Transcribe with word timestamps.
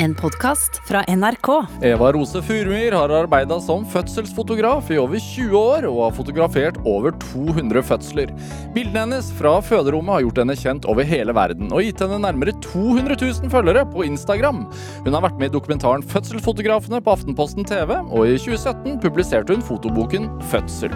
En 0.00 0.14
podkast 0.14 0.76
fra 0.86 1.00
NRK. 1.10 1.48
Eva 1.82 2.12
Rose 2.14 2.38
Furumyr 2.42 2.94
har 2.94 3.10
arbeida 3.10 3.56
som 3.60 3.82
fødselsfotograf 3.90 4.92
i 4.94 4.98
over 5.02 5.18
20 5.18 5.56
år 5.58 5.86
og 5.88 5.98
har 6.04 6.12
fotografert 6.14 6.78
over 6.86 7.16
200 7.24 7.82
fødsler. 7.82 8.30
Bildene 8.76 9.02
hennes 9.02 9.32
fra 9.34 9.56
føderommet 9.58 10.14
har 10.14 10.22
gjort 10.22 10.38
henne 10.44 10.56
kjent 10.60 10.86
over 10.86 11.08
hele 11.08 11.34
verden 11.34 11.74
og 11.74 11.82
gitt 11.82 11.98
henne 12.04 12.20
nærmere 12.22 12.54
200 12.62 13.18
000 13.18 13.50
følgere 13.50 13.82
på 13.90 14.06
Instagram. 14.06 14.68
Hun 15.02 15.18
har 15.18 15.24
vært 15.26 15.42
med 15.42 15.50
i 15.50 15.56
dokumentaren 15.56 16.06
Fødselsfotografene 16.06 17.02
på 17.02 17.16
Aftenposten 17.18 17.66
TV, 17.66 17.96
og 17.98 18.30
i 18.30 18.38
2017 18.38 19.00
publiserte 19.02 19.56
hun 19.56 19.66
fotoboken 19.66 20.30
Fødsel. 20.52 20.94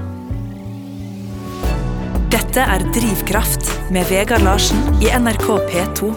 Dette 2.31 2.71
er 2.71 2.87
Drivkraft 2.95 3.67
med 3.91 4.07
Vegard 4.15 4.47
Larsen 4.47 4.79
i 5.03 5.11
NRK 5.11 5.49
P2. 5.73 6.15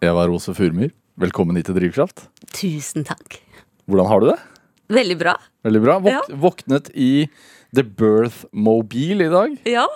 Eva 0.00 0.22
Rose 0.24 0.54
Furumyr, 0.56 0.94
velkommen 1.20 1.58
hit 1.58 1.68
til 1.68 1.76
Drivkraft. 1.76 2.24
Tusen 2.56 3.04
takk. 3.08 3.38
Hvordan 3.90 4.08
har 4.10 4.22
du 4.22 4.30
det? 4.30 4.38
Veldig 4.90 5.16
bra. 5.20 5.34
Veldig 5.66 5.82
bra. 5.84 5.98
Våk 6.02 6.12
Ja. 6.14 6.20
Våknet 6.42 6.90
i 6.94 7.28
The 7.74 7.84
Birth 7.84 8.44
Mobile 8.52 9.26
i 9.26 9.32
dag. 9.32 9.56
Ja, 9.68 9.86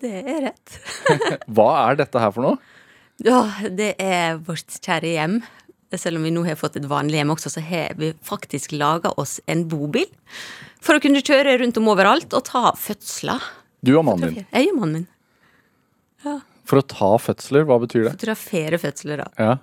det 0.00 0.12
er 0.22 0.40
rett. 0.50 0.78
Hva 1.48 1.68
er 1.88 2.00
dette 2.02 2.20
her 2.22 2.32
for 2.34 2.46
noe? 2.46 2.58
Ja, 3.24 3.40
det 3.72 3.94
er 4.02 4.36
vårt 4.44 4.76
kjære 4.82 5.14
hjem. 5.16 5.38
Selv 5.96 6.18
om 6.18 6.26
vi 6.26 6.32
nå 6.34 6.42
har 6.44 6.58
fått 6.60 6.76
et 6.76 6.88
vanlig 6.90 7.16
hjem 7.20 7.32
også, 7.32 7.48
så 7.56 7.62
har 7.64 7.94
vi 7.96 8.10
faktisk 8.26 8.74
laga 8.76 9.14
oss 9.16 9.38
en 9.48 9.64
bobil. 9.70 10.08
For 10.84 10.98
å 10.98 11.02
kunne 11.02 11.22
kjøre 11.24 11.56
rundt 11.62 11.78
om 11.80 11.88
overalt 11.88 12.34
og 12.36 12.44
ta 12.50 12.74
fødsler. 12.76 13.40
Du 13.86 13.94
og 13.96 14.04
mannen 14.04 14.34
din. 14.34 14.46
Jeg 14.52 14.74
og 14.74 14.80
mannen 14.82 15.06
min. 15.06 16.42
For 16.66 16.82
å 16.82 16.84
ta 16.90 17.12
fødsler, 17.22 17.64
hva 17.64 17.78
betyr 17.80 18.08
det? 18.08 18.12
Fotografere 18.18 18.80
fødsler, 18.82 19.22
da. 19.22 19.28
Ja. 19.38 19.56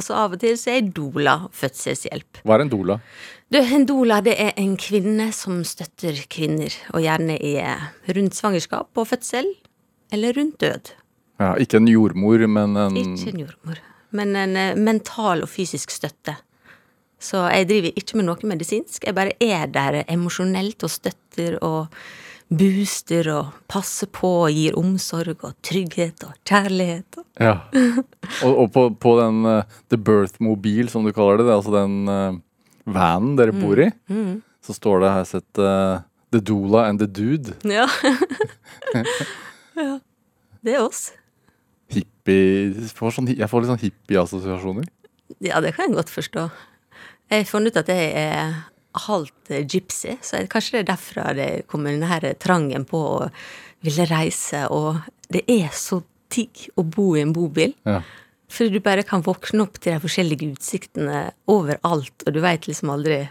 Og 0.00 0.06
så 0.06 0.16
av 0.16 0.32
og 0.32 0.40
til 0.40 0.56
så 0.56 0.72
er 0.72 0.86
Dola 0.88 0.94
doula 0.96 1.34
fødselshjelp. 1.52 2.40
Hva 2.48 2.56
er 2.56 2.64
en 2.64 2.70
doula? 2.72 2.96
Du, 3.52 3.58
en 3.60 3.84
doula 3.84 4.22
det 4.24 4.32
er 4.40 4.54
en 4.56 4.72
kvinne 4.80 5.26
som 5.36 5.58
støtter 5.66 6.22
kvinner, 6.32 6.72
og 6.94 7.04
gjerne 7.04 7.36
i 7.36 7.58
rundt 8.16 8.38
svangerskap 8.38 8.96
og 8.96 9.10
fødsel, 9.10 9.50
eller 10.14 10.32
rundt 10.38 10.56
død. 10.62 10.94
Ja, 11.40 11.52
ikke 11.60 11.82
en 11.82 11.90
jordmor, 11.90 12.46
men 12.48 12.78
en 12.80 12.96
Ikke 12.96 13.34
en 13.34 13.44
jordmor, 13.44 13.82
men 14.16 14.36
en 14.36 14.56
eh, 14.56 14.78
mental 14.78 15.44
og 15.44 15.52
fysisk 15.52 15.92
støtte. 15.92 16.38
Så 17.20 17.44
jeg 17.52 17.68
driver 17.68 18.00
ikke 18.00 18.16
med 18.16 18.28
noe 18.30 18.48
medisinsk, 18.54 19.04
jeg 19.04 19.14
bare 19.14 19.36
er 19.36 19.68
der 19.68 20.04
emosjonelt 20.08 20.80
og 20.88 20.90
støtter 20.96 21.58
og 21.60 21.92
booster 22.50 23.28
og 23.30 23.54
passer 23.70 24.10
på 24.10 24.28
og 24.44 24.54
gir 24.54 24.76
omsorg 24.78 25.44
og 25.46 25.54
trygghet 25.66 26.24
og 26.26 26.34
kjærlighet. 26.48 27.20
Ja. 27.38 27.56
Og, 28.42 28.52
og 28.52 28.70
på, 28.74 28.86
på 28.98 29.16
den 29.20 29.44
uh, 29.46 29.78
The 29.92 29.98
Birth 29.98 30.42
Mobil, 30.42 30.90
som 30.90 31.06
du 31.06 31.12
kaller 31.14 31.40
det, 31.40 31.46
det 31.46 31.54
er 31.54 31.60
altså 31.60 31.74
den 31.76 32.10
uh, 32.10 32.40
vanen 32.90 33.36
dere 33.38 33.54
bor 33.54 33.78
i, 33.78 33.90
så 34.66 34.74
står 34.76 35.04
det 35.04 35.12
her 35.14 35.28
sett 35.28 35.62
uh, 35.62 36.02
The 36.34 36.42
Doula 36.42 36.88
and 36.88 36.98
the 36.98 37.06
Dude. 37.06 37.54
ja. 37.78 37.86
ja. 39.78 39.98
Det 40.60 40.74
er 40.74 40.82
oss. 40.82 41.10
Hippie 41.90 42.74
Jeg 42.74 42.90
får, 42.94 43.14
sånn, 43.16 43.30
jeg 43.32 43.50
får 43.50 43.62
litt 43.62 43.72
sånn 43.72 43.82
hippie-assosiasjoner. 43.82 44.90
Ja, 45.42 45.62
det 45.62 45.72
kan 45.76 45.88
jeg 45.88 45.98
godt 45.98 46.12
forstå. 46.12 46.48
Jeg 47.30 47.44
har 47.44 47.48
funnet 47.48 47.74
ut 47.74 47.80
at 47.82 47.90
jeg 47.90 48.10
er 48.18 48.54
halvt 49.06 49.52
eh, 49.54 49.66
gypsy, 49.66 50.16
så 50.22 50.40
kanskje 50.50 50.78
det 50.78 50.82
er 50.82 50.88
derfra 50.92 51.26
det 51.36 51.50
kommer 51.70 51.94
denne 51.94 52.10
her 52.10 52.26
trangen 52.42 52.86
på 52.88 53.00
å 53.00 53.28
ville 53.84 54.06
reise, 54.10 54.66
og 54.68 55.00
det 55.32 55.44
er 55.50 55.70
så 55.74 56.02
digg 56.30 56.68
å 56.78 56.84
bo 56.86 57.14
i 57.16 57.24
en 57.24 57.34
bobil. 57.34 57.74
Ja. 57.88 58.02
Fordi 58.50 58.74
du 58.74 58.82
bare 58.82 59.06
kan 59.06 59.22
våkne 59.22 59.64
opp 59.64 59.78
til 59.78 59.94
de 59.94 60.02
forskjellige 60.02 60.50
utsiktene 60.56 61.30
overalt, 61.50 62.26
og 62.26 62.34
du 62.34 62.40
veit 62.42 62.66
liksom 62.66 62.90
aldri 62.92 63.22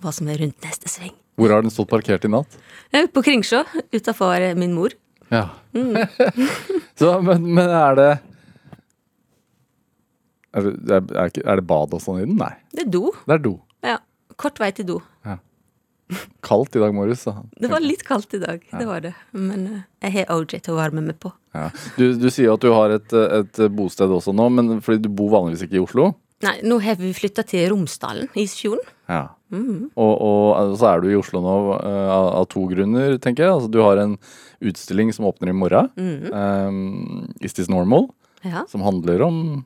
hva 0.00 0.12
som 0.14 0.30
er 0.30 0.40
rundt 0.40 0.62
neste 0.64 0.90
sving. 0.90 1.12
Hvor 1.40 1.52
har 1.52 1.64
den 1.64 1.72
stått 1.72 1.90
parkert 1.90 2.24
i 2.24 2.30
natt? 2.30 2.58
Er 2.94 3.08
på 3.10 3.22
Kringsjå, 3.24 3.64
utafor 3.94 4.44
min 4.58 4.74
mor. 4.76 4.94
Ja. 5.30 5.48
så, 7.00 7.16
men, 7.24 7.46
men 7.54 7.70
er 7.70 7.98
det 7.98 8.10
er 10.50 10.66
det, 10.66 10.96
er, 10.96 11.02
er, 11.14 11.34
er 11.46 11.60
det 11.60 11.66
bad 11.66 11.92
og 11.94 12.02
sånn 12.02 12.22
i 12.22 12.26
den? 12.26 12.38
Nei. 12.40 12.54
Det 12.74 12.86
er 12.86 12.90
do. 12.90 13.10
Det 13.26 13.36
er 13.36 13.44
do. 13.44 13.54
Ja. 14.40 14.42
Kort 14.48 14.58
vei 14.62 14.70
til 14.72 14.86
do. 14.88 15.00
Kaldt 16.42 16.74
i 16.74 16.80
dag 16.82 16.92
morges. 16.94 17.20
så- 17.22 17.46
Det 17.60 17.70
var 17.70 17.78
litt 17.80 18.02
kaldt 18.04 18.32
i 18.34 18.38
dag, 18.38 18.60
det 18.76 18.86
var 18.86 19.00
det. 19.00 19.14
Men 19.32 19.66
eh, 20.02 20.10
jeg 20.10 20.26
har 20.26 20.34
OJ 20.36 20.58
til 20.62 20.74
å 20.74 20.76
varme 20.80 21.00
meg 21.06 21.20
på. 21.20 21.30
Ja. 21.54 21.70
Du, 21.96 22.14
du 22.18 22.26
sier 22.30 22.52
at 22.52 22.60
du 22.60 22.72
har 22.72 22.90
et, 22.90 23.12
et 23.12 23.60
bosted 23.70 24.08
også 24.10 24.34
nå, 24.34 24.48
men 24.50 24.80
fordi 24.80 25.02
du 25.02 25.08
bor 25.08 25.30
vanligvis 25.30 25.62
ikke 25.68 25.78
i 25.78 25.84
Oslo. 25.84 26.14
Nei, 26.42 26.56
nå 26.64 26.80
har 26.82 26.96
vi 26.96 27.12
flytta 27.12 27.44
til 27.46 27.68
Romsdalen, 27.70 28.26
Isfjorden. 28.34 28.82
Ja. 29.08 29.28
Og, 29.52 30.14
og 30.20 30.56
altså, 30.56 30.78
så 30.80 30.86
er 30.96 31.00
du 31.04 31.08
i 31.10 31.18
Oslo 31.20 31.40
nå 31.44 31.54
eh, 31.78 32.08
av, 32.10 32.26
av 32.40 32.48
to 32.48 32.66
grunner, 32.66 33.18
tenker 33.22 33.44
jeg. 33.46 33.52
Altså, 33.54 33.70
du 33.70 33.78
har 33.84 33.98
en 34.02 34.16
utstilling 34.60 35.12
som 35.14 35.26
åpner 35.30 35.50
i 35.50 35.52
morgen. 35.52 35.90
um, 36.32 37.28
Is 37.40 37.52
This 37.54 37.68
Normal? 37.68 38.08
Ja. 38.42 38.64
Som 38.66 38.80
handler 38.82 39.20
om 39.22 39.64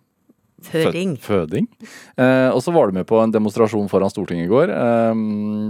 Føding. 0.69 1.17
føding. 1.23 1.69
Eh, 2.17 2.51
og 2.51 2.61
så 2.65 2.75
var 2.75 2.89
du 2.89 2.99
med 2.99 3.07
på 3.09 3.19
en 3.23 3.35
demonstrasjon 3.35 3.91
foran 3.93 4.13
Stortinget 4.13 4.49
i 4.49 4.53
går 4.53 4.73
eh, 4.75 5.13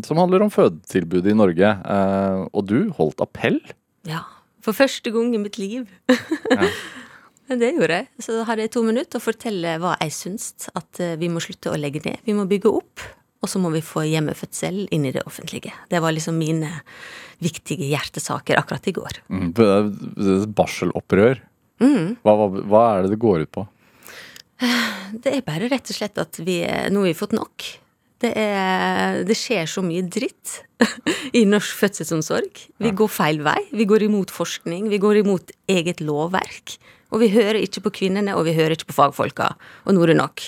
som 0.06 0.20
handler 0.22 0.46
om 0.46 0.52
fødetilbudet 0.54 1.32
i 1.34 1.38
Norge. 1.38 1.72
Eh, 1.96 2.44
og 2.52 2.68
du 2.70 2.78
holdt 2.98 3.24
appell. 3.24 3.60
Ja. 4.08 4.24
For 4.64 4.76
første 4.76 5.12
gang 5.12 5.34
i 5.36 5.42
mitt 5.42 5.58
liv. 5.60 5.88
Men 7.48 7.60
det 7.60 7.74
gjorde 7.76 7.98
jeg. 8.00 8.08
Så 8.24 8.38
hadde 8.48 8.64
jeg 8.64 8.72
to 8.72 8.82
minutter 8.86 9.20
å 9.20 9.24
fortelle 9.24 9.76
hva 9.82 9.98
jeg 10.00 10.14
syns. 10.16 10.70
At 10.72 11.00
eh, 11.04 11.18
vi 11.20 11.28
må 11.32 11.42
slutte 11.44 11.72
å 11.72 11.78
legge 11.80 12.00
ned. 12.06 12.22
Vi 12.24 12.36
må 12.36 12.46
bygge 12.48 12.72
opp. 12.72 13.04
Og 13.44 13.50
så 13.52 13.60
må 13.60 13.68
vi 13.74 13.82
få 13.84 14.06
hjemmefødsel 14.08 14.86
inn 14.96 15.04
i 15.04 15.12
det 15.12 15.26
offentlige. 15.28 15.74
Det 15.90 16.00
var 16.00 16.14
liksom 16.16 16.38
mine 16.40 16.70
viktige 17.44 17.90
hjertesaker 17.90 18.56
akkurat 18.56 18.88
i 18.88 18.94
går. 18.96 19.18
Mm, 19.28 19.50
det 19.58 19.66
er. 19.68 19.90
Hva, 22.24 22.32
hva, 22.38 22.46
hva 22.64 22.82
er 22.94 23.04
det 23.04 23.12
det 23.12 23.20
går 23.20 23.44
ut 23.44 23.52
på? 23.52 23.66
Det 25.24 25.32
er 25.32 25.46
bare 25.46 25.70
rett 25.70 25.90
og 25.90 25.96
slett 25.96 26.20
at 26.20 26.38
vi 26.42 26.60
Nå 26.64 27.04
har 27.04 27.10
vi 27.10 27.16
fått 27.16 27.34
nok. 27.36 27.66
Det, 28.24 28.30
er, 28.40 29.20
det 29.28 29.36
skjer 29.36 29.68
så 29.68 29.82
mye 29.84 30.04
dritt 30.08 30.60
i 31.38 31.44
norsk 31.48 31.76
fødselsomsorg. 31.82 32.60
Vi 32.80 32.92
går 32.96 33.10
feil 33.12 33.42
vei. 33.44 33.58
Vi 33.74 33.86
går 33.90 34.06
imot 34.06 34.32
forskning. 34.32 34.88
Vi 34.92 35.00
går 35.02 35.20
imot 35.24 35.52
eget 35.68 36.00
lovverk. 36.00 36.78
Og 37.12 37.20
vi 37.20 37.30
hører 37.34 37.60
ikke 37.60 37.84
på 37.84 37.92
kvinnene, 38.00 38.34
og 38.38 38.46
vi 38.48 38.54
hører 38.56 38.78
ikke 38.78 38.88
på 38.90 38.96
fagfolka. 38.96 39.52
Og 39.84 39.96
nå 39.96 40.06
er 40.06 40.14
det 40.14 40.20
nok. 40.22 40.46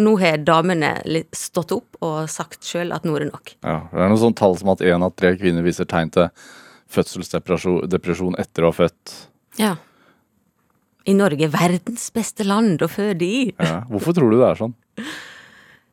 Nå 0.00 0.16
har 0.22 0.40
damene 0.40 0.94
stått 1.36 1.72
opp 1.76 2.00
og 2.04 2.24
sagt 2.32 2.64
sjøl 2.64 2.94
at 2.96 3.04
nå 3.04 3.14
er 3.16 3.26
det 3.26 3.32
nok. 3.32 3.54
Ja, 3.60 3.78
det 3.92 4.00
er 4.00 4.12
noe 4.12 4.20
sånn 4.20 4.36
tall 4.36 4.56
som 4.60 4.72
at 4.72 4.84
én 4.84 5.04
av 5.04 5.12
tre 5.16 5.34
kvinner 5.36 5.64
viser 5.64 5.88
tegn 5.88 6.12
til 6.14 6.30
fødselsdepresjon 6.92 8.38
etter 8.40 8.64
å 8.64 8.72
ha 8.72 8.78
født. 8.82 9.16
Ja. 9.60 9.74
I 11.08 11.14
Norge, 11.18 11.48
verdens 11.50 12.08
beste 12.14 12.46
land 12.46 12.82
å 12.84 12.88
føde 12.90 13.26
i. 13.26 13.44
Ja. 13.56 13.82
Hvorfor 13.90 14.16
tror 14.16 14.32
du 14.32 14.38
det 14.40 14.48
er 14.52 14.64
sånn? 14.64 14.78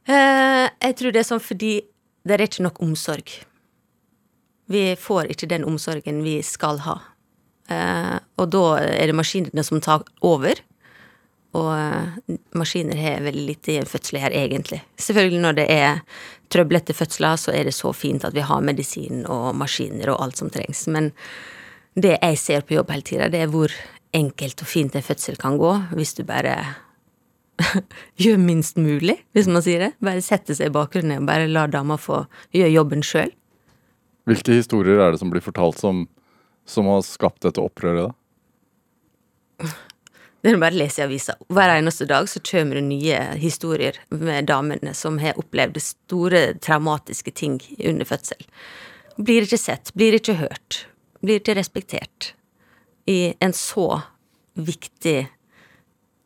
Eh, 0.09 0.65
jeg 0.81 0.95
tror 0.97 1.13
det 1.13 1.19
er 1.21 1.25
sånn 1.27 1.41
fordi 1.43 1.67
det 2.25 2.33
er 2.33 2.41
ikke 2.41 2.63
nok 2.65 2.79
omsorg. 2.81 3.29
Vi 4.73 4.81
får 4.97 5.29
ikke 5.29 5.49
den 5.51 5.67
omsorgen 5.69 6.23
vi 6.25 6.39
skal 6.41 6.81
ha. 6.81 6.95
Eh, 7.69 8.15
og 8.41 8.49
da 8.49 8.63
er 8.87 9.11
det 9.11 9.17
maskinene 9.19 9.61
som 9.67 9.77
tar 9.85 10.01
over. 10.25 10.63
Og 11.57 11.69
eh, 11.73 12.35
maskiner 12.57 12.97
har 12.97 13.23
veldig 13.25 13.45
lite 13.51 13.73
i 13.73 13.77
en 13.81 13.89
fødsel 13.89 14.19
her, 14.21 14.35
egentlig. 14.37 14.81
Selvfølgelig 14.97 15.43
når 15.45 15.59
det 15.61 15.67
er 15.73 16.01
trøblete 16.53 16.93
fødsler, 16.97 17.37
så 17.41 17.53
er 17.53 17.69
det 17.69 17.77
så 17.77 17.93
fint 17.93 18.25
at 18.25 18.35
vi 18.37 18.45
har 18.45 18.65
medisin 18.65 19.23
og 19.29 19.55
maskiner 19.57 20.13
og 20.13 20.23
alt 20.25 20.41
som 20.41 20.49
trengs. 20.53 20.85
Men 20.89 21.11
det 21.97 22.17
jeg 22.17 22.41
ser 22.41 22.65
på 22.65 22.77
jobb 22.77 22.93
hele 22.93 23.05
tida, 23.05 23.29
det 23.29 23.43
er 23.45 23.53
hvor 23.53 23.73
enkelt 24.15 24.61
og 24.63 24.69
fint 24.69 24.95
en 24.95 25.05
fødsel 25.05 25.37
kan 25.39 25.57
gå 25.61 25.73
hvis 25.95 26.15
du 26.17 26.23
bare 26.27 26.55
gjør 28.21 28.39
minst 28.41 28.79
mulig, 28.79 29.17
hvis 29.35 29.49
man 29.51 29.63
sier 29.65 29.83
det. 29.83 29.91
Bare 30.03 30.23
sette 30.25 30.55
seg 30.55 30.71
i 30.71 30.75
bakgrunnen 30.75 31.21
og 31.23 31.27
bare 31.29 31.49
la 31.49 31.67
dama 31.71 31.99
få 31.99 32.23
gjøre 32.55 32.71
jobben 32.71 33.03
sjøl. 33.05 33.33
Hvilke 34.29 34.55
historier 34.59 35.01
er 35.01 35.13
det 35.13 35.21
som 35.21 35.31
blir 35.33 35.43
fortalt 35.43 35.79
som, 35.81 36.05
som 36.69 36.89
har 36.91 37.03
skapt 37.05 37.43
dette 37.45 37.61
opprøret? 37.63 38.09
da? 38.09 38.15
Det 40.39 40.53
er 40.53 40.59
bare 40.61 40.71
å 40.71 40.79
lese 40.79 41.01
i 41.01 41.03
avisa. 41.03 41.35
Hver 41.51 41.73
eneste 41.73 42.07
dag 42.07 42.29
så 42.31 42.39
kommer 42.45 42.79
det 42.79 42.85
nye 42.87 43.17
historier 43.41 43.97
med 44.13 44.47
damene 44.47 44.93
som 44.95 45.17
har 45.19 45.39
opplevd 45.39 45.81
store 45.83 46.43
traumatiske 46.63 47.33
ting 47.35 47.57
under 47.75 48.07
fødsel. 48.07 48.45
Blir 49.19 49.43
ikke 49.43 49.59
sett, 49.59 49.91
blir 49.99 50.15
ikke 50.15 50.37
hørt, 50.39 50.85
blir 51.19 51.41
ikke 51.41 51.57
respektert. 51.59 52.33
I 53.09 53.33
en 53.41 53.53
så 53.57 53.87
viktig 54.53 55.27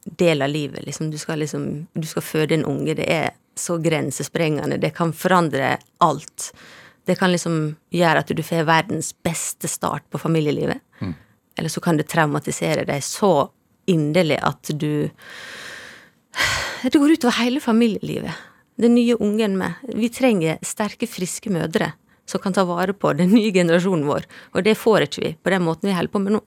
del 0.05 0.41
av 0.41 0.49
livet. 0.51 0.83
Liksom, 0.85 1.11
du 1.11 1.17
skal 1.17 1.39
liksom 1.39 1.87
Du 1.93 2.07
skal 2.07 2.25
føde 2.25 2.57
en 2.57 2.65
unge. 2.65 2.95
Det 2.99 3.07
er 3.07 3.31
så 3.55 3.77
grensesprengende. 3.77 4.77
Det 4.81 4.93
kan 4.97 5.13
forandre 5.13 5.77
alt. 6.03 6.51
Det 7.05 7.15
kan 7.19 7.31
liksom 7.31 7.75
gjøre 7.91 8.23
at 8.23 8.31
du 8.31 8.43
får 8.43 8.65
verdens 8.67 9.13
beste 9.23 9.67
start 9.67 10.03
på 10.09 10.19
familielivet. 10.19 10.79
Eller 11.57 11.69
så 11.69 11.81
kan 11.81 11.97
det 11.97 12.07
traumatisere 12.09 12.85
deg 12.87 13.03
så 13.05 13.49
inderlig 13.85 14.39
at 14.41 14.71
du 14.73 15.09
Det 16.83 16.97
går 16.99 17.13
utover 17.13 17.37
hele 17.37 17.61
familielivet. 17.61 18.33
Den 18.75 18.95
nye 18.95 19.15
ungen 19.15 19.57
med. 19.57 19.73
Vi 19.95 20.09
trenger 20.09 20.57
sterke, 20.65 21.07
friske 21.07 21.51
mødre 21.53 21.93
som 22.25 22.41
kan 22.41 22.53
ta 22.53 22.63
vare 22.63 22.93
på 22.93 23.13
den 23.13 23.29
nye 23.29 23.51
generasjonen 23.53 24.07
vår. 24.07 24.25
Og 24.55 24.63
det 24.63 24.75
får 24.79 25.05
ikke 25.05 25.21
vi 25.21 25.31
på 25.35 25.53
den 25.53 25.63
måten 25.63 25.89
vi 25.89 25.95
holder 25.95 26.11
på 26.11 26.23
med 26.23 26.35
nå. 26.37 26.41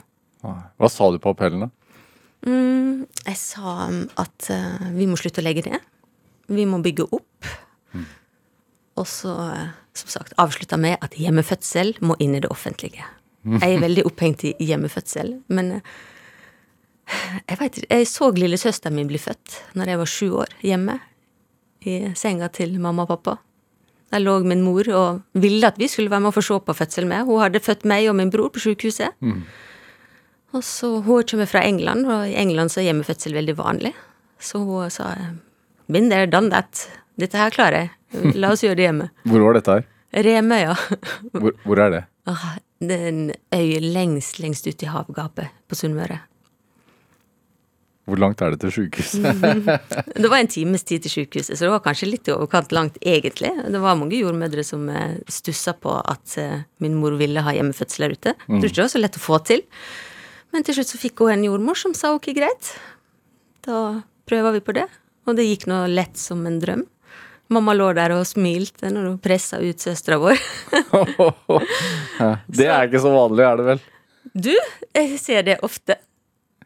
Hva 0.78 0.90
sa 0.92 1.10
du 1.12 1.18
på 1.22 1.32
appellen, 1.34 1.66
da? 1.66 1.70
Mm, 2.46 3.06
jeg 3.26 3.38
sa 3.40 3.88
um, 3.88 4.02
at 4.20 4.50
uh, 4.52 4.90
vi 4.94 5.08
må 5.10 5.18
slutte 5.18 5.42
å 5.42 5.46
legge 5.46 5.64
ned. 5.66 5.82
Vi 6.52 6.66
må 6.68 6.78
bygge 6.84 7.08
opp. 7.10 7.54
Og 8.96 9.04
så, 9.04 9.32
eh, 9.52 9.72
som 9.92 10.08
sagt, 10.08 10.32
avslutta 10.40 10.78
med 10.80 10.96
at 11.04 11.16
hjemmefødsel 11.20 11.98
må 12.00 12.16
inn 12.18 12.34
i 12.34 12.40
det 12.40 12.48
offentlige. 12.48 13.04
Jeg 13.46 13.76
er 13.76 13.82
veldig 13.82 14.02
opphengt 14.08 14.42
i 14.44 14.54
hjemmefødsel, 14.58 15.36
men 15.54 15.68
eh, 15.76 15.90
jeg 17.46 17.58
veit 17.60 17.76
ikke, 17.78 17.90
jeg 17.92 18.08
så 18.10 18.30
lillesøsteren 18.34 18.96
min 18.96 19.10
bli 19.10 19.20
født 19.22 19.60
når 19.78 19.92
jeg 19.92 20.00
var 20.00 20.10
sju 20.10 20.30
år, 20.42 20.56
hjemme. 20.66 20.96
I 21.86 22.16
senga 22.18 22.48
til 22.50 22.72
mamma 22.82 23.04
og 23.04 23.12
pappa. 23.12 23.36
Der 24.10 24.22
lå 24.24 24.40
min 24.42 24.64
mor 24.64 24.88
og 24.90 25.20
ville 25.38 25.68
at 25.68 25.78
vi 25.78 25.86
skulle 25.86 26.10
være 26.10 26.24
med 26.24 26.32
og 26.32 26.38
få 26.38 26.42
se 26.42 26.56
på 26.58 26.74
fødsel 26.74 27.06
med. 27.06 27.28
Hun 27.28 27.44
hadde 27.44 27.62
født 27.62 27.84
meg 27.86 28.08
og 28.10 28.16
min 28.18 28.32
bror 28.32 28.48
på 28.50 28.64
sykehuset. 28.64 29.14
Og 30.56 30.64
så 30.64 30.88
Hun 31.04 31.24
kommer 31.28 31.48
fra 31.48 31.62
England, 31.64 32.06
og 32.08 32.28
i 32.28 32.36
England 32.40 32.72
så 32.72 32.80
er 32.80 32.90
hjemmefødsel 32.90 33.36
veldig 33.36 33.56
vanlig. 33.58 33.92
Så 34.40 34.62
hun 34.64 34.90
sa 34.90 35.12
Been 35.86 36.08
there, 36.10 36.26
done 36.26 36.50
that. 36.50 36.88
Dette 37.20 37.38
her 37.38 37.50
klarer 37.50 37.84
jeg. 37.84 38.32
La 38.34 38.50
oss 38.54 38.64
gjøre 38.64 38.78
det 38.78 38.88
hjemme. 38.88 39.10
Hvor 39.28 39.44
var 39.44 39.58
dette 39.58 39.76
her? 39.76 39.90
Remøya. 40.26 40.76
Hvor, 41.40 41.52
hvor 41.66 41.80
er 41.82 41.90
det? 41.92 42.00
Ah, 42.26 42.56
det 42.80 42.96
er 42.96 43.08
en 43.10 43.26
øy 43.52 43.76
lengst, 43.82 44.40
lengst 44.40 44.66
ute 44.66 44.86
i 44.86 44.88
havgapet 44.88 45.52
på 45.68 45.76
Sunnmøre. 45.78 46.22
Hvor 48.06 48.20
langt 48.22 48.40
er 48.40 48.54
det 48.54 48.60
til 48.62 48.70
sjukehuset? 48.70 49.42
Det 50.22 50.30
var 50.30 50.38
en 50.38 50.50
times 50.50 50.86
tid 50.86 51.02
til 51.02 51.10
sykehuset, 51.10 51.58
så 51.58 51.66
det 51.66 51.72
var 51.72 51.82
kanskje 51.82 52.08
litt 52.08 52.28
i 52.30 52.34
overkant 52.36 52.70
langt, 52.72 53.00
egentlig. 53.02 53.50
Det 53.66 53.80
var 53.82 53.98
mange 53.98 54.20
jordmødre 54.20 54.62
som 54.64 54.86
eh, 54.88 55.16
stussa 55.28 55.74
på 55.74 55.96
at 55.98 56.36
eh, 56.38 56.62
min 56.82 56.94
mor 56.94 57.18
ville 57.18 57.42
ha 57.42 57.54
hjemmefødsel 57.56 58.06
der 58.06 58.14
ute. 58.14 58.34
Mm. 58.46 58.60
tror 58.60 58.70
ikke 58.70 58.78
det 58.78 58.84
var 58.84 58.92
så 58.94 59.02
lett 59.02 59.18
å 59.18 59.24
få 59.24 59.40
til. 59.50 59.64
Men 60.56 60.64
til 60.64 60.78
slutt 60.78 60.88
så 60.88 60.96
fikk 61.00 61.20
hun 61.20 61.34
en 61.34 61.42
jordmor 61.44 61.76
som 61.76 61.92
sa 61.92 62.14
ok, 62.16 62.30
greit. 62.32 62.70
Da 63.66 64.00
prøver 64.24 64.54
vi 64.56 64.62
på 64.64 64.72
det. 64.78 64.86
Og 65.28 65.36
det 65.36 65.44
gikk 65.44 65.66
nå 65.68 65.82
lett 65.92 66.16
som 66.16 66.46
en 66.48 66.56
drøm. 66.62 66.86
Mamma 67.52 67.74
lå 67.76 67.90
der 67.94 68.14
og 68.16 68.24
smilte 68.26 68.88
når 68.90 69.04
hun 69.10 69.18
pressa 69.22 69.60
ut 69.60 69.84
søstera 69.84 70.16
vår. 70.22 70.40
det 72.56 72.66
er 72.72 72.88
ikke 72.88 73.02
så 73.04 73.12
vanlig, 73.12 73.44
er 73.46 73.60
det 73.60 73.66
vel? 73.68 73.82
Du, 74.32 74.52
jeg 74.96 75.18
ser 75.22 75.44
det 75.46 75.58
ofte. 75.66 75.98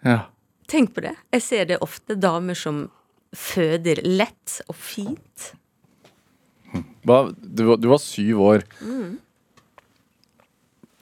Ja. 0.07 0.21
Tenk 0.71 0.95
på 0.97 1.03
det. 1.05 1.17
Jeg 1.35 1.43
ser 1.45 1.67
det 1.73 1.81
ofte. 1.85 2.15
Damer 2.17 2.57
som 2.57 2.85
føder 3.37 4.01
lett 4.07 4.61
og 4.71 4.79
fint. 4.79 5.51
Du, 7.03 7.11
var- 7.11 7.35
du 7.83 7.89
var 7.91 7.99
syv 8.01 8.41
år. 8.55 8.65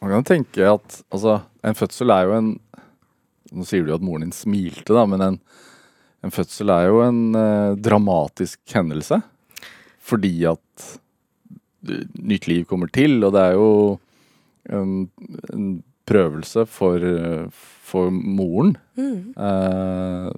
Man 0.01 0.15
kan 0.15 0.25
tenke 0.33 0.65
at 0.73 1.01
altså, 1.13 1.41
en 1.67 1.75
fødsel 1.79 2.11
er 2.15 2.27
jo 2.31 2.35
en 2.39 2.51
Nå 3.55 3.65
sier 3.69 3.85
du 3.85 3.93
jo 3.93 3.99
at 3.99 4.05
moren 4.05 4.27
din 4.27 4.37
smilte, 4.37 4.93
da, 4.93 5.07
men 5.09 5.25
en, 5.25 5.39
en 6.27 6.35
fødsel 6.35 6.73
er 6.75 6.89
jo 6.91 7.03
en 7.07 7.23
eh, 7.39 7.77
dramatisk 7.81 8.61
hendelse. 8.75 9.21
Fordi 10.09 10.33
at 10.49 10.89
nytt 12.19 12.49
liv 12.49 12.65
kommer 12.69 12.91
til, 12.93 13.21
og 13.25 13.35
det 13.37 13.45
er 13.45 13.57
jo 13.57 13.71
en, 14.75 15.09
en 15.55 15.71
prøvelse 16.09 16.65
for, 16.71 17.05
for 17.89 18.13
moren. 18.13 18.77
Eh, 18.99 20.29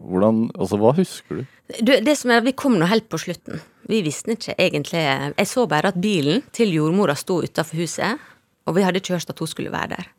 hvordan 0.00 0.46
Altså, 0.56 0.78
hva 0.80 0.94
husker 0.96 1.40
du? 1.40 1.58
Du, 1.84 1.92
det 1.92 2.16
som 2.18 2.32
er, 2.32 2.44
Vi 2.44 2.56
kom 2.56 2.78
nå 2.80 2.88
helt 2.88 3.08
på 3.12 3.20
slutten. 3.20 3.60
Vi 3.90 4.00
visste 4.06 4.32
ikke 4.32 4.56
egentlig 4.58 5.02
Jeg 5.02 5.48
så 5.48 5.66
bare 5.68 5.92
at 5.92 6.00
bilen 6.00 6.42
til 6.56 6.72
jordmora 6.72 7.16
sto 7.18 7.40
utafor 7.44 7.82
huset, 7.82 8.18
og 8.66 8.76
vi 8.76 8.84
hadde 8.86 9.02
ikke 9.02 9.16
hørt 9.16 9.30
at 9.30 9.38
hun 9.38 9.50
skulle 9.50 9.72
være 9.72 9.96
der. 9.96 10.09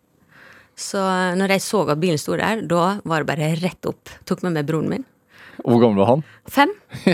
Så 0.78 1.02
når 1.38 1.56
jeg 1.56 1.64
så 1.66 1.84
at 1.92 2.02
bilen 2.02 2.20
sto 2.22 2.36
der, 2.40 2.64
da 2.66 2.98
var 3.06 3.24
det 3.24 3.30
bare 3.30 3.54
rett 3.62 3.90
opp. 3.90 4.12
Tok 4.26 4.44
med 4.46 4.58
meg 4.58 4.68
broren 4.70 4.90
min. 4.92 5.08
Hvor 5.62 5.82
gammel 5.82 6.02
var 6.02 6.16
han? 6.16 6.24
Fem. 6.50 6.72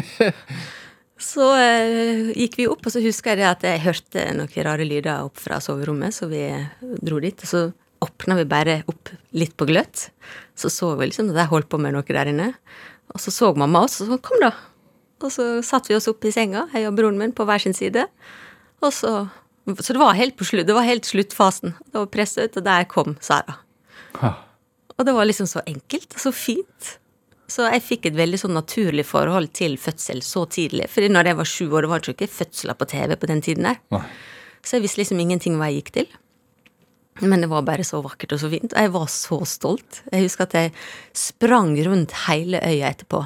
Så 1.17 1.47
eh, 1.57 2.29
gikk 2.37 2.59
vi 2.59 2.67
opp, 2.69 2.85
og 2.85 2.93
så 2.93 3.01
husker 3.01 3.33
jeg 3.33 3.39
det 3.41 3.47
at 3.49 3.63
jeg 3.65 3.81
hørte 3.81 4.25
noen 4.37 4.65
rare 4.67 4.85
lyder 4.85 5.25
opp 5.25 5.39
fra 5.41 5.57
soverommet, 5.63 6.13
så 6.13 6.27
vi 6.29 6.43
dro 7.01 7.17
dit. 7.23 7.41
Og 7.41 7.49
så 7.49 7.61
åpna 8.05 8.37
vi 8.37 8.45
bare 8.45 8.75
opp 8.85 9.09
litt 9.33 9.55
på 9.57 9.65
gløtt. 9.65 10.11
Så 10.53 10.69
så 10.69 10.91
vi 10.99 11.09
liksom 11.09 11.31
at 11.33 11.39
de 11.39 11.47
holdt 11.49 11.71
på 11.73 11.79
med 11.81 11.97
noe 11.97 12.05
der 12.05 12.29
inne. 12.29 12.51
Og 13.09 13.23
så 13.23 13.33
så 13.33 13.49
mamma 13.57 13.81
oss, 13.87 13.97
og 14.05 14.13
så 14.13 14.19
kom 14.21 14.43
da. 14.43 14.53
Og 15.25 15.33
så 15.33 15.47
satte 15.65 15.89
vi 15.89 15.97
oss 15.97 16.09
opp 16.11 16.25
i 16.27 16.33
senga, 16.33 16.67
jeg 16.75 16.85
og 16.85 16.97
broren 16.99 17.17
min, 17.17 17.33
på 17.33 17.47
hver 17.49 17.65
sin 17.65 17.73
side. 17.73 18.05
Og 18.85 18.93
så 18.93 19.13
Så 19.67 19.93
det 19.93 19.99
var 19.99 20.15
helt 20.15 20.37
på 20.39 20.45
slutt, 20.47 20.67
det 20.67 20.75
var 20.75 20.85
helt 20.87 21.07
sluttfasen. 21.07 21.73
Det 21.91 21.99
var 21.99 22.07
presset, 22.11 22.51
ut, 22.51 22.61
og 22.61 22.67
der 22.67 22.87
kom 22.87 23.17
Sara. 23.23 23.57
Og 24.97 25.05
det 25.05 25.13
var 25.13 25.27
liksom 25.27 25.49
så 25.49 25.61
enkelt 25.67 26.15
og 26.15 26.23
så 26.23 26.31
fint. 26.33 26.93
Så 27.47 27.67
jeg 27.71 27.83
fikk 27.83 28.07
et 28.09 28.17
veldig 28.17 28.39
sånn 28.41 28.55
naturlig 28.57 29.05
forhold 29.07 29.53
til 29.55 29.77
fødsel 29.79 30.23
så 30.25 30.43
tidlig. 30.51 30.89
Fordi 30.91 31.11
når 31.13 31.29
jeg 31.29 31.39
var 31.39 31.51
sju 31.51 31.65
år, 31.67 31.85
det 31.85 31.91
var 31.91 32.09
ikke 32.13 32.31
fødsler 32.31 32.75
på 32.79 32.87
TV 32.91 33.15
på 33.15 33.29
den 33.29 33.43
tiden 33.43 33.69
der. 33.69 33.77
Nei. 33.93 34.03
Så 34.63 34.77
jeg 34.77 34.83
visste 34.87 34.99
liksom 34.99 35.21
ingenting 35.23 35.55
hva 35.59 35.69
jeg 35.71 35.81
gikk 35.81 35.93
til. 35.99 36.09
Men 37.23 37.41
det 37.41 37.49
var 37.49 37.63
bare 37.65 37.85
så 37.87 38.01
vakkert 38.03 38.35
og 38.35 38.41
så 38.41 38.49
fint. 38.51 38.73
Og 38.73 38.83
jeg 38.83 38.93
var 38.93 39.07
så 39.11 39.39
stolt. 39.49 40.01
Jeg 40.11 40.27
husker 40.27 40.47
at 40.47 40.57
jeg 40.57 40.73
sprang 41.17 41.71
rundt 41.87 42.13
hele 42.27 42.59
øya 42.61 42.91
etterpå. 42.91 43.23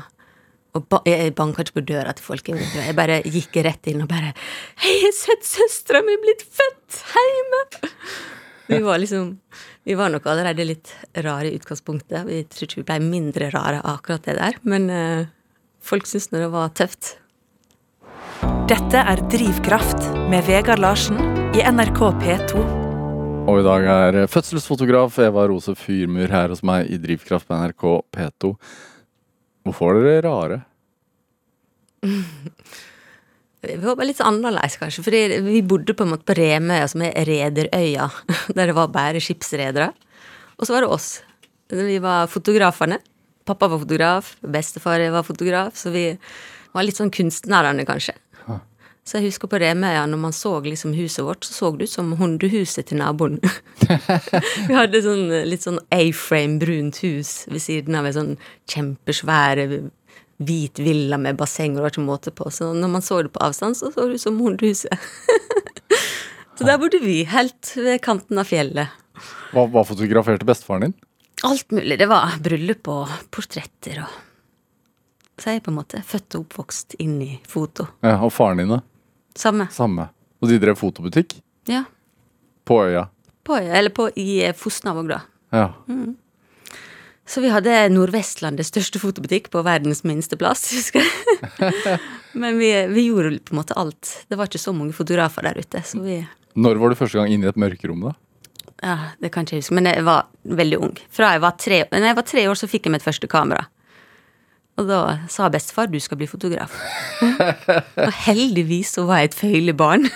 Og 0.72 0.86
ba 0.88 1.02
jeg 1.08 1.34
banka 1.36 1.66
ikke 1.66 1.82
på 1.82 1.88
døra 1.90 2.14
til 2.16 2.24
folk. 2.24 2.48
Jeg 2.48 2.96
bare 2.96 3.20
gikk 3.28 3.60
rett 3.66 3.92
inn 3.92 4.04
og 4.04 4.08
bare 4.08 4.32
'Jeg 4.32 5.02
har 5.04 5.12
sett 5.12 5.44
søstera 5.44 6.02
mi 6.02 6.16
blitt 6.16 6.44
født 6.44 7.04
hjemme!' 7.16 7.98
Vi 8.72 8.80
var 8.80 8.98
liksom 9.00 9.38
Vi 9.84 9.96
var 9.96 10.10
nok 10.10 10.26
allerede 10.26 10.64
litt 10.64 10.94
rare 11.18 11.50
i 11.50 11.58
utgangspunktet. 11.58 12.26
Vi 12.28 12.44
tror 12.44 12.68
ikke 12.68 12.82
vi 12.82 12.84
ble 12.84 13.00
mindre 13.02 13.50
rare 13.50 13.82
av 13.82 13.98
akkurat 13.98 14.24
det 14.24 14.36
der, 14.38 14.54
men 14.62 14.90
uh, 14.90 15.26
folk 15.82 16.06
syntes 16.06 16.32
nå 16.32 16.38
det 16.38 16.52
var 16.54 16.70
tøft. 16.70 17.18
Dette 18.70 19.02
er 19.02 19.24
Drivkraft 19.34 20.06
med 20.30 20.46
Vegard 20.46 20.80
Larsen 20.80 21.18
i 21.58 21.66
NRK 21.66 22.00
P2. 22.22 22.62
Og 23.50 23.58
i 23.58 23.66
dag 23.66 23.88
er 23.90 24.28
fødselsfotograf 24.30 25.18
Eva 25.26 25.48
Rose 25.50 25.74
Fyrmur 25.76 26.30
her 26.30 26.54
hos 26.54 26.62
meg 26.62 26.94
i 26.94 27.02
Drivkraft 27.02 27.50
på 27.50 27.58
NRK 27.58 27.86
P2. 28.14 28.54
Hvorfor 29.68 30.00
er 30.00 30.06
dere 30.08 30.22
rare? 30.26 30.60
Vi 33.62 33.78
var 33.78 34.08
litt 34.08 34.22
annerledes, 34.26 34.80
kanskje. 34.82 35.04
Fordi 35.06 35.42
vi 35.46 35.62
bodde 35.66 35.94
på 35.98 36.06
en 36.06 36.16
måte 36.16 36.26
på 36.26 36.36
Remøya, 36.38 36.88
som 36.90 37.04
er 37.06 37.18
rederøya, 37.30 38.08
der 38.58 38.72
det 38.72 38.78
var 38.78 38.94
bare 38.94 39.22
skipsredere. 39.22 39.92
Og 40.58 40.66
så 40.66 40.76
var 40.76 40.86
det 40.86 40.94
oss. 40.94 41.12
Vi 41.72 42.00
var 42.04 42.30
fotografene. 42.32 42.98
Pappa 43.48 43.70
var 43.70 43.82
fotograf, 43.82 44.36
bestefar 44.42 45.02
var 45.14 45.26
fotograf, 45.26 45.78
så 45.78 45.94
vi 45.94 46.06
var 46.72 46.86
litt 46.86 46.98
sånn 47.00 47.14
kunstnerne, 47.14 47.86
kanskje. 47.88 48.14
Så 49.02 49.18
jeg 49.18 49.32
husker 49.32 49.50
på 49.50 49.58
Remøya, 49.60 50.04
når 50.08 50.20
man 50.22 50.34
så 50.36 50.54
liksom 50.62 50.94
huset 50.94 51.26
vårt, 51.26 51.44
så 51.44 51.54
så 51.56 51.70
det 51.76 51.90
ut 51.90 51.94
som 51.96 52.12
hundehuset 52.20 52.86
til 52.88 53.00
naboen. 53.02 53.40
vi 54.68 54.76
hadde 54.78 55.02
sånn 55.02 55.26
litt 55.50 55.66
sånn 55.66 55.80
A-frame, 55.96 56.60
brunt 56.62 57.02
hus 57.02 57.32
ved 57.50 57.64
siden 57.64 57.98
av 57.98 58.08
en 58.08 58.18
sånn 58.18 58.36
kjempesvær 58.70 59.64
hvit 60.42 60.82
villa 60.82 61.18
med 61.22 61.38
basseng, 61.38 61.74
og 61.74 61.82
det 61.82 61.86
var 61.88 61.96
ikke 61.96 62.06
måte 62.06 62.34
på. 62.38 62.50
Så 62.54 62.72
når 62.78 62.94
man 62.94 63.06
så 63.06 63.24
det 63.26 63.34
på 63.34 63.42
avstand, 63.44 63.78
så 63.78 63.90
så 63.92 64.06
det 64.06 64.22
ut 64.22 64.24
som 64.24 64.38
hundehuset. 64.42 65.10
så 66.58 66.70
der 66.70 66.80
bodde 66.82 67.02
vi, 67.02 67.24
helt 67.30 67.74
ved 67.78 68.02
kanten 68.06 68.42
av 68.42 68.50
fjellet. 68.50 68.94
Hva, 69.52 69.66
hva 69.66 69.84
fotograferte 69.86 70.48
bestefaren 70.48 70.88
din? 70.88 70.96
Alt 71.44 71.74
mulig. 71.74 71.98
Det 71.98 72.06
var 72.10 72.38
bryllup 72.44 72.88
og 72.94 73.18
portretter 73.34 74.04
og 74.06 74.20
Så 75.42 75.50
jeg 75.50 75.58
er 75.58 75.64
på 75.66 75.72
en 75.72 75.80
måte 75.80 76.00
født 76.06 76.36
og 76.38 76.44
oppvokst 76.44 76.96
inn 77.02 77.16
i 77.26 77.32
foto. 77.50 77.88
Ja, 78.06 78.20
og 78.22 78.30
faren 78.36 78.62
din, 78.62 78.70
da? 78.76 78.84
Samme. 79.38 79.68
Samme. 79.72 80.10
Og 80.42 80.50
de 80.50 80.60
drev 80.62 80.78
fotobutikk? 80.80 81.38
Ja. 81.70 81.84
På 82.68 82.82
øya? 82.86 83.08
På, 83.44 83.58
øya, 83.58 83.78
eller 83.78 83.94
på, 83.94 84.10
i 84.16 84.42
Fosnavåg, 84.58 85.10
da. 85.10 85.22
Ja. 85.52 85.68
Så 87.28 87.42
vi 87.42 87.52
hadde 87.54 87.74
Nordvestlandets 87.94 88.72
største 88.74 89.00
fotobutikk 89.00 89.50
på 89.54 89.62
verdens 89.66 90.04
minste 90.04 90.38
plass, 90.40 90.66
husker 90.76 91.06
jeg. 91.06 92.00
Men 92.42 92.60
vi, 92.60 92.72
vi 92.92 93.08
gjorde 93.10 93.38
på 93.46 93.56
en 93.56 93.62
måte 93.62 93.78
alt. 93.80 94.26
Det 94.28 94.40
var 94.40 94.50
ikke 94.50 94.62
så 94.62 94.74
mange 94.76 94.96
fotografer 94.96 95.48
der 95.48 95.62
ute, 95.62 95.84
så 95.86 96.02
vi 96.04 96.22
Når 96.56 96.82
var 96.82 96.92
du 96.92 97.00
første 97.00 97.20
gang 97.20 97.32
inne 97.32 97.48
i 97.48 97.52
et 97.52 97.60
mørkerom, 97.60 98.10
da? 98.10 98.16
Ja, 98.82 98.98
det 99.22 99.30
kan 99.32 99.46
ikke 99.46 99.60
jeg 99.60 99.64
huske, 99.64 99.76
men 99.78 99.86
jeg 99.86 100.04
var 100.04 100.26
veldig 100.44 100.80
ung. 100.82 100.96
Fra 101.14 101.36
jeg 101.36 101.44
var 101.44 101.58
tre, 101.62 101.84
når 101.92 102.08
jeg 102.10 102.18
var 102.18 102.28
tre 102.32 102.46
år, 102.50 102.58
så 102.58 102.70
fikk 102.70 102.88
jeg 102.88 102.96
mitt 102.96 103.06
første 103.06 103.30
kamera. 103.30 103.68
Og 104.80 104.88
da 104.88 105.02
sa 105.30 105.50
bestefar 105.52 105.90
du 105.92 106.00
skal 106.02 106.20
bli 106.22 106.30
fotograf. 106.30 106.74
og 108.06 108.12
heldigvis 108.26 108.96
så 108.98 109.06
var 109.10 109.22
jeg 109.22 109.32
et 109.32 109.38
føyelig 109.38 109.76
barn. 109.78 110.08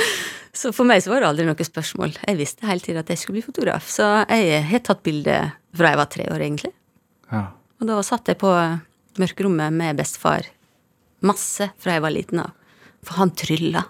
så 0.60 0.72
for 0.76 0.88
meg 0.88 1.02
så 1.04 1.12
var 1.12 1.22
det 1.24 1.30
aldri 1.30 1.46
noe 1.48 1.68
spørsmål. 1.68 2.14
Jeg 2.22 2.38
visste 2.38 2.68
hele 2.68 2.84
tiden 2.84 3.02
at 3.02 3.12
jeg 3.12 3.20
skulle 3.20 3.40
bli 3.40 3.46
fotograf. 3.46 3.88
Så 3.90 4.06
jeg 4.30 4.62
har 4.70 4.84
tatt 4.86 5.02
bilde 5.06 5.38
fra 5.76 5.92
jeg 5.92 6.00
var 6.00 6.12
tre 6.12 6.28
år, 6.32 6.44
egentlig. 6.46 6.72
Ja. 7.32 7.48
Og 7.80 7.90
da 7.90 7.98
satt 8.06 8.30
jeg 8.30 8.40
på 8.40 8.52
mørkerommet 9.20 9.74
med 9.74 9.98
bestefar 9.98 10.46
masse 11.26 11.70
fra 11.80 11.96
jeg 11.96 12.04
var 12.04 12.14
liten 12.14 12.42
av. 12.42 12.54
For 13.06 13.20
han 13.20 13.34
trylla. 13.38 13.84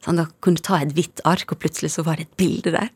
Så 0.00 0.10
han 0.10 0.20
da 0.20 0.26
kunne 0.44 0.62
ta 0.64 0.80
et 0.80 0.94
hvitt 0.96 1.22
ark, 1.28 1.52
og 1.52 1.60
plutselig 1.62 1.92
så 1.94 2.04
var 2.06 2.18
det 2.18 2.28
et 2.28 2.38
bilde 2.40 2.72
der. 2.74 2.90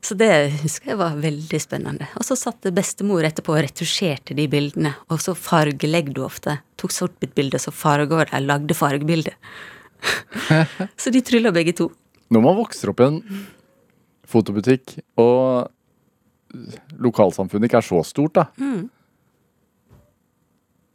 Så 0.00 0.16
det 0.16 0.30
husker 0.62 0.94
jeg 0.94 1.00
var 1.00 1.18
veldig 1.20 1.58
spennende. 1.60 2.06
Og 2.16 2.24
så 2.24 2.36
satt 2.38 2.68
bestemor 2.76 3.26
etterpå 3.28 3.52
og 3.52 3.64
retusjerte 3.66 4.36
de 4.36 4.46
bildene. 4.50 4.94
Og 5.12 5.20
så 5.20 5.34
fargelegde 5.36 6.14
du 6.16 6.22
ofte. 6.24 6.56
Tok 6.80 6.94
sort-hvitt-bilde, 6.96 7.60
så 7.60 7.72
farga 7.74 8.24
de, 8.24 8.40
lagde 8.46 8.76
fargebilde. 8.76 9.34
så 11.02 11.12
de 11.12 11.20
trylla 11.20 11.52
begge 11.52 11.76
to. 11.76 11.90
Når 12.32 12.46
man 12.46 12.56
vokser 12.62 12.92
opp 12.92 13.02
i 13.02 13.10
en 13.10 13.20
fotobutikk, 14.30 14.96
og 15.20 15.68
lokalsamfunnet 17.02 17.68
ikke 17.68 17.82
er 17.82 17.86
så 17.86 18.00
stort, 18.06 18.40
da 18.40 18.48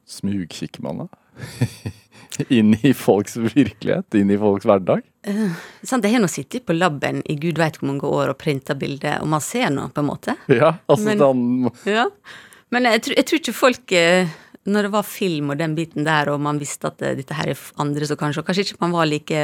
Smugkikker 0.06 0.84
man 0.86 1.06
da? 1.06 1.25
inn 2.58 2.74
i 2.84 2.92
folks 2.98 3.38
virkelighet? 3.40 4.18
Inn 4.20 4.32
i 4.34 4.38
folks 4.40 4.66
hverdag? 4.68 5.04
Sant, 5.86 6.04
jeg 6.06 6.14
har 6.18 6.22
nå 6.24 6.30
sittet 6.30 6.66
på 6.68 6.76
laben 6.76 7.22
i 7.32 7.38
gud 7.42 7.58
veit 7.62 7.80
hvor 7.80 7.90
mange 7.90 8.06
år 8.10 8.34
og 8.34 8.40
printa 8.42 8.76
bilder, 8.78 9.22
og 9.24 9.30
man 9.32 9.42
ser 9.44 9.72
noe, 9.74 9.90
på 9.94 10.04
en 10.04 10.10
måte. 10.12 10.36
Ja, 10.52 10.76
altså 10.92 11.06
Men- 11.12 11.22
den... 11.24 11.72
Ja. 11.90 12.10
Men 12.74 12.90
jeg, 12.90 13.02
tror- 13.06 13.16
jeg 13.20 13.26
tror 13.30 13.40
ikke 13.40 13.54
folk 13.54 13.92
eh, 13.94 14.32
Når 14.66 14.88
det 14.88 14.90
var 14.96 15.04
film 15.06 15.52
og 15.54 15.60
den 15.60 15.76
biten 15.78 16.04
der, 16.04 16.32
og 16.34 16.42
man 16.42 16.58
visste 16.60 16.90
at 16.90 17.02
eh, 17.06 17.14
dette 17.16 17.38
her 17.38 17.52
er 17.54 17.60
andre 17.80 18.08
som 18.10 18.18
kanskje 18.18 18.42
Og 18.42 18.48
kanskje 18.48 18.64
ikke 18.66 18.82
man 18.82 18.96
var 18.98 19.06
like 19.06 19.44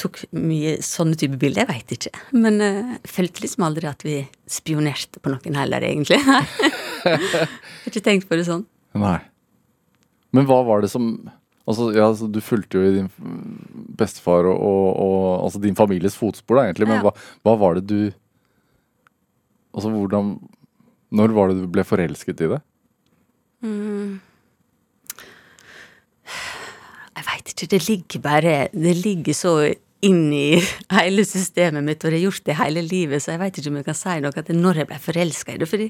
Tok 0.00 0.20
mye 0.38 0.76
sånne 0.86 1.18
type 1.20 1.36
bilder, 1.36 1.66
jeg 1.66 1.68
veit 1.68 1.92
ikke. 1.98 2.12
Men 2.38 2.56
jeg 2.62 3.00
følte 3.12 3.42
liksom 3.44 3.66
aldri 3.66 3.90
at 3.90 4.06
vi 4.06 4.14
spionerte 4.48 5.20
på 5.20 5.28
noen 5.34 5.58
heller, 5.58 5.84
egentlig. 5.84 6.16
jeg 6.24 7.18
har 7.28 7.90
ikke 7.90 8.00
tenkt 8.06 8.24
på 8.30 8.38
det 8.40 8.46
sånn. 8.48 8.62
Nei. 8.96 9.18
Men 10.32 10.46
hva 10.48 10.62
var 10.66 10.82
det 10.84 10.90
som 10.92 11.14
Altså, 11.62 11.92
ja, 11.94 12.08
altså, 12.10 12.26
Du 12.26 12.40
fulgte 12.42 12.80
jo 12.80 12.88
i 12.88 12.94
din 12.96 13.08
bestefar 13.96 14.48
og, 14.50 14.56
og, 14.58 14.86
og 14.98 15.44
altså 15.44 15.60
din 15.62 15.76
families 15.78 16.16
fotspor, 16.18 16.58
da, 16.58 16.64
egentlig. 16.66 16.88
Men 16.90 16.98
Ja. 16.98 17.02
hva, 17.06 17.12
hva 17.46 17.54
var 17.60 17.78
det 17.78 17.84
du 17.86 18.00
Altså, 19.72 19.92
hvordan 19.94 20.32
Når 21.12 21.32
var 21.36 21.48
det 21.52 21.60
du 21.62 21.68
ble 21.70 21.84
forelsket 21.86 22.42
i 22.42 22.48
det? 22.50 22.58
Jeg 27.12 27.24
veit 27.28 27.52
ikke, 27.52 27.68
det 27.70 27.80
ligger 27.88 28.22
bare 28.24 28.54
Det 28.74 28.94
ligger 29.04 29.36
så 29.36 29.54
inni 30.02 30.56
hele 30.90 31.22
systemet 31.28 31.84
mitt, 31.86 32.02
og 32.02 32.10
det 32.10 32.18
har 32.18 32.24
gjort 32.26 32.44
det 32.48 32.56
hele 32.58 32.82
livet, 32.82 33.22
så 33.22 33.36
jeg 33.36 33.38
veit 33.44 33.58
ikke 33.60 33.70
om 33.70 33.76
jeg 33.78 33.86
kan 33.86 33.94
si 34.00 34.14
noe 34.18 34.32
at 34.34 34.48
det 34.48 34.56
er 34.56 34.58
når 34.58 34.80
jeg 34.80 34.88
ble 34.90 34.96
forelska 34.98 35.54
i 35.54 35.60
det. 35.62 35.68
Fordi 35.70 35.86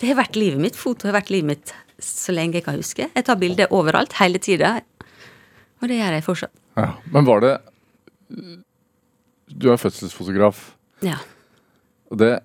det 0.00 0.08
har 0.08 0.16
vært 0.16 0.38
livet 0.40 0.62
mitt. 0.62 0.78
Foto 0.80 1.10
har 1.10 1.18
vært 1.18 1.28
livet 1.34 1.50
mitt 1.50 1.74
så 1.98 2.34
lenge 2.34 2.58
jeg 2.58 2.66
kan 2.66 2.78
huske. 2.78 3.08
Jeg 3.10 3.26
tar 3.26 3.38
bilder 3.40 3.72
overalt, 3.74 4.14
hele 4.20 4.40
tida. 4.42 4.78
Og 5.82 5.90
det 5.90 5.98
gjør 6.00 6.18
jeg 6.18 6.26
fortsatt. 6.26 6.54
Ja. 6.78 6.90
Men 7.10 7.26
var 7.26 7.42
det 7.42 7.54
Du 9.48 9.70
er 9.72 9.80
fødselsfotograf. 9.80 10.76
Ja. 11.02 11.18
Og 12.12 12.20
det 12.20 12.38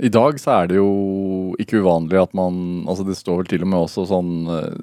I 0.00 0.08
dag 0.08 0.38
så 0.40 0.62
er 0.62 0.70
det 0.70 0.78
jo 0.78 1.54
ikke 1.60 1.82
uvanlig 1.82 2.16
at 2.22 2.32
man 2.36 2.86
Altså 2.88 3.04
det 3.04 3.18
står 3.18 3.42
vel 3.42 3.50
til 3.50 3.66
og 3.66 3.68
med 3.68 3.84
også 3.84 4.06
sånn 4.08 4.32
eh, 4.54 4.78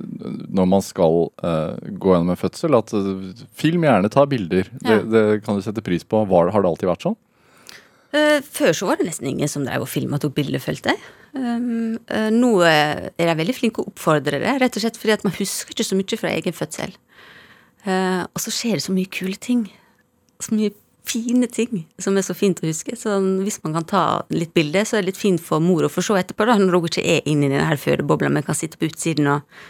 når 0.56 0.68
man 0.70 0.84
skal 0.86 1.28
uh, 1.44 1.74
gå 1.76 2.14
gjennom 2.14 2.32
en 2.32 2.40
fødsel, 2.40 2.78
at 2.78 2.94
eh, 2.96 3.42
film 3.58 3.84
gjerne 3.86 4.10
tar 4.14 4.30
bilder. 4.32 4.70
Ja. 4.80 5.02
Det, 5.02 5.12
det 5.12 5.24
kan 5.44 5.58
du 5.58 5.64
sette 5.66 5.84
pris 5.84 6.06
på. 6.08 6.22
Var, 6.30 6.52
har 6.54 6.64
det 6.64 6.70
alltid 6.70 6.90
vært 6.90 7.06
sånn? 7.08 7.18
Uh, 8.16 8.40
Før 8.46 8.72
så 8.78 8.88
var 8.88 9.02
det 9.02 9.10
nesten 9.10 9.28
ingen 9.28 9.52
som 9.52 9.66
drev 9.68 9.84
og 9.84 9.92
filma 9.92 10.16
og 10.16 10.24
tok 10.24 10.38
bilder, 10.38 10.64
følte 10.64 10.94
jeg. 10.94 11.02
Um, 11.36 11.98
nå 12.32 12.50
eh, 12.64 13.10
er 13.20 13.28
de 13.28 13.34
veldig 13.36 13.56
flinke 13.58 13.84
det, 14.24 14.40
rett 14.40 14.78
og 14.78 14.84
slett 14.84 14.96
fordi 14.96 15.18
at 15.18 15.26
man 15.28 15.36
husker 15.36 15.74
ikke 15.74 15.84
så 15.84 15.98
mye 16.00 16.20
fra 16.20 16.32
egen 16.32 16.56
fødsel. 16.56 16.96
Uh, 17.86 18.24
og 18.32 18.40
så 18.42 18.54
skjer 18.56 18.80
det 18.80 18.86
så 18.86 18.96
mye 18.96 19.12
kule 19.12 19.36
ting. 19.36 19.68
Så 20.40 20.56
mye 20.56 20.72
fine 21.06 21.48
ting 21.52 21.86
som 22.02 22.18
er 22.18 22.26
så 22.26 22.34
fint 22.38 22.62
å 22.64 22.70
huske. 22.70 22.96
Så 22.98 23.18
hvis 23.44 23.60
man 23.64 23.76
kan 23.78 23.88
ta 23.90 24.04
litt 24.34 24.56
bilde, 24.56 24.86
så 24.86 24.98
er 24.98 25.04
det 25.04 25.14
litt 25.14 25.22
fint 25.22 25.44
for 25.44 25.64
mor 25.64 25.86
å 25.86 25.92
få 25.92 26.04
se 26.06 26.18
etterpå, 26.20 26.48
da, 26.48 26.58
når 26.60 26.80
hun 26.80 26.90
ikke 26.90 27.06
er 27.06 27.30
inni 27.30 27.50
i 27.50 27.54
den 27.54 27.66
her 27.68 27.80
fødebobla, 27.80 28.32
men 28.32 28.46
kan 28.48 28.58
sitte 28.58 28.80
på 28.80 28.90
utsiden 28.90 29.32
og 29.38 29.64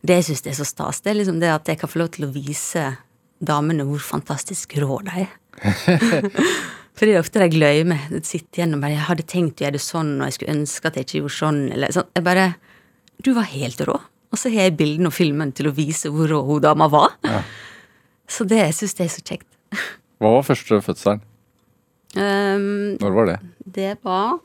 Det 0.00 0.14
jeg 0.16 0.24
syns 0.30 0.46
er 0.48 0.54
så 0.56 0.64
stas, 0.64 1.02
det 1.04 1.10
er 1.10 1.16
liksom 1.18 1.42
det 1.42 1.50
at 1.52 1.66
jeg 1.68 1.76
kan 1.76 1.90
få 1.92 1.98
lov 2.00 2.08
til 2.14 2.24
å 2.24 2.30
vise 2.32 2.86
damene 3.36 3.84
hvor 3.84 4.00
fantastisk 4.00 4.78
rå 4.80 4.96
de 5.04 5.26
er. 5.26 5.34
For 7.00 7.08
det 7.08 7.14
er 7.16 7.22
ofte 7.22 7.40
de 7.40 7.46
glemmer. 7.48 8.02
De 8.12 8.18
sitter 8.28 8.60
igjen 8.60 8.76
og 8.76 8.82
bare 8.82 8.92
'Jeg 8.92 9.08
hadde 9.08 9.24
tenkt 9.24 9.60
å 9.60 9.64
gjøre 9.64 9.72
det 9.72 9.80
sånn, 9.80 10.20
og 10.20 10.26
jeg 10.26 10.34
skulle 10.36 10.52
ønske 10.52 10.84
at 10.84 10.96
jeg 10.96 11.04
ikke 11.06 11.20
gjorde 11.20 11.38
sånn', 11.40 11.72
eller 11.72 11.88
sånn. 11.96 12.08
Jeg 12.12 12.24
bare 12.24 12.56
'Du 13.22 13.32
var 13.32 13.48
helt 13.48 13.80
rå'. 13.80 14.00
Og 14.30 14.36
så 14.36 14.52
har 14.52 14.68
jeg 14.68 14.76
bildene 14.76 15.06
og 15.06 15.16
filmen 15.16 15.50
til 15.50 15.68
å 15.68 15.72
vise 15.72 16.10
hvor 16.12 16.28
rå 16.28 16.44
hun 16.44 16.60
dama 16.60 16.88
var. 16.88 17.16
Så 18.28 18.44
det 18.44 18.58
jeg 18.58 18.74
syns 18.74 18.94
det 18.94 19.04
er 19.06 19.08
så 19.08 19.22
kjekt. 19.26 19.48
Hva 20.20 20.28
var 20.36 20.42
første 20.42 20.80
fødselen? 20.84 21.22
Um, 22.14 22.98
Når 23.00 23.14
var 23.14 23.26
det? 23.26 23.38
det 23.64 23.98
var 24.04 24.38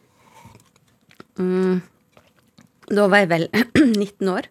um, 1.37 1.81
Da 2.87 3.07
var 3.07 3.17
jeg 3.17 3.29
vel 3.29 3.49
19 3.75 4.27
år. 4.29 4.47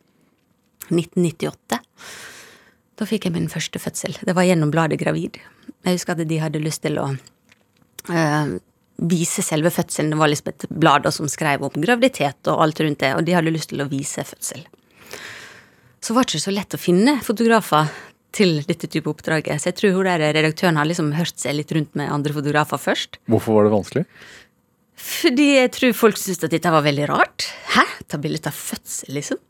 1998. 0.93 1.81
Da 2.95 3.05
fikk 3.05 3.25
jeg 3.25 3.33
min 3.33 3.49
første 3.49 3.79
fødsel. 3.79 4.19
Det 4.23 4.35
var 4.37 4.45
gjennom 4.45 4.71
bladet 4.71 5.01
Gravid. 5.01 5.41
Jeg 5.85 5.95
husker 5.97 6.13
at 6.13 6.29
de 6.29 6.39
hadde 6.39 6.63
lyst 6.63 6.83
til 6.83 6.99
å 6.99 7.17
eh, 8.13 8.55
vise 9.11 9.43
selve 9.43 9.73
fødselen. 9.75 10.13
Det 10.15 10.21
var 10.21 10.31
Lisbeth 10.31 10.67
et 10.69 10.79
blad 10.81 11.09
som 11.15 11.29
skrev 11.31 11.65
om 11.67 11.83
graviditet 11.83 12.51
og 12.51 12.63
alt 12.65 12.83
rundt 12.85 13.03
det, 13.03 13.15
og 13.17 13.25
de 13.27 13.37
hadde 13.37 13.55
lyst 13.55 13.73
til 13.73 13.85
å 13.85 13.91
vise 13.91 14.25
fødsel. 14.27 14.65
Så 16.05 16.15
var 16.15 16.27
det 16.27 16.35
ikke 16.35 16.47
så 16.47 16.55
lett 16.55 16.77
å 16.77 16.81
finne 16.81 17.17
fotografer 17.25 17.93
til 18.35 18.59
dette 18.67 18.89
type 18.91 19.09
oppdraget, 19.09 19.63
så 19.63 19.71
jeg 19.71 19.79
tror 19.79 19.95
hun 19.95 20.09
der 20.09 20.25
redaktøren 20.35 20.79
har 20.79 20.89
liksom 20.89 21.13
hørt 21.15 21.39
seg 21.39 21.55
litt 21.55 21.71
rundt 21.73 21.95
med 21.99 22.11
andre 22.11 22.35
fotografer 22.35 22.81
først. 22.83 23.21
Hvorfor 23.31 23.59
var 23.59 23.69
det 23.69 23.75
vanskelig? 23.77 24.05
Fordi 25.05 25.49
jeg 25.57 25.71
tror 25.75 25.97
folk 25.97 26.19
syntes 26.19 26.47
at 26.47 26.55
dette 26.55 26.73
var 26.75 26.85
veldig 26.85 27.09
rart. 27.11 27.47
Hæ? 27.75 27.85
Ta 28.11 28.19
bilde 28.21 28.51
av 28.51 28.59
fødsel, 28.59 29.15
liksom? 29.17 29.41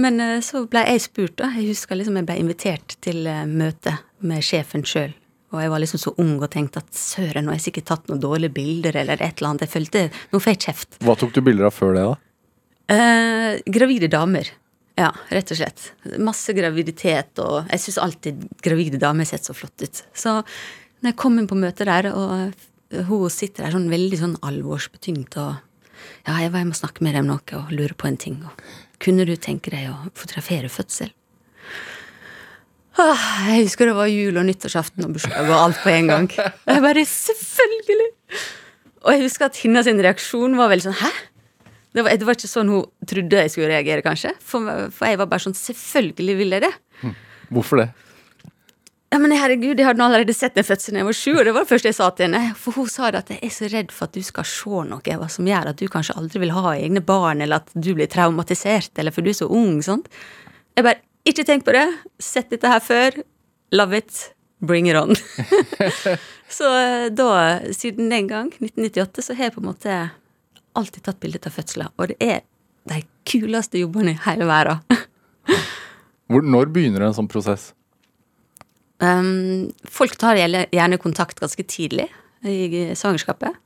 Men 0.00 0.18
eh, 0.20 0.40
så 0.42 0.64
ble 0.70 0.82
jeg 0.88 1.04
spurt, 1.04 1.36
da. 1.38 1.50
Jeg 1.54 1.70
husker 1.70 1.98
liksom 1.98 2.16
jeg 2.18 2.28
ble 2.28 2.38
invitert 2.40 2.96
til 3.04 3.26
eh, 3.30 3.44
møte 3.46 3.96
med 4.26 4.44
sjefen 4.44 4.84
sjøl. 4.88 5.14
Og 5.54 5.62
jeg 5.62 5.70
var 5.70 5.82
liksom 5.82 6.02
så 6.02 6.12
ung 6.18 6.34
og 6.40 6.50
tenkte 6.50 6.82
at 6.82 6.90
søren, 6.98 7.46
nå 7.46 7.52
har 7.52 7.60
jeg 7.60 7.68
sikkert 7.68 7.88
tatt 7.92 8.10
noen 8.10 8.22
dårlige 8.22 8.54
bilder 8.56 8.98
eller 9.04 9.20
et 9.22 9.38
eller 9.38 9.52
annet. 9.52 9.66
Jeg 9.66 9.74
følte 9.76 10.04
Nå 10.32 10.40
får 10.42 10.54
jeg 10.54 10.62
kjeft. 10.66 11.00
Hva 11.06 11.16
tok 11.20 11.34
du 11.36 11.40
bilder 11.46 11.70
av 11.70 11.76
før 11.76 11.94
det, 11.94 12.04
da? 12.10 12.20
Eh, 12.94 13.62
gravide 13.72 14.10
damer. 14.12 14.50
Ja, 14.98 15.10
rett 15.34 15.50
og 15.50 15.58
slett. 15.58 15.88
Masse 16.22 16.54
graviditet, 16.54 17.38
og 17.42 17.70
jeg 17.70 17.82
syns 17.82 17.98
alltid 18.02 18.44
gravide 18.62 19.00
damer 19.02 19.26
sett 19.26 19.46
så 19.46 19.56
flott 19.56 19.82
ut. 19.82 20.02
Så 20.14 20.36
når 20.40 21.10
jeg 21.10 21.18
kom 21.20 21.38
inn 21.40 21.50
på 21.50 21.58
møtet 21.58 21.88
der, 21.90 22.10
og 22.14 23.06
hun 23.08 23.32
sitter 23.32 23.66
der 23.66 23.74
sånn 23.74 23.90
veldig 23.90 24.20
sånn 24.20 24.40
alvorsbetyngt 24.46 25.38
og 25.42 25.54
Ja, 26.24 26.34
jeg 26.42 26.50
var 26.52 26.60
hjemme 26.60 26.74
og 26.74 26.76
snakke 26.76 27.04
med 27.06 27.14
dem 27.16 27.28
noe 27.30 27.56
og 27.56 27.70
lurer 27.72 27.94
på 27.96 28.08
en 28.10 28.18
ting, 28.20 28.34
og 28.44 28.98
kunne 29.00 29.24
du 29.24 29.34
tenke 29.40 29.70
deg 29.72 29.86
å 29.88 29.94
fotografere 30.12 30.68
fødsel? 30.68 31.12
Åh, 32.94 33.22
jeg 33.50 33.64
husker 33.66 33.90
det 33.90 33.96
var 33.96 34.10
jul 34.10 34.36
og 34.38 34.46
nyttårsaften 34.46 35.06
og 35.06 35.16
bursdag 35.16 35.48
og 35.48 35.56
alt 35.58 35.80
på 35.82 35.90
en 35.90 36.10
gang. 36.12 36.28
Jeg 36.30 36.84
bare 36.84 37.02
Selvfølgelig! 37.10 38.10
Og 39.04 39.12
jeg 39.12 39.24
husker 39.26 39.50
at 39.50 39.58
hennes 39.60 39.88
reaksjon 40.06 40.54
var 40.56 40.70
veldig 40.72 40.86
sånn 40.86 41.00
Hæ? 41.02 41.10
Det 41.94 42.02
var, 42.02 42.14
det 42.18 42.26
var 42.26 42.38
ikke 42.38 42.50
sånn 42.50 42.70
hun 42.72 42.86
trodde 43.06 43.42
jeg 43.44 43.52
skulle 43.52 43.70
reagere, 43.70 44.02
kanskje. 44.02 44.32
For, 44.42 44.88
for 44.94 45.10
jeg 45.10 45.20
var 45.20 45.28
bare 45.30 45.44
sånn 45.44 45.58
Selvfølgelig 45.58 46.38
vil 46.40 46.56
jeg 46.56 46.64
det. 46.66 46.72
Hvorfor 47.54 47.82
det? 47.82 47.90
Ja, 49.14 49.20
men 49.22 49.30
herregud, 49.30 49.78
jeg 49.78 49.86
hadde 49.86 50.02
allerede 50.02 50.34
sett 50.34 50.56
den 50.58 50.66
fødselen 50.66 50.98
jeg 50.98 51.06
var 51.06 51.14
sju, 51.14 51.32
og 51.36 51.44
det 51.46 51.52
var 51.54 51.62
det 51.62 51.70
første 51.70 51.86
jeg 51.86 51.94
sa 51.94 52.08
til 52.18 52.26
henne. 52.26 52.56
For 52.58 52.74
hun 52.74 52.88
sa 52.90 53.12
det 53.14 53.20
at 53.20 53.28
jeg 53.30 53.38
er 53.46 53.52
så 53.54 53.68
redd 53.70 53.92
for 53.94 54.08
at 54.08 54.16
du 54.16 54.24
skal 54.26 54.46
se 54.50 54.80
noe 54.90 55.12
Eva, 55.14 55.28
som 55.30 55.46
gjør 55.46 55.70
at 55.70 55.78
du 55.78 55.86
kanskje 55.92 56.16
aldri 56.18 56.42
vil 56.42 56.54
ha 56.56 56.72
egne 56.72 57.02
barn, 57.06 57.44
eller 57.44 57.62
at 57.62 57.70
du 57.78 57.92
blir 57.94 58.10
traumatisert, 58.10 58.90
eller 58.98 59.14
for 59.14 59.22
du 59.22 59.30
er 59.30 59.36
så 59.38 59.46
ung, 59.46 59.76
sant. 59.86 60.10
Jeg 60.74 60.88
bare 60.88 60.98
Ikke 61.28 61.44
tenk 61.46 61.64
på 61.64 61.72
det. 61.76 61.86
Sett 62.20 62.50
dette 62.52 62.68
her 62.68 62.82
før. 62.84 63.22
Love 63.74 64.02
it. 64.02 64.18
Bring 64.64 64.88
it 64.88 64.96
on. 64.96 65.16
så 66.58 66.68
eh, 66.78 67.06
da, 67.12 67.30
siden 67.76 68.12
den 68.12 68.28
gang, 68.30 68.50
1998, 68.60 69.24
så 69.26 69.36
har 69.36 69.48
jeg 69.48 69.56
på 69.56 69.64
en 69.64 69.70
måte 69.72 69.96
alltid 70.74 71.06
tatt 71.06 71.20
bilde 71.22 71.40
av 71.44 71.54
fødsler, 71.54 71.90
og 71.96 72.10
det 72.10 72.16
er 72.22 72.44
de 72.90 73.00
kuleste 73.28 73.80
jobbene 73.80 74.14
i 74.14 74.20
hele 74.26 74.48
verden. 74.48 74.80
Når 76.54 76.72
begynner 76.72 77.06
en 77.06 77.16
sånn 77.16 77.30
prosess? 77.30 77.72
Um, 79.02 79.70
folk 79.90 80.16
tar 80.20 80.38
gjerne 80.38 81.00
kontakt 81.02 81.40
ganske 81.42 81.64
tidlig 81.68 82.08
i 82.44 82.92
svangerskapet. 82.96 83.56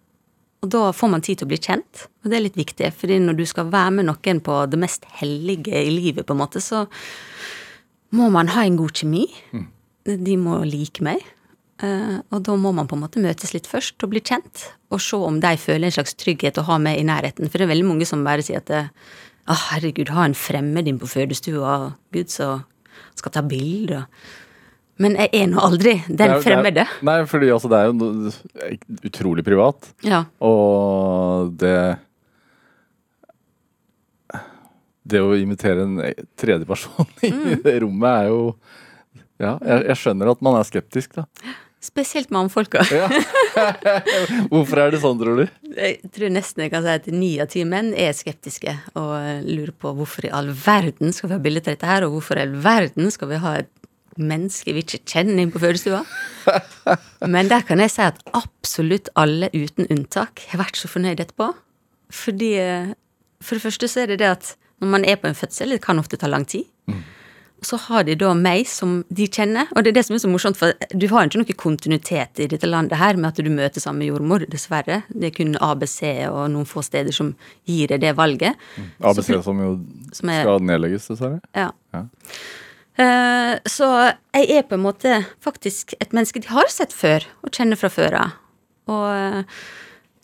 Og 0.59 0.71
da 0.75 0.89
får 0.91 1.11
man 1.13 1.23
tid 1.23 1.39
til 1.39 1.47
å 1.47 1.53
bli 1.53 1.61
kjent, 1.63 2.07
og 2.23 2.31
det 2.31 2.39
er 2.39 2.45
litt 2.49 2.59
viktig. 2.59 2.93
fordi 2.93 3.19
når 3.23 3.37
du 3.39 3.45
skal 3.47 3.71
være 3.71 3.91
med 3.99 4.09
noen 4.09 4.41
på 4.43 4.67
det 4.67 4.79
mest 4.79 5.05
hellige 5.21 5.75
i 5.75 5.91
livet, 5.91 6.27
på 6.27 6.35
en 6.35 6.43
måte, 6.43 6.61
så 6.61 6.87
må 8.11 8.29
man 8.31 8.49
ha 8.49 8.65
en 8.65 8.77
god 8.77 8.93
kjemi. 8.93 9.27
De 10.05 10.37
må 10.37 10.65
like 10.65 11.05
meg. 11.05 11.23
Eh, 11.79 12.19
og 12.35 12.43
da 12.43 12.57
må 12.59 12.73
man 12.75 12.89
på 12.91 12.97
en 12.97 13.05
måte 13.05 13.23
møtes 13.23 13.53
litt 13.55 13.69
først 13.71 14.03
og 14.03 14.11
bli 14.11 14.23
kjent. 14.25 14.65
Og 14.91 15.03
se 15.05 15.17
om 15.17 15.39
de 15.39 15.55
føler 15.61 15.87
en 15.87 15.95
slags 15.95 16.17
trygghet 16.19 16.59
å 16.59 16.67
ha 16.67 16.79
meg 16.83 16.99
i 16.99 17.07
nærheten. 17.07 17.47
For 17.47 17.59
det 17.59 17.69
er 17.69 17.75
veldig 17.75 17.87
mange 17.87 18.09
som 18.09 18.27
bare 18.27 18.43
sier 18.43 18.65
at 18.65 18.75
Å, 19.49 19.55
herregud, 19.71 20.11
ha 20.13 20.27
en 20.29 20.35
fremmed 20.37 20.91
inn 20.91 20.99
på 21.01 21.09
fødestua, 21.09 21.95
gud, 22.13 22.29
så 22.29 22.59
skal 23.17 23.33
ta 23.33 23.41
bilder. 23.41 24.03
Men 24.99 25.15
jeg 25.15 25.31
er 25.33 25.47
nå 25.53 25.61
aldri 25.63 25.93
den 26.09 26.17
det 26.35 26.41
fremmede. 26.43 26.85
Nei, 27.07 27.21
fordi 27.31 27.53
altså, 27.55 27.69
det 27.71 27.79
er 27.79 27.93
jo 27.93 28.33
utrolig 29.07 29.45
privat. 29.47 29.93
Ja. 30.03 30.25
Og 30.43 31.53
det 31.61 31.77
Det 35.09 35.21
å 35.25 35.31
imitere 35.41 35.87
en 35.87 35.95
tredjeperson 36.37 37.07
i 37.25 37.31
Mm. 37.33 37.63
det 37.65 37.79
rommet 37.81 38.11
er 38.25 38.29
jo 38.29 38.43
Ja, 39.41 39.55
jeg, 39.63 39.85
jeg 39.87 39.97
skjønner 40.03 40.33
at 40.33 40.41
man 40.43 40.57
er 40.59 40.67
skeptisk, 40.67 41.15
da. 41.15 41.25
Spesielt 41.81 42.33
mannfolka. 42.35 42.83
Ja. 42.91 43.07
Hvorfor 44.51 44.81
er 44.83 44.91
det 44.91 44.99
sånn, 44.99 45.15
tror 45.21 45.39
du? 45.39 45.45
Jeg 45.79 46.11
tror 46.11 46.33
nesten 46.35 46.65
jeg 46.65 46.73
kan 46.73 46.83
si 46.83 46.91
at 46.97 47.07
ni 47.15 47.29
av 47.39 47.47
ti 47.53 47.63
menn 47.63 47.93
er 47.95 48.11
skeptiske 48.19 48.75
og 48.99 49.47
lurer 49.47 49.71
på 49.79 49.93
hvorfor 49.95 50.27
i 50.27 50.33
all 50.35 50.51
verden 50.51 51.15
skal 51.15 51.31
vi 51.31 51.37
ha 51.39 51.45
bilde 51.45 51.63
til 51.63 51.77
dette 51.77 51.87
her, 51.87 52.03
og 52.09 52.17
hvorfor 52.17 52.35
i 52.41 52.43
all 52.49 52.57
verden 52.67 53.13
skal 53.15 53.31
vi 53.31 53.39
ha 53.47 53.53
et 53.63 53.71
menneske 54.19 54.73
vi 54.75 54.83
ikke 54.85 55.01
kjenner 55.07 55.39
inn 55.43 55.53
på 55.55 55.61
fødestua. 55.63 56.05
Men 57.27 57.49
der 57.51 57.63
kan 57.69 57.81
jeg 57.83 57.91
si 57.95 58.03
at 58.05 58.19
absolutt 58.37 59.09
alle 59.19 59.51
uten 59.55 59.89
unntak 59.91 60.45
har 60.53 60.63
vært 60.65 60.77
så 60.81 60.89
fornøyd 60.91 61.21
etterpå. 61.25 61.53
Fordi 62.15 62.55
eh, 62.63 62.95
For 63.45 63.55
det 63.59 63.63
første 63.67 63.89
så 63.89 64.03
er 64.03 64.07
det 64.15 64.19
det 64.25 64.33
at 64.33 64.57
når 64.81 64.89
man 64.95 65.05
er 65.05 65.17
på 65.19 65.27
en 65.29 65.35
fødsel, 65.39 65.71
det 65.75 65.83
kan 65.85 65.99
ofte 65.99 66.17
ta 66.19 66.27
lang 66.31 66.45
tid. 66.49 66.65
Og 67.59 67.67
så 67.67 67.75
har 67.89 68.05
de 68.07 68.15
da 68.15 68.29
meg 68.39 68.69
som 68.71 69.01
de 69.11 69.25
kjenner, 69.27 69.67
og 69.75 69.83
det 69.83 69.91
er 69.91 69.97
det 69.97 70.05
som 70.07 70.15
er 70.15 70.21
så 70.23 70.29
morsomt, 70.31 70.55
for 70.61 70.71
du 70.95 71.09
har 71.11 71.27
ikke 71.27 71.41
noe 71.41 71.57
kontinuitet 71.59 72.39
i 72.39 72.47
dette 72.47 72.69
landet 72.71 72.95
her 73.01 73.19
med 73.19 73.33
at 73.33 73.41
du 73.43 73.51
møter 73.51 73.83
samme 73.83 74.07
jordmor, 74.07 74.45
dessverre. 74.47 75.01
Det 75.11 75.33
er 75.33 75.35
kun 75.35 75.57
ABC 75.59 75.99
og 76.31 76.45
noen 76.55 76.69
få 76.71 76.85
steder 76.87 77.11
som 77.17 77.33
gir 77.67 77.91
deg 77.91 78.05
det 78.07 78.13
valget. 78.19 78.55
ABC 79.03 79.27
Så- 79.35 79.43
som 79.49 79.59
jo 79.59 79.73
som 80.15 80.29
er- 80.31 80.45
skal 80.47 80.63
nedlegges, 80.63 81.09
dessverre. 81.11 81.41
Ja. 81.55 81.73
Ja. 81.95 82.05
Eh, 82.99 83.55
så 83.71 83.89
jeg 84.35 84.49
er 84.59 84.65
på 84.67 84.75
en 84.75 84.83
måte 84.83 85.21
faktisk 85.45 85.95
et 86.01 86.15
menneske 86.17 86.43
de 86.43 86.51
har 86.51 86.67
sett 86.73 86.95
før, 86.97 87.27
og 87.45 87.53
kjenner 87.55 87.79
fra 87.79 87.91
før 87.93 88.19
av. 88.25 88.39
Eh, 88.89 89.45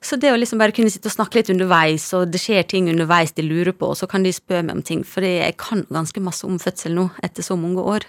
Så 0.05 0.19
det 0.21 0.29
å 0.29 0.37
liksom 0.37 0.59
bare 0.61 0.75
kunne 0.77 0.91
sitte 0.93 1.09
og 1.09 1.15
snakke 1.15 1.39
litt 1.39 1.49
underveis, 1.49 2.13
og 2.13 2.29
det 2.29 2.37
skjer 2.43 2.67
ting 2.69 2.91
underveis 2.93 3.33
de 3.33 3.41
lurer 3.41 3.73
på, 3.73 3.89
og 3.89 3.97
så 3.97 4.05
kan 4.07 4.23
de 4.23 4.35
spørre 4.37 4.67
meg 4.67 4.77
om 4.77 4.83
ting, 4.85 5.01
for 5.03 5.25
jeg 5.25 5.57
kan 5.57 5.87
ganske 5.89 6.21
masse 6.21 6.45
om 6.45 6.59
fødsel 6.61 6.93
nå, 6.93 7.07
etter 7.25 7.41
så 7.47 7.57
mange 7.57 7.81
år. 7.81 8.05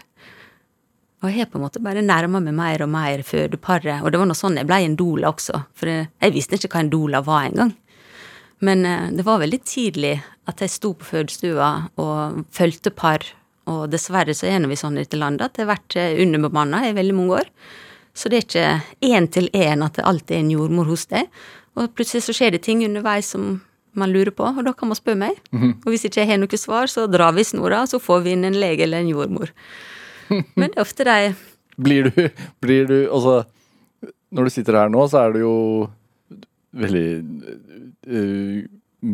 Og 1.24 1.30
jeg 1.30 1.40
har 1.40 1.48
på 1.48 1.56
en 1.56 1.64
måte 1.64 1.80
bare 1.80 2.04
nærma 2.04 2.42
meg 2.44 2.54
mer 2.58 2.84
og 2.84 2.90
mer 2.92 3.24
fødeparet, 3.24 4.04
og 4.04 4.12
det 4.12 4.20
var 4.20 4.28
nå 4.28 4.36
sånn 4.36 4.60
jeg 4.60 4.68
ble 4.68 4.82
en 4.84 4.98
doula 5.00 5.32
også, 5.32 5.62
for 5.72 5.88
jeg 5.88 6.36
visste 6.36 6.60
ikke 6.60 6.74
hva 6.74 6.84
en 6.84 6.92
doula 6.92 7.24
var 7.24 7.48
engang. 7.48 7.72
Men 8.60 8.86
eh, 8.86 9.08
det 9.16 9.24
var 9.24 9.40
veldig 9.40 9.62
tidlig 9.64 10.18
at 10.52 10.60
jeg 10.60 10.76
sto 10.76 10.92
på 11.00 11.08
fødestua 11.14 11.72
og 11.96 12.44
fulgte 12.52 12.92
par, 12.92 13.24
og 13.72 13.90
dessverre 13.94 14.36
så 14.38 14.48
er 14.50 14.66
vi 14.70 14.78
sånn 14.78 14.98
i 14.98 15.04
dette 15.04 15.20
landet 15.20 15.48
at 15.48 15.56
det 15.56 15.66
har 15.66 15.74
vært 15.74 15.98
eh, 16.00 16.18
underbemanna 16.22 16.84
i 16.88 16.96
veldig 16.98 17.16
mange 17.18 17.42
år. 17.42 17.52
Så 18.16 18.32
det 18.32 18.38
er 18.38 18.46
ikke 18.46 18.68
én 19.10 19.28
til 19.32 19.50
én 19.52 19.84
at 19.84 19.98
det 19.98 20.06
alltid 20.08 20.38
er 20.38 20.44
en 20.44 20.52
jordmor 20.54 20.88
hos 20.88 21.08
deg. 21.12 21.32
Og 21.76 21.90
plutselig 21.98 22.24
så 22.28 22.36
skjer 22.36 22.56
det 22.56 22.64
ting 22.64 22.86
underveis 22.86 23.34
som 23.34 23.58
man 23.96 24.12
lurer 24.12 24.32
på, 24.36 24.48
og 24.48 24.64
da 24.68 24.74
kan 24.76 24.92
man 24.92 25.00
spørre 25.00 25.20
meg. 25.20 25.40
Og 25.84 25.92
hvis 25.92 26.06
ikke 26.08 26.22
jeg 26.22 26.34
har 26.34 26.40
noe 26.40 26.60
svar, 26.60 26.92
så 26.92 27.08
drar 27.12 27.36
vi 27.36 27.46
snora, 27.48 27.82
og 27.84 27.92
så 27.92 28.00
får 28.00 28.24
vi 28.26 28.36
inn 28.36 28.48
en 28.48 28.58
lege 28.60 28.84
eller 28.84 29.04
en 29.04 29.12
jordmor. 29.12 29.52
Men 30.60 30.70
det 30.70 30.76
er 30.76 30.86
ofte 30.86 31.08
de 31.08 31.36
Blir 31.76 32.08
du, 32.08 32.22
blir 32.64 32.86
du 32.88 32.96
Altså, 33.12 33.44
når 34.32 34.48
du 34.48 34.54
sitter 34.54 34.78
her 34.80 34.92
nå, 34.92 35.04
så 35.12 35.26
er 35.26 35.36
du 35.36 35.42
jo 35.42 35.56
veldig 36.76 37.10
uh, 38.08 38.64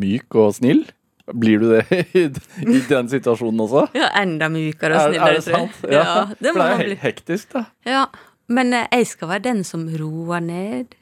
myk 0.02 0.38
og 0.38 0.54
snill. 0.58 0.86
Blir 1.34 1.60
du 1.62 1.68
det 1.72 1.86
i, 2.18 2.26
i 2.68 2.80
den 2.90 3.10
situasjonen 3.12 3.60
også? 3.66 3.86
ja, 3.96 4.10
enda 4.22 4.50
mykere 4.52 4.98
og 4.98 5.00
Er, 5.00 5.06
er 5.06 5.12
snillere, 5.12 5.36
det 5.36 5.44
tror 5.46 5.58
jeg. 5.58 5.72
sant? 5.78 5.92
Ja, 5.92 6.02
Ja, 6.04 6.26
det 6.40 6.54
For 6.56 6.60
det 6.62 6.72
er 6.74 6.84
bli. 6.86 6.98
hektisk, 7.04 7.54
da. 7.56 7.64
Ja, 7.88 8.04
men 8.52 8.74
eh, 8.74 8.88
jeg 8.92 9.08
skal 9.14 9.30
være 9.32 9.46
den 9.52 9.64
som 9.68 9.88
roer 10.02 10.40
ned, 10.44 10.96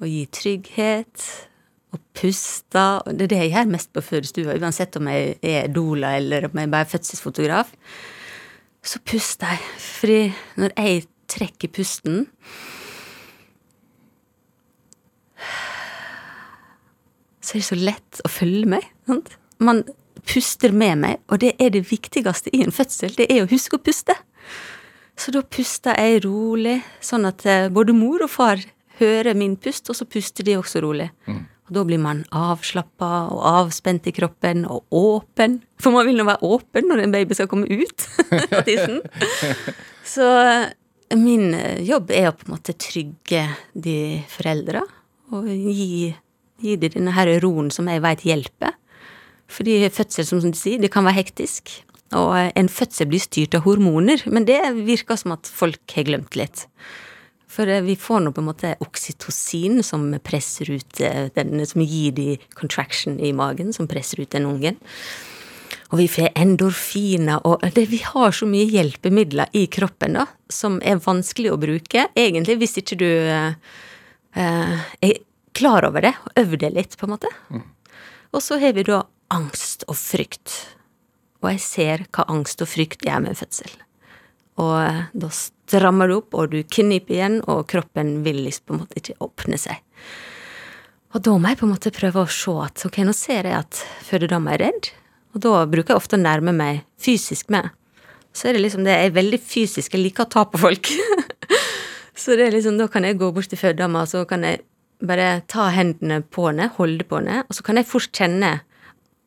og 0.00 0.06
gir 0.08 0.26
trygghet, 0.32 1.26
og 1.92 1.98
puster. 2.14 3.02
Det 3.10 3.26
er 3.26 3.30
det 3.34 3.38
jeg 3.42 3.50
gjør 3.52 3.70
mest 3.74 3.90
på 3.92 4.00
fødestua, 4.06 4.54
uansett 4.62 4.96
om 4.96 5.08
jeg 5.10 5.34
er 5.42 5.66
doula 5.74 6.12
eller 6.20 6.46
om 6.46 6.60
jeg 6.62 6.70
bare 6.70 6.86
er 6.86 6.92
fødselsfotograf. 6.92 7.72
Så 8.86 9.00
puster 9.04 9.50
jeg, 9.56 9.58
fordi 9.98 10.20
når 10.62 10.72
jeg 10.78 11.02
trekker 11.28 11.68
pusten 11.74 12.22
Så 17.40 17.56
er 17.56 17.60
det 17.62 17.66
så 17.66 17.78
lett 17.80 18.20
å 18.24 18.30
følge 18.30 18.68
meg. 18.68 18.84
Sant? 19.08 19.32
Man 19.60 19.84
puster 20.26 20.72
med 20.72 20.98
meg, 21.00 21.20
og 21.30 21.40
det 21.42 21.54
er 21.60 21.72
det 21.74 21.86
viktigste 21.90 22.52
i 22.56 22.62
en 22.64 22.74
fødsel. 22.74 23.14
Det 23.16 23.28
er 23.30 23.44
å 23.44 23.50
huske 23.50 23.78
å 23.78 23.82
puste. 23.82 24.16
Så 25.20 25.32
da 25.34 25.42
puster 25.44 25.96
jeg 26.00 26.22
rolig, 26.24 26.78
sånn 27.04 27.28
at 27.28 27.44
eh, 27.48 27.68
både 27.72 27.92
mor 27.96 28.24
og 28.24 28.32
far 28.32 28.60
hører 29.00 29.36
min 29.36 29.56
pust, 29.60 29.90
og 29.92 29.96
så 29.96 30.06
puster 30.08 30.46
de 30.46 30.56
også 30.60 30.82
rolig. 30.84 31.10
Og 31.70 31.76
da 31.76 31.84
blir 31.86 32.00
man 32.02 32.24
avslappa 32.34 33.10
og 33.30 33.44
avspent 33.46 34.08
i 34.10 34.14
kroppen 34.16 34.64
og 34.66 34.90
åpen. 34.96 35.60
For 35.80 35.94
man 35.94 36.08
vil 36.08 36.18
nå 36.18 36.26
være 36.26 36.48
åpen 36.48 36.88
når 36.90 37.04
en 37.04 37.14
baby 37.14 37.36
skal 37.38 37.48
komme 37.52 37.68
ut 37.68 38.06
av 38.50 38.64
tissen. 38.66 38.98
Så 40.08 40.26
eh, 40.40 40.72
min 41.20 41.54
eh, 41.54 41.84
jobb 41.86 42.10
er 42.16 42.30
å 42.30 42.34
på 42.36 42.48
en 42.48 42.56
måte 42.56 42.74
trygge 42.80 43.44
de 43.72 43.98
foreldra, 44.32 44.82
og 45.30 45.46
gi, 45.46 46.10
gi 46.58 46.76
dem 46.80 46.96
denne 46.96 47.14
her 47.14 47.30
roen 47.44 47.70
som 47.74 47.88
jeg 47.92 48.02
veit 48.02 48.24
hjelper. 48.26 48.74
Fordi 49.50 49.82
fødsel, 49.90 50.26
som 50.28 50.42
du 50.44 50.58
sier, 50.58 50.80
det 50.80 50.92
kan 50.94 51.06
være 51.06 51.20
hektisk. 51.20 51.72
Og 52.16 52.34
eh, 52.38 52.50
en 52.58 52.70
fødsel 52.70 53.10
blir 53.10 53.22
styrt 53.22 53.56
av 53.58 53.66
hormoner, 53.66 54.22
men 54.30 54.46
det 54.48 54.60
virker 54.86 55.18
som 55.18 55.34
at 55.36 55.50
folk 55.50 55.96
har 55.96 56.06
glemt 56.08 56.38
litt. 56.38 56.66
For 57.50 57.70
eh, 57.70 57.82
vi 57.86 57.96
får 57.98 58.24
nå 58.24 58.34
på 58.34 58.42
en 58.42 58.50
måte 58.50 58.76
oksytocin 58.82 59.82
som 59.86 60.06
presser 60.26 60.70
ut 60.70 61.02
eh, 61.02 61.26
den, 61.34 61.58
som 61.66 61.82
gir 61.82 62.14
de 62.16 62.30
contraction 62.58 63.18
i 63.18 63.34
magen, 63.36 63.74
som 63.74 63.90
presser 63.90 64.22
ut 64.22 64.30
den 64.34 64.48
ungen. 64.50 64.78
Og 65.90 65.98
vi 65.98 66.06
får 66.10 66.30
endorfiner, 66.38 67.42
og 67.46 67.64
det, 67.74 67.88
vi 67.90 67.98
har 68.04 68.34
så 68.34 68.46
mye 68.46 68.68
hjelpemidler 68.70 69.50
i 69.58 69.64
kroppen 69.70 70.14
da, 70.20 70.26
som 70.50 70.78
er 70.86 71.02
vanskelig 71.02 71.50
å 71.50 71.58
bruke, 71.58 72.06
egentlig, 72.14 72.60
hvis 72.60 72.78
ikke 72.78 72.98
du 73.00 73.08
eh, 73.10 73.54
eh, 74.38 74.76
er 75.02 75.16
klar 75.58 75.88
over 75.88 76.06
det, 76.06 76.14
og 76.22 76.42
øver 76.44 76.62
det 76.62 76.70
litt, 76.76 76.94
på 76.98 77.08
en 77.08 77.14
måte. 77.16 77.32
Og 78.30 78.44
så 78.44 78.60
har 78.62 78.76
vi 78.76 78.86
da 78.86 79.02
angst 79.34 79.86
og 79.88 79.96
frykt. 79.98 80.54
Og 81.40 81.54
jeg 81.54 81.62
ser 81.64 82.04
hva 82.12 82.26
angst 82.32 82.60
og 82.62 82.68
frykt 82.68 83.06
gjør 83.06 83.24
med 83.24 83.34
en 83.34 83.40
fødsel. 83.40 83.72
Og 84.60 84.74
eh, 84.82 85.04
da 85.16 85.30
strammer 85.34 86.10
du 86.10 86.18
opp, 86.18 86.36
og 86.36 86.52
du 86.52 86.60
kniper 86.62 87.16
igjen, 87.16 87.40
og 87.48 87.66
kroppen 87.70 88.20
vil 88.26 88.42
liksom 88.44 88.66
på 88.66 88.76
en 88.76 88.82
måte 88.82 89.00
ikke 89.00 89.18
åpne 89.24 89.60
seg. 89.60 89.80
Og 91.10 91.24
da 91.26 91.34
må 91.34 91.50
jeg 91.50 91.58
på 91.58 91.66
en 91.66 91.74
måte 91.74 91.94
prøve 91.94 92.22
å 92.22 92.30
se 92.30 92.54
at 92.62 92.84
ok, 92.86 93.00
nå 93.06 93.14
ser 93.16 93.48
jeg 93.48 93.56
at 93.56 93.82
fødedama 94.06 94.54
er 94.54 94.64
redd, 94.66 94.90
og 95.34 95.42
da 95.46 95.64
bruker 95.70 95.94
jeg 95.94 96.02
ofte 96.02 96.18
å 96.18 96.22
nærme 96.22 96.54
meg 96.54 96.84
fysisk 97.00 97.50
med. 97.54 97.70
Så 98.34 98.46
er 98.46 98.54
det 98.54 98.62
liksom 98.62 98.84
det, 98.86 98.94
jeg 98.94 99.10
er 99.10 99.16
veldig 99.16 99.40
fysisk, 99.42 99.94
jeg 99.94 100.04
liker 100.04 100.26
å 100.26 100.30
ta 100.30 100.44
på 100.46 100.60
folk. 100.62 100.90
så 102.20 102.36
det 102.38 102.46
er 102.46 102.54
liksom, 102.54 102.78
da 102.78 102.86
kan 102.90 103.06
jeg 103.06 103.18
gå 103.18 103.30
bort 103.34 103.50
til 103.50 103.58
fødedama, 103.58 104.04
og 104.04 104.12
så 104.12 104.22
kan 104.28 104.46
jeg 104.46 104.62
bare 105.02 105.40
ta 105.50 105.70
hendene 105.74 106.20
på 106.22 106.46
henne, 106.50 106.68
holde 106.76 107.06
på 107.08 107.18
henne, 107.18 107.42
og 107.48 107.56
så 107.56 107.64
kan 107.66 107.80
jeg 107.80 107.88
fort 107.90 108.12
kjenne 108.14 108.58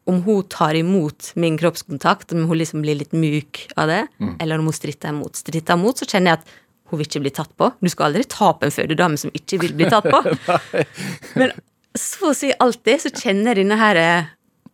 om 0.10 0.20
hun 0.26 0.44
tar 0.52 0.76
imot 0.76 1.32
min 1.40 1.58
kroppskontakt, 1.58 2.34
om 2.36 2.46
hun 2.50 2.60
liksom 2.60 2.84
blir 2.84 2.98
litt 3.00 3.14
myk 3.16 3.64
av 3.80 3.88
det, 3.88 4.02
eller 4.44 4.60
om 4.60 4.68
hun 4.68 4.76
stritter 4.76 5.14
imot. 5.14 5.40
Stritter 5.40 5.80
imot, 5.80 6.02
så 6.02 6.08
kjenner 6.10 6.34
jeg 6.34 6.42
at 6.42 6.56
hun 6.92 7.00
vil 7.00 7.08
ikke 7.08 7.24
bli 7.24 7.34
tatt 7.34 7.54
på. 7.58 7.70
Du 7.80 7.90
skal 7.90 8.10
aldri 8.10 8.26
ta 8.30 8.52
på 8.54 8.68
en 8.68 8.76
fødedame 8.76 9.18
som 9.18 9.32
ikke 9.34 9.62
vil 9.64 9.76
bli 9.80 9.88
tatt 9.90 10.10
på. 10.12 10.20
Men 11.40 11.56
så 11.98 12.32
å 12.32 12.38
si 12.38 12.52
alltid 12.52 13.06
så 13.06 13.14
kjenner 13.16 13.54
jeg 13.54 13.64
denne 13.64 13.80
her 13.80 14.02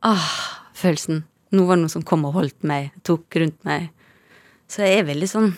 ah, 0.07 0.29
følelsen. 0.77 1.23
Nå 1.53 1.65
var 1.65 1.77
det 1.77 1.85
noen 1.85 1.93
som 1.93 2.05
kom 2.05 2.25
og 2.29 2.35
holdt 2.37 2.65
meg, 2.67 2.91
tok 3.07 3.39
rundt 3.41 3.59
meg. 3.67 3.89
Så 4.69 4.83
jeg 4.85 5.01
er 5.01 5.09
veldig 5.09 5.29
sånn 5.29 5.51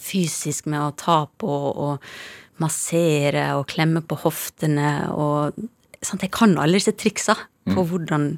fysisk 0.00 0.68
med 0.70 0.82
å 0.84 0.94
ta 0.96 1.24
på 1.40 1.50
og 1.50 2.10
massere 2.60 3.46
og 3.58 3.68
klemme 3.70 4.02
på 4.04 4.18
hoftene 4.24 4.90
og 5.14 5.56
sant? 6.06 6.22
Jeg 6.24 6.32
kan 6.34 6.56
alle 6.58 6.80
disse 6.80 6.94
triksa 6.96 7.36
på 7.70 7.84
hvordan 7.86 8.32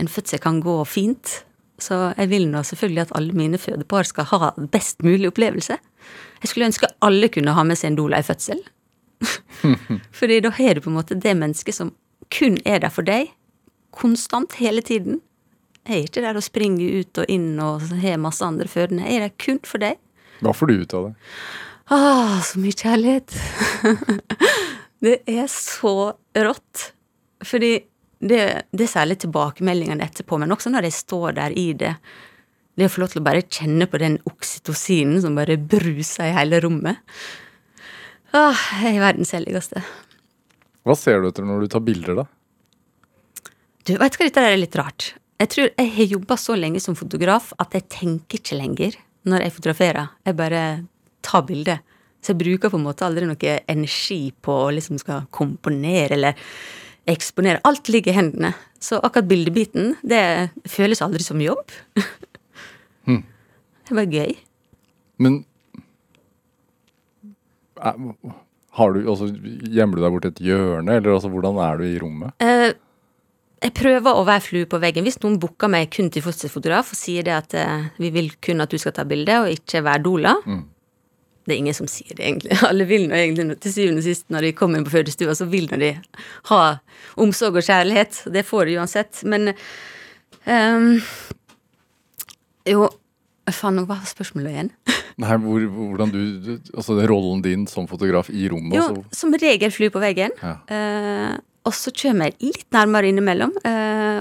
en 0.00 0.10
fødsel 0.10 0.42
kan 0.42 0.60
gå 0.64 0.76
fint. 0.88 1.40
Så 1.80 1.96
jeg 2.18 2.30
vil 2.30 2.46
nå 2.50 2.62
selvfølgelig 2.66 3.02
at 3.06 3.12
alle 3.18 3.34
mine 3.36 3.58
fødepar 3.58 4.06
skal 4.06 4.28
ha 4.30 4.52
best 4.72 5.02
mulig 5.02 5.28
opplevelse. 5.32 5.78
Jeg 6.42 6.50
skulle 6.50 6.68
ønske 6.70 6.90
alle 7.02 7.30
kunne 7.32 7.54
ha 7.56 7.64
med 7.66 7.78
seg 7.80 7.92
en 7.92 7.98
doula 7.98 8.20
i 8.22 8.26
fødsel. 8.26 8.60
Fordi 10.18 10.40
da 10.44 10.52
har 10.54 10.74
du 10.74 10.84
på 10.84 10.92
en 10.92 10.98
måte 10.98 11.18
det 11.18 11.34
mennesket 11.38 11.76
som 11.76 11.94
kun 12.34 12.58
er 12.66 12.82
der 12.84 12.92
for 12.94 13.06
deg, 13.06 13.32
konstant, 13.94 14.56
hele 14.58 14.82
tiden. 14.82 15.20
Jeg 15.84 15.96
er 15.96 16.06
ikke 16.08 16.22
der 16.24 16.38
og 16.38 16.46
springer 16.46 17.02
ut 17.02 17.20
og 17.20 17.30
inn 17.30 17.60
og 17.62 17.84
har 18.00 18.20
masse 18.22 18.44
andre 18.44 18.68
fødende. 18.70 19.04
Jeg 19.04 19.20
er 19.20 19.28
der 19.28 19.36
kun 19.44 19.60
for 19.66 19.82
deg. 19.82 20.00
Hva 20.42 20.54
får 20.56 20.70
du 20.70 20.74
ut 20.80 20.96
av 20.96 21.08
det? 21.08 21.14
Åh, 21.94 22.38
så 22.48 22.60
mye 22.62 22.78
kjærlighet. 22.80 23.34
det 25.04 25.18
er 25.28 25.46
så 25.52 26.14
rått. 26.46 26.90
Fordi 27.44 27.74
Det, 28.24 28.38
det 28.72 28.84
er 28.86 28.88
særlig 28.88 29.18
tilbakemeldingene 29.20 30.04
etterpå, 30.06 30.38
men 30.40 30.52
også 30.54 30.70
når 30.72 30.86
jeg 30.86 30.94
står 30.96 31.32
der 31.36 31.52
i 31.58 31.72
det. 31.76 31.90
Det 32.78 32.86
å 32.86 32.92
få 32.92 33.02
lov 33.02 33.10
til 33.12 33.20
å 33.20 33.24
bare 33.26 33.42
kjenne 33.42 33.84
på 33.90 33.98
den 34.00 34.14
oksytocinen 34.30 35.18
som 35.20 35.34
bare 35.36 35.58
bruser 35.58 36.30
i 36.30 36.32
hele 36.32 36.60
rommet. 36.64 37.02
Åh, 38.32 38.62
jeg 38.80 38.94
er 38.96 39.02
verdens 39.02 39.34
heldigste. 39.36 39.82
Hva 40.86 40.96
ser 40.96 41.20
du 41.20 41.28
etter 41.28 41.44
når 41.44 41.66
du 41.66 41.68
tar 41.74 41.82
bilder, 41.84 42.22
da? 42.22 42.24
Du, 43.84 43.92
vet 44.00 44.14
du 44.14 44.18
hva, 44.22 44.28
dette 44.30 44.44
er 44.46 44.56
litt 44.62 44.78
rart. 44.80 45.10
Jeg 45.42 45.50
tror 45.52 45.68
jeg 45.68 45.90
har 45.98 46.14
jobba 46.14 46.38
så 46.40 46.56
lenge 46.56 46.80
som 46.80 46.96
fotograf 46.96 47.50
at 47.60 47.76
jeg 47.76 47.88
tenker 47.92 48.40
ikke 48.40 48.56
lenger 48.56 48.96
når 49.28 49.44
jeg 49.44 49.56
fotograferer. 49.58 50.14
Jeg 50.24 50.38
bare 50.38 50.62
tar 51.20 51.44
bilder. 51.50 51.82
Så 52.24 52.32
jeg 52.32 52.40
bruker 52.40 52.72
på 52.72 52.80
en 52.80 52.86
måte 52.86 53.04
aldri 53.04 53.28
noe 53.28 53.58
energi 53.68 54.22
på 54.40 54.56
å 54.64 54.72
liksom 54.72 54.96
skal 55.02 55.26
komponere 55.34 56.16
eller 56.16 56.48
eksponere. 57.10 57.60
Alt 57.68 57.88
ligger 57.92 58.12
i 58.12 58.16
hendene. 58.16 58.52
Så 58.80 58.98
akkurat 59.00 59.28
bildebiten, 59.28 59.94
det 60.04 60.22
føles 60.68 61.02
aldri 61.04 61.24
som 61.26 61.40
jobb. 61.42 61.74
Hmm. 63.04 63.18
Det 63.84 63.92
var 63.98 64.06
gøy. 64.08 64.30
Men 65.20 65.42
er- 67.76 67.98
har 68.78 68.92
du, 68.94 69.02
altså, 69.10 69.28
Gjemmer 69.68 69.96
du 69.98 70.02
deg 70.02 70.14
bort 70.14 70.24
et 70.30 70.40
hjørne, 70.40 70.96
eller 70.96 71.12
altså, 71.14 71.28
hvordan 71.30 71.58
er 71.60 71.76
du 71.78 71.84
i 71.84 71.98
rommet? 72.00 72.32
Eh, 72.40 72.72
jeg 73.64 73.74
prøver 73.76 74.16
å 74.18 74.24
være 74.26 74.40
flue 74.44 74.66
på 74.66 74.80
veggen. 74.82 75.04
Hvis 75.06 75.20
noen 75.22 75.36
booker 75.40 75.68
meg 75.68 75.90
kun 75.94 76.08
til 76.10 76.24
fosterfotograf 76.24 76.90
og 76.92 76.98
sier 76.98 77.22
det 77.28 77.32
at 77.36 77.54
eh, 77.60 77.84
vi 78.00 78.10
vil 78.14 78.32
kun 78.42 78.60
at 78.64 78.72
du 78.72 78.78
skal 78.80 78.92
ta 78.96 79.04
bilde, 79.04 79.36
og 79.44 79.52
ikke 79.52 79.84
være 79.84 80.02
doula 80.04 80.34
Det 81.44 81.52
er 81.52 81.60
ingen 81.60 81.76
som 81.76 81.88
sier 81.90 82.16
det, 82.16 82.24
egentlig. 82.24 82.56
Alle 82.70 82.86
vil 82.88 83.06
nå 83.10 83.16
egentlig 83.18 83.58
til 83.64 83.76
syvende 83.76 84.02
og 84.02 84.08
sist 84.08 84.26
når 84.32 84.48
de 84.48 84.56
kommer 84.56 84.80
inn 84.80 84.86
på 84.86 84.94
fødestua, 84.96 85.36
så 85.36 85.48
vil 85.50 85.68
nå 85.70 85.80
de 85.82 85.92
ha 86.50 86.60
omsorg 87.20 87.60
og 87.60 87.66
kjærlighet. 87.68 88.24
Det 88.32 88.44
får 88.48 88.68
de 88.70 88.76
uansett. 88.80 89.22
Men 89.28 89.52
um, 90.48 90.90
Jo, 92.68 92.88
faen, 93.52 93.82
hva 93.82 93.98
var 93.98 94.06
spørsmålet 94.08 94.54
igjen? 94.54 94.70
Nei, 95.22 95.34
hvor, 95.44 95.66
hvordan 95.70 96.10
du, 96.10 96.20
du 96.42 96.54
Altså 96.74 96.96
det 96.98 97.06
rollen 97.06 97.44
din 97.44 97.68
som 97.70 97.86
fotograf 97.90 98.32
i 98.32 98.48
rommet. 98.50 98.74
Jo, 98.74 98.88
også. 98.88 99.18
som 99.20 99.36
regel 99.38 99.70
flue 99.74 99.92
på 99.94 100.02
veggen. 100.02 100.32
Ja. 100.40 100.56
Uh, 100.70 101.42
og 101.64 101.72
så 101.76 101.92
kommer 101.96 102.28
jeg 102.28 102.52
litt 102.52 102.66
nærmere 102.76 103.08
innimellom. 103.08 103.54
Eh, 103.64 104.18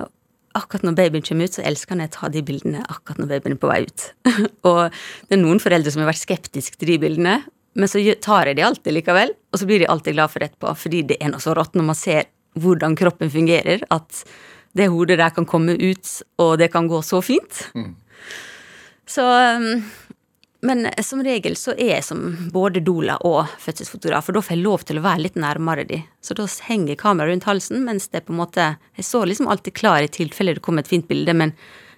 akkurat 0.58 0.86
når 0.86 0.98
babyen 0.98 1.26
kommer 1.26 1.50
ut, 1.50 1.58
så 1.58 1.66
elsker 1.66 2.00
jeg 2.00 2.12
å 2.12 2.16
ta 2.18 2.30
de 2.34 2.44
bildene 2.46 2.84
akkurat 2.86 3.20
når 3.22 3.32
babyen 3.34 3.56
er 3.56 3.62
på 3.62 3.72
vei 3.72 3.82
ut. 3.88 4.06
og 4.70 4.82
det 5.28 5.38
er 5.38 5.42
noen 5.42 5.62
foreldre 5.64 5.94
som 5.94 6.04
har 6.04 6.12
vært 6.12 6.24
skeptiske 6.24 6.80
til 6.80 6.94
de 6.94 7.00
bildene, 7.06 7.42
men 7.74 7.90
så 7.90 8.02
tar 8.22 8.50
jeg 8.50 8.60
de 8.60 8.66
alltid 8.68 8.94
likevel, 8.94 9.34
og 9.34 9.60
så 9.60 9.68
blir 9.70 9.82
de 9.82 9.90
alltid 9.90 10.18
glad 10.18 10.30
for 10.30 10.44
det 10.44 10.52
etterpå, 10.52 10.76
fordi 10.84 11.04
det 11.10 11.18
er 11.20 11.34
noe 11.34 11.42
så 11.42 11.56
rått 11.58 11.78
når 11.78 11.88
man 11.90 11.98
ser 11.98 12.30
hvordan 12.62 12.98
kroppen 13.00 13.32
fungerer, 13.34 13.82
at 13.94 14.24
det 14.78 14.92
hodet 14.94 15.18
der 15.22 15.34
kan 15.34 15.48
komme 15.50 15.74
ut, 15.78 16.10
og 16.42 16.58
det 16.62 16.70
kan 16.74 16.90
gå 16.90 17.02
så 17.06 17.22
fint. 17.26 17.66
Så 19.10 19.26
um, 19.26 19.84
men 20.64 20.88
som 21.04 21.20
regel 21.24 21.58
så 21.60 21.74
er 21.76 21.98
jeg 21.98 22.06
som 22.08 22.22
både 22.54 22.80
doula 22.88 23.18
og 23.28 23.52
fødselsfotograf, 23.60 24.30
for 24.30 24.38
da 24.38 24.42
får 24.46 24.56
jeg 24.56 24.64
lov 24.64 24.86
til 24.88 25.00
å 25.00 25.04
være 25.04 25.26
litt 25.26 25.40
nærmere 25.40 25.84
de. 25.90 25.98
Så 26.24 26.38
da 26.40 26.46
henger 26.70 26.96
kameraet 27.00 27.34
rundt 27.34 27.48
halsen, 27.50 27.82
mens 27.84 28.08
det 28.14 28.24
på 28.24 28.32
en 28.32 28.40
måte 28.40 28.68
Jeg 28.96 29.06
står 29.06 29.26
liksom 29.28 29.50
alltid 29.52 29.74
klar 29.76 30.06
i 30.06 30.08
tilfelle 30.08 30.54
det 30.56 30.64
kommer 30.64 30.86
et 30.86 30.92
fint 30.92 31.08
bilde, 31.08 31.34
men 31.36 31.52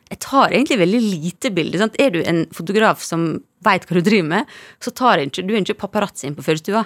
jeg 0.10 0.20
tar 0.26 0.54
egentlig 0.54 0.80
veldig 0.80 1.02
lite 1.02 1.52
bilder. 1.54 1.82
Sant? 1.82 2.00
Er 2.02 2.10
du 2.14 2.24
en 2.24 2.46
fotograf 2.54 3.04
som 3.06 3.28
veit 3.66 3.86
hva 3.86 3.98
du 4.00 4.06
driver 4.06 4.30
med, 4.30 4.56
så 4.82 4.94
tar 4.94 5.20
jeg 5.20 5.30
ikke 5.30 5.46
Du 5.46 5.54
er 5.54 5.62
ikke 5.62 5.82
paparazzi 5.86 6.28
inn 6.28 6.38
på 6.38 6.46
fødestua. 6.46 6.86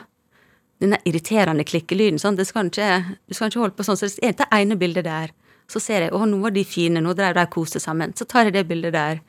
Den 0.83 0.95
irriterende 1.03 1.63
klikkelyden, 1.67 2.19
sant? 2.19 2.39
Skal 2.47 2.67
ikke, 2.71 3.17
du 3.27 3.35
skal 3.35 3.51
ikke 3.51 3.63
holde 3.63 3.75
på 3.75 3.87
sånn. 3.87 3.99
Så 3.99 4.11
det 4.11 4.33
er 4.33 4.35
det 4.39 4.47
ene 4.55 4.75
bildet 4.79 5.07
der. 5.07 5.31
Så 5.69 5.79
ser 5.83 6.07
jeg 6.07 6.15
å, 6.15 6.23
nå 6.25 6.39
var 6.43 6.55
de 6.55 6.63
fine, 6.65 7.03
nå 7.03 7.15
drev 7.15 7.35
de 7.35 7.43
og 7.45 7.55
koste 7.55 7.79
sammen. 7.83 8.15
Så 8.15 8.27
tar 8.27 8.47
jeg 8.47 8.55
det 8.55 8.67
bildet 8.67 8.95
der. 8.95 9.23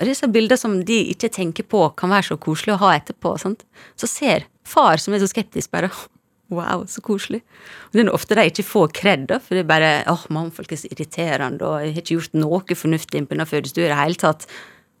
Og 0.00 0.08
disse 0.08 0.28
bilder 0.32 0.58
som 0.58 0.78
de 0.86 0.98
ikke 1.12 1.30
tenker 1.32 1.66
på 1.68 1.84
kan 1.98 2.12
være 2.12 2.32
så 2.32 2.38
koselig 2.40 2.74
å 2.76 2.80
ha 2.82 2.94
etterpå. 2.96 3.36
Sant? 3.40 3.64
Så 3.98 4.08
ser 4.10 4.48
far 4.68 5.00
som 5.02 5.14
er 5.14 5.22
så 5.22 5.30
skeptisk, 5.30 5.72
bare 5.74 5.92
Wow, 6.52 6.82
så 6.84 7.00
koselig. 7.00 7.38
Og 7.88 7.94
det 7.96 8.02
er 8.02 8.10
ofte 8.12 8.36
de 8.36 8.42
ikke 8.50 8.66
får 8.66 8.90
kred, 8.98 9.30
for 9.40 9.56
det 9.56 9.62
er 9.62 9.70
bare 9.70 9.92
åh, 10.12 10.26
mannfolk 10.36 10.74
er 10.74 10.82
så 10.82 10.90
irriterende, 10.90 11.64
og 11.64 11.78
jeg 11.80 11.94
har 11.94 12.02
ikke 12.02 12.16
gjort 12.18 12.36
noe 12.36 12.76
fornuftig 12.76 13.22
på 13.24 13.32
denne 13.32 13.46
fødestua 13.48 13.86
i 13.86 13.88
det 13.88 13.96
hele 13.96 14.20
tatt. 14.20 14.44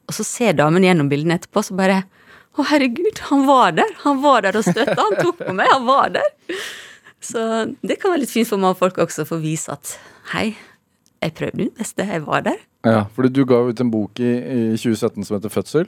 Og 0.08 0.16
så 0.16 0.24
ser 0.24 0.56
damen 0.56 0.86
gjennom 0.86 1.10
bildene 1.12 1.36
etterpå, 1.36 1.60
så 1.66 1.76
bare 1.76 1.98
å 2.56 2.64
herregud, 2.68 3.20
han 3.28 3.44
var 3.48 3.76
der! 3.76 3.92
Han 4.06 4.24
var 4.24 4.46
der 4.46 4.56
og 4.60 4.64
støtta, 4.64 4.96
han 4.96 5.18
tok 5.20 5.44
på 5.44 5.52
meg, 5.56 5.68
han 5.72 5.84
var 5.88 6.16
der! 6.16 6.32
Så 7.22 7.44
det 7.84 8.00
kan 8.00 8.12
være 8.12 8.24
litt 8.24 8.32
fint 8.32 8.48
for 8.48 8.60
mannfolk 8.60 8.98
også, 9.04 9.26
å 9.26 9.30
få 9.34 9.38
vise 9.44 9.72
at 9.72 9.94
hei, 10.32 10.54
jeg 11.22 11.36
prøvde 11.38 11.62
mitt 11.62 11.76
beste, 11.78 12.08
jeg 12.08 12.24
var 12.24 12.48
der. 12.48 12.58
Ja, 12.82 13.04
fordi 13.14 13.28
du 13.30 13.44
ga 13.46 13.60
ut 13.68 13.78
en 13.80 13.90
bok 13.92 14.18
i, 14.18 14.26
i 14.26 14.62
2017 14.74 15.22
som 15.28 15.36
heter 15.36 15.52
Fødsel, 15.54 15.84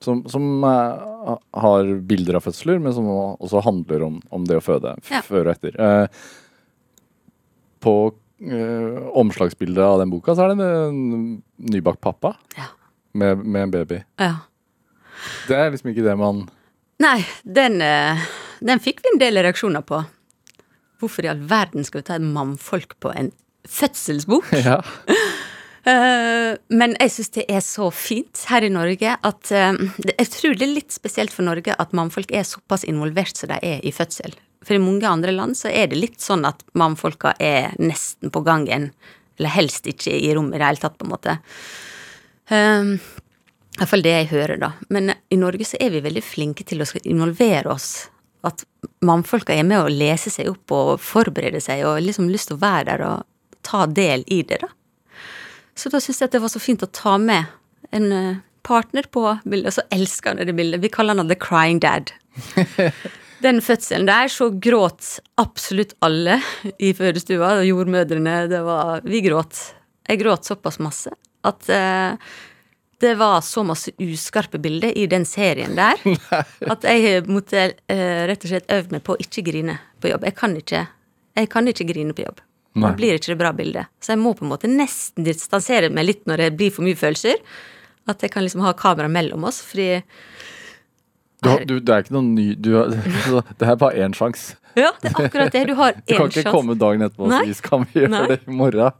som, 0.00 0.22
som 0.32 0.64
eh, 0.64 1.32
har 1.60 1.90
bilder 2.08 2.38
av 2.38 2.46
fødsler, 2.46 2.78
men 2.80 2.94
som 2.96 3.04
også 3.10 3.60
handler 3.66 4.06
om, 4.06 4.14
om 4.32 4.46
det 4.48 4.56
å 4.56 4.62
føde 4.64 4.94
Ja. 5.10 5.20
før 5.26 5.50
og 5.50 5.52
etter. 5.52 5.76
Eh, 5.76 6.06
på 7.84 7.94
eh, 8.40 9.00
omslagsbildet 9.20 9.84
av 9.84 9.98
den 10.00 10.12
boka 10.12 10.32
så 10.36 10.46
er 10.46 10.54
det 10.56 10.68
en 10.88 11.42
nybakt 11.74 12.00
pappa 12.04 12.34
Ja. 12.56 12.70
med, 13.12 13.44
med 13.44 13.62
en 13.68 13.74
baby. 13.76 14.00
ja. 14.20 14.34
Det 15.44 15.52
er 15.60 15.68
liksom 15.74 15.90
ikke 15.92 16.04
det 16.06 16.14
man 16.16 16.46
Nei, 17.04 17.18
den, 17.44 17.74
den 18.64 18.80
fikk 18.80 19.02
vi 19.04 19.10
en 19.12 19.18
del 19.20 19.36
reaksjoner 19.44 19.82
på. 19.84 19.98
Hvorfor 21.00 21.24
i 21.24 21.28
all 21.32 21.42
verden 21.48 21.84
skal 21.84 22.00
vi 22.00 22.06
ta 22.08 22.16
et 22.16 22.24
mannfolk 22.24 22.94
på 23.04 23.12
en 23.12 23.28
fødselsbok? 23.68 24.48
Ja. 24.64 24.78
Eh, 25.90 26.52
men 26.76 26.94
jeg 27.00 27.12
syns 27.14 27.32
det 27.34 27.46
er 27.50 27.62
så 27.64 27.88
fint 27.94 28.44
her 28.50 28.66
i 28.66 28.72
Norge 28.72 29.14
at 29.16 29.52
eh, 29.54 29.78
Jeg 30.12 30.28
tror 30.34 30.58
det 30.58 30.66
er 30.66 30.74
litt 30.76 30.94
spesielt 30.94 31.34
for 31.34 31.46
Norge 31.46 31.74
at 31.74 31.94
mannfolk 31.96 32.32
er 32.36 32.46
såpass 32.46 32.84
involvert 32.88 33.38
som 33.38 33.50
de 33.52 33.58
er 33.66 33.84
i 33.86 33.92
fødsel. 33.94 34.36
For 34.66 34.76
i 34.76 34.82
mange 34.82 35.08
andre 35.08 35.32
land 35.32 35.56
så 35.56 35.70
er 35.72 35.88
det 35.90 36.00
litt 36.00 36.20
sånn 36.20 36.44
at 36.48 36.62
mannfolka 36.76 37.32
er 37.40 37.72
nesten 37.80 38.32
på 38.32 38.42
gangen. 38.46 38.90
Eller 39.40 39.54
helst 39.54 39.88
ikke 39.88 40.12
i 40.12 40.34
rommet 40.36 40.58
i 40.58 40.60
det 40.60 40.68
hele 40.68 40.82
tatt, 40.82 40.98
på 41.00 41.06
en 41.06 41.14
måte. 41.14 41.36
Um, 42.50 42.90
i 42.98 43.80
hvert 43.80 43.92
fall 43.94 44.04
det 44.04 44.12
jeg 44.12 44.28
hører, 44.34 44.60
da. 44.60 44.74
Men 44.92 45.14
i 45.32 45.38
Norge 45.40 45.64
så 45.64 45.80
er 45.80 45.94
vi 45.94 46.02
veldig 46.04 46.22
flinke 46.26 46.66
til 46.68 46.84
å 46.84 46.88
involvere 47.08 47.72
oss. 47.72 48.10
At 48.44 48.66
mannfolka 49.06 49.56
er 49.56 49.64
med 49.64 49.80
å 49.80 49.92
lese 49.92 50.32
seg 50.32 50.52
opp 50.52 50.76
og 50.76 50.92
forberede 51.00 51.62
seg 51.64 51.86
og 51.88 52.02
liksom 52.04 52.28
lyst 52.28 52.50
til 52.50 52.58
å 52.58 52.64
være 52.66 52.90
der 52.90 53.06
og 53.08 53.24
ta 53.64 53.86
del 53.88 54.26
i 54.28 54.42
det, 54.44 54.60
da. 54.60 54.68
Så 55.78 55.92
da 55.92 56.00
syns 56.02 56.20
jeg 56.20 56.30
at 56.30 56.36
det 56.36 56.42
var 56.42 56.52
så 56.52 56.62
fint 56.62 56.82
å 56.84 56.90
ta 56.92 57.16
med 57.20 57.48
en 57.94 58.12
eh, 58.12 58.42
partner 58.66 59.06
på 59.12 59.24
bildet, 59.44 59.70
og 59.72 59.78
så 59.78 59.86
elsker 59.94 60.34
han 60.34 60.44
det 60.46 60.56
bildet. 60.56 60.82
Vi 60.82 60.92
kaller 60.92 61.16
han 61.16 61.30
The 61.30 61.38
Crying 61.40 61.80
Dad. 61.82 62.12
Den 63.44 63.62
fødselen 63.64 64.04
der 64.04 64.28
så 64.28 64.50
gråt 64.52 65.14
absolutt 65.40 65.94
alle 66.04 66.42
i 66.76 66.92
fødestua, 66.92 67.62
jordmødrene. 67.64 68.44
Det 68.52 68.60
var 68.66 69.00
Vi 69.08 69.22
gråt. 69.24 69.62
Jeg 70.08 70.20
gråt 70.20 70.44
såpass 70.44 70.80
masse 70.82 71.12
at 71.46 71.68
eh, 71.72 72.16
det 73.00 73.14
var 73.16 73.40
så 73.40 73.62
masse 73.64 73.90
uskarpe 73.98 74.58
bilder 74.58 74.92
i 74.98 75.06
den 75.08 75.24
serien 75.24 75.72
der 75.76 76.00
at 76.74 76.84
jeg 76.84 77.24
måtte 77.32 77.62
eh, 77.88 78.26
rett 78.28 78.44
og 78.44 78.52
slett 78.52 78.72
øve 78.74 78.96
meg 78.96 79.04
på 79.06 79.16
å 79.16 79.22
ikke 79.24 79.44
grine 79.46 79.78
på 80.02 80.10
jobb. 80.12 80.26
Jeg 80.28 80.36
kan 80.36 80.56
ikke, 80.58 80.82
jeg 81.40 81.50
kan 81.52 81.70
ikke 81.70 81.88
grine 81.88 82.16
på 82.16 82.26
jobb. 82.26 82.42
Da 82.74 82.92
blir 82.94 83.16
ikke 83.18 83.32
det 83.32 83.38
bra 83.40 83.50
bilde. 83.56 83.86
Så 84.00 84.12
jeg 84.14 84.20
må 84.22 84.30
på 84.38 84.44
en 84.46 84.52
måte 84.52 84.68
nesten 84.70 85.24
distansere 85.26 85.88
meg 85.90 86.06
litt 86.06 86.26
når 86.30 86.36
det 86.44 86.50
blir 86.56 86.70
for 86.70 86.86
mye 86.86 86.94
følelser. 86.98 87.40
At 88.08 88.22
jeg 88.22 88.30
kan 88.30 88.44
liksom 88.46 88.62
ha 88.62 88.72
kamera 88.78 89.08
mellom 89.10 89.44
oss, 89.48 89.58
fordi 89.66 90.02
Du, 91.42 91.48
har- 91.48 91.64
du, 91.64 91.80
det 91.80 91.88
er 91.94 92.02
ikke 92.04 92.12
noen 92.14 92.34
ny 92.36 92.54
du, 92.54 92.74
har- 92.76 92.92
så 93.26 93.42
Det 93.58 93.66
er 93.68 93.76
bare 93.80 93.96
én 94.06 94.14
sjanse. 94.14 94.54
Ja, 94.78 94.92
det 95.02 95.10
er 95.10 95.24
akkurat 95.24 95.52
det. 95.52 95.64
Du 95.66 95.74
har 95.74 95.92
Du 96.06 96.14
kan 96.14 96.28
ikke 96.30 96.42
sjans. 96.44 96.54
komme 96.54 96.76
dagen 96.78 97.02
etterpå 97.02 97.26
og 97.26 97.46
si 97.46 97.54
'skal 97.58 97.84
vi 97.86 98.00
gjøre 98.00 98.10
Nei. 98.14 98.26
det 98.28 98.40
i 98.46 98.50
morgen'? 98.54 98.92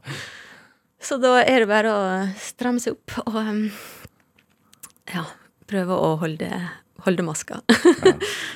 Så 1.01 1.17
da 1.21 1.37
er 1.41 1.59
det 1.63 1.67
bare 1.67 1.89
å 1.89 2.01
stramme 2.37 2.79
seg 2.79 2.93
opp 2.93 3.27
og 3.27 3.35
um, 3.39 3.71
ja, 5.13 5.23
prøve 5.67 5.95
å 5.97 6.11
holde, 6.21 6.49
holde 7.05 7.23
maska. 7.25 7.61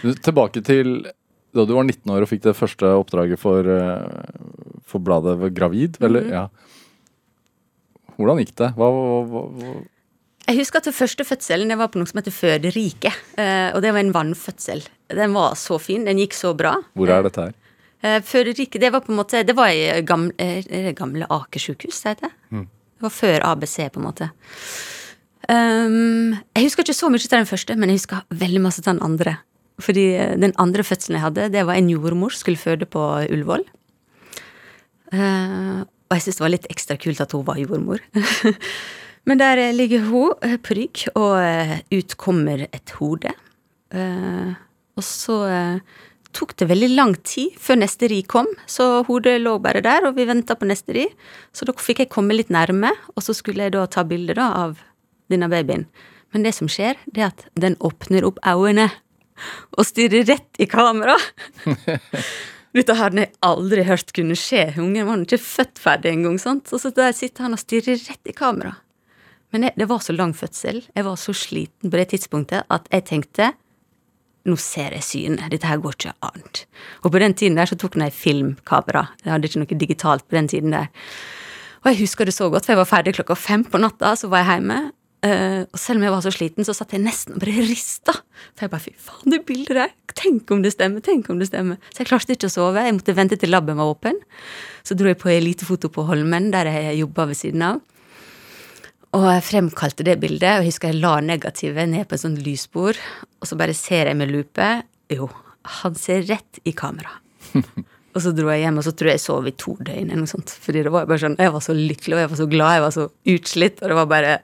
ja. 0.03 0.13
Tilbake 0.21 0.61
til 0.65 1.07
da 1.55 1.63
du 1.65 1.73
var 1.73 1.83
19 1.87 2.11
år 2.11 2.21
og 2.25 2.29
fikk 2.29 2.43
det 2.43 2.53
første 2.57 2.85
oppdraget 2.99 3.39
for, 3.39 3.63
eh, 3.65 4.74
for 4.85 5.01
bladet 5.03 5.53
Gravid, 5.57 5.97
eller? 6.01 6.21
Mhm. 6.21 6.31
Ja. 6.33 6.47
Hvordan 8.15 8.39
gikk 8.39 8.53
det? 8.61 8.71
Hva, 8.77 8.87
hva, 8.93 9.19
hva, 9.27 9.43
hva? 9.59 9.73
Jeg 10.45 10.59
husker 10.59 10.77
at 10.77 10.87
den 10.87 10.93
første 10.93 11.25
fødselen 11.25 11.71
det 11.73 11.77
var 11.79 11.89
på 11.89 11.97
noe 11.99 12.07
som 12.07 12.19
heter 12.21 12.31
Føderike. 12.35 13.11
eh, 13.41 13.71
Og 13.73 13.81
det 13.81 13.91
var 13.91 13.99
en 13.99 14.13
vannfødsel. 14.13 14.83
Den 15.09 15.33
var 15.33 15.55
så 15.57 15.79
fin. 15.81 16.05
Den 16.05 16.17
gikk 16.21 16.33
så 16.37 16.53
bra. 16.55 16.75
Hvor 16.95 17.09
er 17.09 17.23
dette 17.25 17.47
her? 17.47 17.53
Føderiket, 18.05 18.25
Føderike, 18.29 18.79
det 18.79 18.91
var 18.93 19.01
på 19.01 19.09
en 19.09 19.17
måte 19.17 19.43
Det 19.43 19.55
var 19.57 19.71
i 19.73 20.01
gamle, 20.05 20.93
gamle 20.93 21.25
Aker 21.29 21.59
sykehus, 21.59 22.03
det 22.03 22.29
Mm. 22.51 22.67
Det 22.95 23.01
var 23.01 23.09
før 23.09 23.43
ABC, 23.43 23.89
på 23.91 23.97
en 23.99 24.05
måte. 24.05 24.29
Um, 25.49 26.31
jeg 26.55 26.63
husker 26.65 26.83
ikke 26.83 26.93
så 26.95 27.09
mye 27.09 27.19
til 27.19 27.29
den 27.29 27.45
første, 27.45 27.75
men 27.75 27.89
jeg 27.89 27.97
husker 27.99 28.21
veldig 28.29 28.61
masse 28.61 28.81
til 28.81 28.93
den 28.93 29.01
andre. 29.03 29.37
Fordi 29.79 30.05
eh, 30.15 30.35
den 30.39 30.53
andre 30.57 30.83
fødselen 30.83 31.17
jeg 31.19 31.25
hadde, 31.25 31.49
det 31.51 31.65
var 31.67 31.73
en 31.75 31.89
jordmor 31.89 32.31
skulle 32.31 32.57
føde 32.57 32.85
på 32.85 33.01
Ullevål. 33.29 33.65
Eh, 35.15 35.81
og 35.85 36.15
jeg 36.15 36.25
syntes 36.25 36.39
det 36.39 36.45
var 36.45 36.53
litt 36.53 36.71
ekstra 36.73 36.97
kult 37.01 37.21
at 37.23 37.35
hun 37.35 37.45
var 37.47 37.59
jordmor. 37.61 38.03
Men 39.29 39.41
der 39.41 39.61
ligger 39.73 40.03
hun 40.09 40.33
eh, 40.45 40.57
på 40.61 40.77
rygg, 40.77 41.05
og 41.15 41.37
eh, 41.41 41.77
ut 41.95 42.17
kommer 42.21 42.67
et 42.67 42.97
hode. 42.99 43.31
Og 43.95 45.03
så 45.03 45.35
tok 46.35 46.51
det 46.59 46.67
veldig 46.67 46.89
lang 46.97 47.13
tid 47.23 47.53
før 47.61 47.77
neste 47.79 48.09
ri 48.11 48.17
kom, 48.27 48.49
så 48.67 49.05
hodet 49.07 49.37
lå 49.39 49.53
bare 49.63 49.79
der, 49.85 50.07
og 50.09 50.17
vi 50.17 50.25
venta 50.27 50.57
på 50.59 50.67
neste 50.67 50.95
ri. 50.97 51.05
Så 51.55 51.67
da 51.67 51.75
fikk 51.79 52.01
jeg 52.03 52.11
komme 52.11 52.35
litt 52.35 52.51
nærme, 52.51 52.91
og 53.15 53.23
så 53.23 53.35
skulle 53.37 53.67
jeg 53.67 53.75
da 53.77 53.85
ta 53.87 54.03
bilde 54.07 54.35
av 54.43 54.81
denne 55.31 55.47
babyen. 55.51 55.87
Men 56.35 56.43
det 56.43 56.51
som 56.57 56.67
skjer, 56.67 56.99
det 57.07 57.23
er 57.23 57.31
at 57.31 57.45
den 57.55 57.77
åpner 57.79 58.27
opp 58.27 58.41
øynene 58.43 58.89
og 59.75 59.87
stirrer 59.87 60.27
rett 60.27 60.59
i 60.59 60.67
kamera. 60.67 61.15
Dette 62.75 62.95
hadde 62.99 63.23
jeg 63.23 63.31
aldri 63.45 63.85
hørt 63.87 64.11
kunne 64.15 64.35
skje. 64.35 64.65
Ungen 64.81 65.07
var 65.07 65.21
ikke 65.23 65.39
født 65.39 65.79
ferdig 65.79 66.11
engang. 66.11 66.39
Og 66.59 66.81
så 66.81 66.91
der 66.95 67.13
sitter 67.15 67.47
han 67.47 67.55
og 67.55 67.61
stirrer 67.61 68.01
rett 68.09 68.27
i 68.31 68.35
kamera. 68.35 68.73
Men 69.53 69.63
det, 69.63 69.75
det 69.79 69.87
var 69.87 70.01
så 70.03 70.11
lang 70.11 70.33
fødsel, 70.35 70.81
jeg 70.91 71.05
var 71.05 71.15
så 71.15 71.31
sliten 71.31 71.91
på 71.91 71.95
det 71.95 72.09
tidspunktet, 72.11 72.65
at 72.67 72.89
jeg 72.91 73.05
tenkte 73.07 73.53
nå 74.45 74.57
ser 74.61 74.93
jeg 74.93 75.05
synet, 75.05 75.47
dette 75.49 75.65
her 75.65 75.79
går 75.81 75.95
ikke 75.95 76.11
annet. 76.27 76.65
Og 77.01 77.13
på 77.13 77.21
den 77.21 77.33
tiden 77.37 77.55
der 77.57 77.69
så 77.69 77.77
tok 77.79 77.95
jeg 77.97 78.13
filmkamera, 78.13 79.07
jeg 79.23 79.31
hadde 79.33 79.49
ikke 79.49 79.61
noe 79.63 79.79
digitalt 79.85 80.27
på 80.27 80.37
den 80.37 80.49
tiden 80.51 80.75
der. 80.75 80.91
Og 81.81 81.89
jeg 81.91 82.01
husker 82.03 82.27
det 82.27 82.35
så 82.35 82.51
godt, 82.53 82.67
for 82.67 82.75
jeg 82.75 82.81
var 82.81 82.89
ferdig 82.89 83.15
klokka 83.17 83.37
fem 83.37 83.63
på 83.65 83.81
natta, 83.81 84.13
så 84.17 84.29
var 84.29 84.43
jeg 84.43 84.59
hjemme. 84.59 84.79
Uh, 85.25 85.65
og 85.73 85.79
selv 85.81 85.97
om 85.97 86.03
jeg 86.05 86.13
var 86.13 86.21
så 86.21 86.31
sliten, 86.35 86.65
så 86.67 86.73
satt 86.77 86.91
jeg 86.93 87.01
nesten 87.01 87.33
og 87.33 87.41
bare 87.41 87.63
rista. 87.65 88.13
For 88.53 88.67
jeg 88.67 88.73
bare 88.75 88.83
fy 88.83 88.91
faen, 89.07 89.31
det 89.33 89.41
bildet 89.47 89.79
der! 89.79 89.93
Tenk 90.15 90.51
om 90.53 90.61
det 90.61 90.75
stemmer! 90.75 91.01
Tenk 91.05 91.31
om 91.33 91.39
det 91.41 91.49
stemmer! 91.49 91.79
Så 91.89 92.03
jeg 92.03 92.11
klarte 92.11 92.35
ikke 92.35 92.51
å 92.51 92.53
sove. 92.53 92.83
Jeg 92.85 92.93
måtte 92.99 93.15
vente 93.17 93.39
til 93.41 93.49
laben 93.49 93.79
var 93.79 93.89
åpen. 93.95 94.19
Så 94.85 94.97
dro 94.97 95.09
jeg 95.09 95.17
på 95.21 95.31
elitefoto 95.33 95.89
på 95.89 96.05
Holmen, 96.05 96.51
der 96.53 96.69
jeg 96.69 96.99
jobba 97.01 97.25
ved 97.31 97.39
siden 97.39 97.65
av. 97.65 97.81
Og 99.15 99.25
jeg 99.31 99.45
fremkalte 99.47 100.05
det 100.05 100.17
bildet, 100.21 100.59
og 100.59 100.65
jeg 100.65 100.73
husker 100.73 100.91
jeg 100.91 101.01
la 101.01 101.15
negativet 101.23 101.87
ned 101.89 102.05
på 102.05 102.17
en 102.17 102.23
sånn 102.25 102.39
lysbord, 102.43 102.99
og 103.39 103.47
så 103.47 103.57
bare 103.57 103.75
ser 103.77 104.11
jeg 104.11 104.19
med 104.19 104.31
lupe. 104.33 104.69
Jo, 105.13 105.29
han 105.81 105.95
ser 105.97 106.25
rett 106.27 106.59
i 106.67 106.73
kamera. 106.75 107.13
og 108.13 108.19
så 108.21 108.33
dro 108.35 108.51
jeg 108.51 108.65
hjem, 108.65 108.81
og 108.81 108.85
så 108.85 108.91
tror 108.91 109.13
jeg 109.13 109.21
jeg 109.21 109.25
sov 109.25 109.47
i 109.47 109.55
to 109.55 109.77
døgn 109.79 110.09
eller 110.09 110.25
noe 110.25 110.33
sånt. 110.33 110.51
Fordi 110.65 110.83
det 110.85 110.91
var 110.93 111.07
bare 111.07 111.23
sånn, 111.23 111.39
jeg 111.39 111.55
var 111.55 111.63
så 111.63 111.77
lykkelig, 111.77 112.17
og 112.17 112.21
jeg 112.25 112.33
var 112.33 112.41
så 112.41 112.49
glad, 112.51 112.75
jeg 112.75 112.85
var 112.85 112.97
så 112.97 113.07
utslitt, 113.35 113.79
og 113.79 113.93
det 113.93 113.97
var 114.01 114.11
bare 114.11 114.35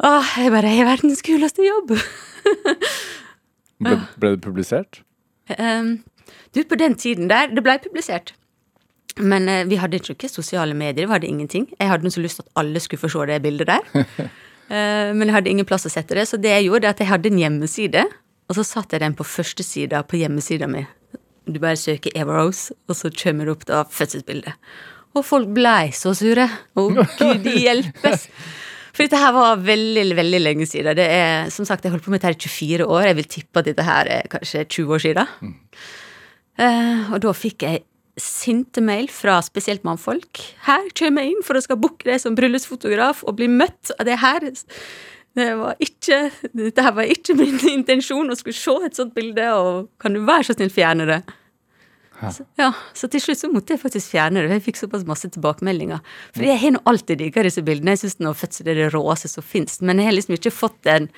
Åh, 0.00 0.34
jeg 0.40 0.52
bare 0.54 0.70
er 0.72 0.86
verdens 0.88 1.20
kuleste 1.24 1.64
jobb! 1.66 1.92
ble, 3.84 3.96
ble, 4.16 4.30
det 4.30 4.40
publisert? 4.44 5.02
Um, 5.58 5.98
du, 6.54 6.62
på 6.64 6.78
den 6.78 6.94
tiden 6.94 7.28
der 7.28 7.50
Det 7.50 7.62
blei 7.64 7.76
publisert. 7.82 8.32
Men 9.18 9.48
uh, 9.50 9.64
vi 9.68 9.76
hadde 9.80 10.00
ikke 10.00 10.30
sosiale 10.30 10.74
medier, 10.74 11.08
vi 11.08 11.12
hadde 11.12 11.28
ingenting. 11.28 11.66
Jeg 11.76 11.90
hadde 11.90 12.12
så 12.14 12.22
lyst 12.24 12.40
til 12.40 12.46
at 12.46 12.62
alle 12.62 12.80
skulle 12.80 13.02
få 13.02 13.10
se 13.12 13.26
det 13.28 13.42
bildet 13.44 13.68
der. 13.68 13.82
uh, 13.92 15.10
men 15.16 15.26
jeg 15.26 15.36
hadde 15.36 15.52
ingen 15.52 15.68
plass 15.68 15.84
å 15.84 15.92
sette 15.92 16.16
det, 16.16 16.28
så 16.30 16.40
det 16.40 16.54
jeg 16.54 16.70
gjorde, 16.70 16.86
er 16.86 16.96
at 16.96 17.02
jeg 17.04 17.10
hadde 17.10 17.32
en 17.32 17.42
hjemmeside. 17.42 18.06
Og 18.48 18.56
så 18.56 18.64
satte 18.64 18.96
jeg 18.96 19.04
den 19.04 19.18
på 19.18 19.26
første 19.26 19.66
sida 19.66 20.00
på 20.02 20.22
hjemmesida 20.22 20.70
mi. 20.70 20.86
Du 21.50 21.60
bare 21.60 21.76
søker 21.76 22.14
Eva 22.16 22.40
Rose, 22.40 22.72
og 22.88 22.96
så 22.96 23.10
kommer 23.12 23.46
det 23.46 23.52
opp 23.52 23.68
da 23.68 23.84
fødselsbildet. 23.90 24.56
Og 25.18 25.26
folk 25.26 25.50
blei 25.52 25.90
så 25.92 26.14
sure. 26.14 26.46
Å, 26.78 26.88
gud 27.20 27.52
hjelpes! 27.52 28.28
For 28.90 29.04
dette 29.04 29.20
her 29.20 29.34
var 29.36 29.60
veldig, 29.64 30.16
veldig 30.18 30.40
lenge 30.42 30.66
siden. 30.68 30.96
Det 30.98 31.06
er, 31.06 31.50
som 31.54 31.66
sagt, 31.68 31.84
Jeg 31.84 31.94
holdt 31.94 32.04
på 32.04 32.10
med 32.10 32.20
dette 32.20 32.32
her 32.32 32.38
i 32.38 32.48
24 32.48 32.86
år. 32.86 33.06
Jeg 33.08 33.18
vil 33.20 33.30
tippe 33.36 33.62
at 33.62 33.68
dette 33.70 33.86
her 33.86 34.10
er 34.10 34.30
kanskje 34.30 34.64
20 34.64 34.94
år 34.94 35.04
siden. 35.04 35.36
Mm. 35.40 35.54
Uh, 36.60 37.12
og 37.14 37.22
da 37.24 37.32
fikk 37.32 37.64
jeg 37.64 37.84
sinte 38.20 38.82
mail 38.84 39.08
fra 39.12 39.38
spesielt 39.44 39.84
mannfolk. 39.86 40.42
Her 40.66 40.90
kommer 40.98 41.24
jeg 41.24 41.36
inn 41.36 41.46
for 41.46 41.56
å 41.56 41.62
skal 41.64 41.78
booke 41.80 42.04
deg 42.08 42.20
som 42.20 42.36
bryllupsfotograf 42.36 43.22
og 43.24 43.38
bli 43.38 43.48
møtt 43.52 43.92
av 43.96 44.08
det 44.08 44.18
her. 44.20 44.50
Det 45.38 45.48
var 45.56 45.78
ikke, 45.80 46.18
dette 46.58 46.84
her 46.84 46.96
var 46.96 47.10
ikke 47.10 47.36
min 47.38 47.60
intensjon 47.78 48.32
å 48.32 48.38
skulle 48.38 48.58
se 48.58 48.76
et 48.86 48.98
sånt 48.98 49.14
bilde, 49.16 49.46
og 49.54 49.88
kan 50.02 50.16
du 50.16 50.24
være 50.26 50.50
så 50.50 50.58
snill 50.58 50.72
fjerne 50.74 51.06
det? 51.08 51.20
Så, 52.20 52.44
ja, 52.60 52.68
så 52.92 53.08
til 53.08 53.22
slutt 53.24 53.40
så 53.40 53.48
måtte 53.48 53.72
jeg 53.72 53.80
faktisk 53.80 54.12
fjerne 54.12 54.42
det. 54.44 54.52
Jeg 54.58 54.64
fikk 54.66 54.80
såpass 54.82 55.06
masse 55.08 55.30
tilbakemeldinger. 55.32 56.02
For 56.36 56.44
jeg 56.44 56.60
har 56.60 56.74
nå 56.74 56.82
alltid 56.90 57.22
digga 57.22 57.44
disse 57.46 57.64
bildene. 57.64 57.94
Jeg 57.96 58.02
syns 58.02 58.40
fødsel 58.42 58.68
er 58.68 58.80
det 58.82 58.90
råeste 58.92 59.30
som 59.32 59.46
fins. 59.46 59.78
Men 59.80 60.02
jeg 60.02 60.10
har 60.10 60.16
liksom 60.18 60.36
ikke 60.36 60.52
fått 60.52 60.90
en 60.90 61.08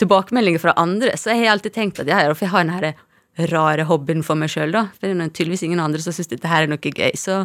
tilbakemelding 0.00 0.58
fra 0.60 0.74
andre, 0.80 1.14
så 1.16 1.32
jeg 1.32 1.44
har 1.44 1.54
alltid 1.54 1.74
tenkt 1.76 2.00
at 2.02 2.10
ja, 2.10 2.22
for 2.34 2.46
jeg 2.46 2.52
har 2.52 2.64
den 2.66 2.74
her 2.74 3.50
rare 3.52 3.86
hobbyen 3.88 4.24
for 4.26 4.38
meg 4.38 4.50
sjøl, 4.52 4.74
da. 4.74 4.88
For 4.98 5.06
det 5.06 5.14
er 5.14 5.30
tydeligvis 5.30 5.64
ingen 5.66 5.82
andre 5.82 6.02
som 6.02 6.14
syns 6.14 6.30
dette 6.30 6.50
her 6.50 6.66
er 6.66 6.70
noe 6.70 6.82
gøy, 6.82 7.14
så 7.18 7.44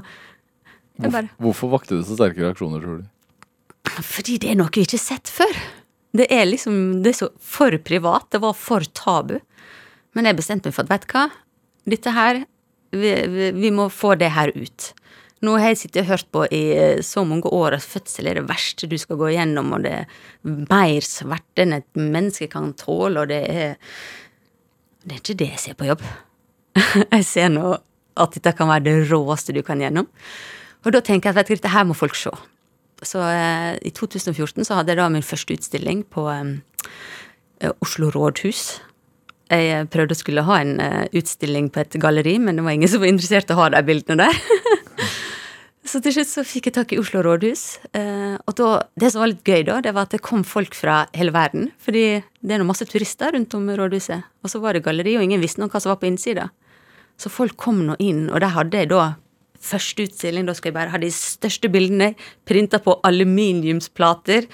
bare... 0.99 1.29
Hvorfor 1.41 1.71
vakte 1.71 1.97
det 1.97 2.07
så 2.09 2.17
sterke 2.17 2.43
reaksjoner, 2.43 2.83
tror 2.83 3.01
du? 3.01 3.05
Fordi 4.05 4.37
det 4.41 4.51
er 4.51 4.57
noe 4.59 4.71
vi 4.73 4.83
ikke 4.83 4.97
har 4.97 5.05
sett 5.05 5.31
før. 5.31 5.61
Det 6.17 6.25
er 6.33 6.47
liksom 6.49 7.03
Det 7.03 7.13
er 7.13 7.17
så 7.19 7.29
for 7.37 7.75
privat. 7.85 8.27
Det 8.33 8.41
var 8.43 8.55
for 8.57 8.85
tabu. 8.97 9.37
Men 10.17 10.25
jeg 10.25 10.39
bestemte 10.39 10.69
meg 10.69 10.75
for 10.75 10.87
at 10.87 10.91
vet 10.91 11.05
du 11.05 11.13
hva, 11.13 11.25
dette 11.89 12.13
her 12.13 12.41
vi, 12.91 13.51
vi, 13.55 13.71
må 13.71 13.89
få 13.93 14.15
det 14.19 14.31
her 14.35 14.51
ut. 14.55 14.91
Nå 15.45 15.55
har 15.59 15.71
jeg 15.71 15.79
sittet 15.83 16.01
og 16.03 16.09
hørt 16.09 16.29
på 16.35 16.45
i 16.51 16.63
eh, 16.75 17.01
så 17.05 17.23
mange 17.27 17.47
år 17.55 17.77
at 17.77 17.85
fødsel 17.85 18.27
er 18.27 18.39
det 18.39 18.47
verste 18.49 18.89
du 18.91 18.97
skal 18.99 19.19
gå 19.19 19.31
igjennom, 19.31 19.71
og 19.77 19.85
det 19.85 19.93
er 20.01 20.15
mer 20.43 21.05
smerte 21.05 21.63
enn 21.63 21.77
et 21.77 21.87
menneske 21.95 22.49
kan 22.51 22.73
tåle, 22.79 23.23
og 23.23 23.31
det 23.31 23.43
er 23.47 23.77
Det 24.99 25.15
er 25.15 25.21
ikke 25.21 25.39
det 25.39 25.45
jeg 25.53 25.59
ser 25.59 25.75
på 25.79 25.85
jobb. 25.87 26.01
jeg 27.15 27.25
ser 27.25 27.49
nå 27.49 27.77
at 28.19 28.33
dette 28.35 28.51
kan 28.57 28.67
være 28.67 28.83
det 28.83 28.95
råeste 29.11 29.55
du 29.55 29.61
kan 29.63 29.79
gjennom. 29.79 30.09
Og 30.83 30.91
da 30.91 30.99
tenker 30.99 31.31
jeg 31.31 31.39
at 31.39 31.47
dette 31.47 31.71
her 31.71 31.85
må 31.87 31.95
folk 31.95 32.17
se. 32.19 32.33
Så 33.03 33.21
eh, 33.23 33.77
i 33.87 33.91
2014 33.95 34.67
så 34.67 34.75
hadde 34.75 34.91
jeg 34.91 34.99
da 34.99 35.07
min 35.11 35.23
første 35.23 35.55
utstilling 35.55 36.03
på 36.11 36.27
eh, 36.33 37.71
Oslo 37.79 38.11
rådhus. 38.11 38.81
Jeg 39.49 39.87
prøvde 39.89 40.13
å 40.13 40.19
skulle 40.19 40.45
ha 40.45 40.59
en 40.61 40.75
uh, 40.77 41.05
utstilling 41.17 41.71
på 41.73 41.81
et 41.81 41.97
galleri, 42.01 42.35
men 42.41 42.59
det 42.59 42.65
var 42.65 42.75
ingen 42.77 42.91
som 42.91 43.01
var 43.01 43.09
interessert 43.09 43.49
i 43.49 43.55
å 43.55 43.63
ha 43.63 43.71
de 43.73 43.81
bildene 43.87 44.27
der. 44.27 45.07
så 45.89 46.01
til 46.05 46.13
slutt 46.19 46.29
så 46.29 46.43
fikk 46.45 46.69
jeg 46.69 46.75
tak 46.75 46.93
i 46.93 46.99
Oslo 47.01 47.23
rådhus. 47.25 47.63
Uh, 47.97 48.37
og 48.45 48.53
da, 48.59 48.69
det 49.01 49.09
som 49.09 49.23
var 49.23 49.31
litt 49.33 49.49
gøy, 49.49 49.63
da, 49.71 49.79
det 49.85 49.95
var 49.97 50.05
at 50.05 50.13
det 50.13 50.21
kom 50.25 50.45
folk 50.45 50.77
fra 50.77 51.01
hele 51.17 51.33
verden. 51.33 51.71
Fordi 51.81 52.05
det 52.21 52.55
er 52.55 52.61
nå 52.61 52.69
masse 52.69 52.85
turister 52.89 53.33
rundt 53.33 53.57
om 53.57 53.65
rådhuset. 53.73 54.29
Og 54.45 54.53
så 54.53 54.61
var 54.61 54.77
det 54.77 54.85
galleri, 54.85 55.17
og 55.17 55.25
ingen 55.25 55.41
visste 55.41 55.63
noe 55.63 55.73
hva 55.73 55.81
som 55.81 55.95
var 55.95 56.01
på 56.03 56.11
innsida. 56.11 56.51
Så 57.19 57.33
folk 57.33 57.57
kom 57.59 57.81
nå 57.87 57.97
inn, 57.99 58.27
og 58.29 58.43
der 58.45 58.53
hadde 58.53 58.83
jeg 58.83 58.93
da 58.93 59.13
første 59.59 60.05
utstilling. 60.05 60.45
Da 60.45 60.55
skal 60.55 60.69
jeg 60.69 60.77
bare 60.77 60.93
ha 60.93 61.01
de 61.01 61.09
største 61.13 61.73
bildene 61.73 62.13
printa 62.47 62.77
på 62.83 62.99
aluminiumsplater. 63.07 64.45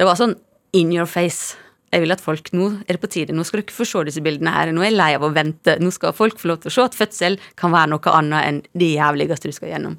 Det 0.00 0.08
var 0.08 0.16
sånn 0.16 0.38
in 0.72 0.94
your 0.94 1.08
face 1.10 1.58
jeg 1.90 2.04
vil 2.04 2.14
at 2.14 2.22
folk 2.22 2.52
nå 2.54 2.68
er 2.84 2.94
det 2.94 3.00
på 3.02 3.10
tide, 3.10 3.34
nå 3.34 3.42
skal 3.46 3.64
dere 3.64 3.74
få 3.74 3.86
se 3.88 4.04
disse 4.06 4.22
bildene 4.22 4.52
her. 4.54 4.70
Nå 4.70 4.84
er 4.84 4.92
jeg 4.92 4.98
lei 4.98 5.08
av 5.16 5.24
å 5.26 5.32
vente. 5.34 5.74
Nå 5.82 5.90
skal 5.94 6.14
folk 6.14 6.38
få 6.38 6.52
lov 6.52 6.60
til 6.62 6.70
å 6.70 6.74
se 6.76 6.84
at 6.86 6.98
fødsel 6.98 7.38
kan 7.58 7.74
være 7.74 7.90
noe 7.90 8.12
annet 8.14 8.46
enn 8.46 8.60
det 8.78 8.92
jævligste 8.92 9.50
du 9.50 9.56
skal 9.56 9.72
gjennom. 9.72 9.96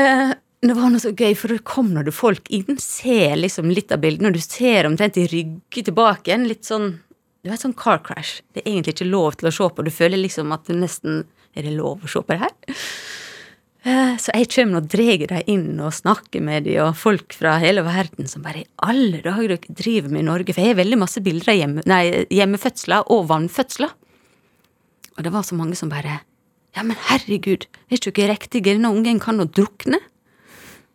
Eh, 0.00 0.32
det 0.62 0.76
var 0.78 0.92
noe 0.94 1.02
så 1.02 1.12
gøy, 1.12 1.34
for 1.36 1.52
da 1.52 1.58
kom 1.66 1.90
når 1.92 2.08
du 2.08 2.12
folk 2.14 2.48
inn, 2.54 2.78
ser 2.80 3.34
liksom 3.36 3.72
litt 3.74 3.92
av 3.92 4.00
bildene, 4.04 4.30
og 4.30 4.38
du 4.38 4.44
ser 4.44 4.88
omtrent 4.88 5.18
de 5.18 5.26
rygger 5.28 5.88
tilbake 5.90 6.30
igjen, 6.30 6.48
litt 6.48 6.68
sånn 6.68 6.94
Du 7.42 7.50
vet, 7.50 7.58
sånn 7.58 7.74
car 7.74 7.98
crash. 8.06 8.38
Det 8.54 8.62
er 8.62 8.70
egentlig 8.70 8.92
ikke 8.94 9.08
lov 9.10 9.34
til 9.34 9.48
å 9.48 9.50
se 9.50 9.66
på. 9.66 9.82
Du 9.82 9.90
føler 9.90 10.20
liksom 10.20 10.52
at 10.54 10.68
du 10.68 10.76
nesten 10.78 11.24
Er 11.58 11.66
det 11.66 11.72
lov 11.74 12.04
å 12.06 12.08
se 12.08 12.22
på 12.22 12.30
det 12.30 12.38
her? 12.44 12.76
Eh, 13.82 14.14
så 14.22 14.30
jeg 14.36 14.46
kommer 14.54 14.78
og 14.78 14.90
drar 14.92 15.24
dem 15.26 15.48
inn 15.50 15.80
og 15.82 15.94
snakker 15.96 16.42
med 16.44 16.68
dem, 16.68 16.78
og 16.84 16.98
folk 16.98 17.34
fra 17.34 17.56
hele 17.62 17.82
verden 17.82 18.28
som 18.30 18.44
bare 18.44 18.62
i 18.62 18.68
alle 18.86 19.22
dager 19.24 19.56
dere 19.56 19.74
driver 19.82 20.12
med 20.12 20.22
i 20.22 20.28
Norge. 20.28 20.54
For 20.54 20.62
jeg 20.62 20.74
har 20.74 20.82
veldig 20.82 21.00
masse 21.00 21.22
bilder 21.24 21.50
av 21.50 21.58
hjemme, 21.58 21.84
nei, 21.90 22.02
hjemmefødsler 22.30 23.10
og 23.10 23.26
vannfødsler. 23.32 23.96
Og 25.16 25.26
det 25.26 25.32
var 25.34 25.46
så 25.46 25.58
mange 25.58 25.78
som 25.78 25.90
bare 25.92 26.22
Ja, 26.72 26.80
men 26.88 26.96
herregud, 27.10 27.66
er 27.90 27.98
ikke 27.98 28.14
dere 28.16 28.32
riktige? 28.32 28.70
Denne 28.70 28.88
ungen 28.88 29.18
kan 29.20 29.36
nå 29.36 29.44
drukne. 29.44 29.98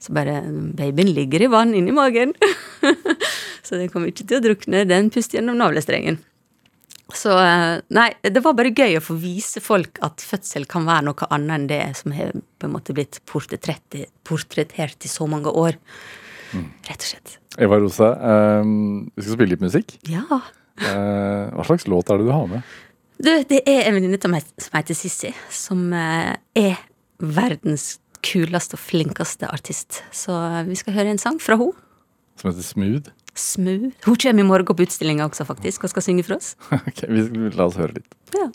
Så 0.02 0.14
bare 0.14 0.40
Babyen 0.74 1.12
ligger 1.14 1.44
i 1.44 1.50
vann 1.54 1.76
inni 1.78 1.94
magen. 1.94 2.34
så 3.66 3.78
den 3.78 3.92
kommer 3.94 4.10
ikke 4.10 4.26
til 4.26 4.40
å 4.40 4.46
drukne, 4.48 4.88
den 4.90 5.12
puster 5.14 5.38
gjennom 5.38 5.60
navlestrengen. 5.62 6.18
Så 7.16 7.32
eh, 7.40 7.80
nei, 7.96 8.08
det 8.22 8.42
var 8.44 8.56
bare 8.58 8.74
gøy 8.76 8.98
å 9.00 9.04
få 9.04 9.16
vise 9.22 9.62
folk 9.64 10.00
at 10.04 10.24
fødsel 10.24 10.68
kan 10.70 10.88
være 10.88 11.08
noe 11.08 11.30
annet 11.32 11.56
enn 11.56 11.68
det 11.70 11.82
som 12.02 12.16
har 12.16 12.34
på 12.36 12.68
en 12.68 12.74
måte 12.74 12.96
blitt 12.96 13.22
portrettert 13.30 15.08
i 15.08 15.12
så 15.12 15.28
mange 15.30 15.54
år. 15.54 15.78
Mm. 16.52 16.68
Rett 16.88 17.06
og 17.06 17.12
slett. 17.12 17.38
Eva 17.64 17.80
Rose, 17.80 18.08
um, 18.08 19.08
vi 19.16 19.24
skal 19.24 19.38
spille 19.38 19.56
litt 19.56 19.64
musikk. 19.64 19.96
Ja. 20.10 20.26
Uh, 20.28 21.48
hva 21.56 21.66
slags 21.68 21.88
låt 21.90 22.12
er 22.12 22.20
det 22.20 22.28
du 22.28 22.34
har 22.36 22.52
med? 22.52 22.76
Du, 23.18 23.32
det 23.50 23.64
er 23.64 23.88
en 23.88 23.96
venninne 23.98 24.20
av 24.22 24.34
meg 24.36 24.46
som 24.62 24.76
heter 24.78 24.98
Sissi, 24.98 25.32
som 25.50 25.88
uh, 25.96 26.36
er 26.60 26.76
verdens 27.18 27.96
kuleste 28.26 28.78
og 28.78 28.84
flinkeste 28.84 29.50
artist. 29.50 30.04
Så 30.14 30.36
vi 30.68 30.78
skal 30.78 30.98
høre 31.00 31.16
en 31.16 31.22
sang 31.22 31.40
fra 31.42 31.58
henne. 31.60 31.74
Som 32.38 32.52
heter 32.52 32.66
Smooth? 32.68 33.16
Smooth. 33.38 33.94
Hun 34.06 34.16
kommer 34.16 34.44
i 34.44 34.48
morgen 34.48 34.66
på 34.78 34.88
utstillinga 34.88 35.28
også, 35.30 35.46
faktisk, 35.48 35.86
og 35.86 35.94
skal 35.94 36.06
synge 36.10 36.26
for 36.28 36.40
oss. 36.40 36.56
ok, 36.82 37.06
vi, 37.08 37.28
La 37.58 37.70
oss 37.70 37.78
høre 37.80 38.00
litt. 38.00 38.18
Ja. 38.36 38.50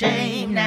Shame 0.00 0.59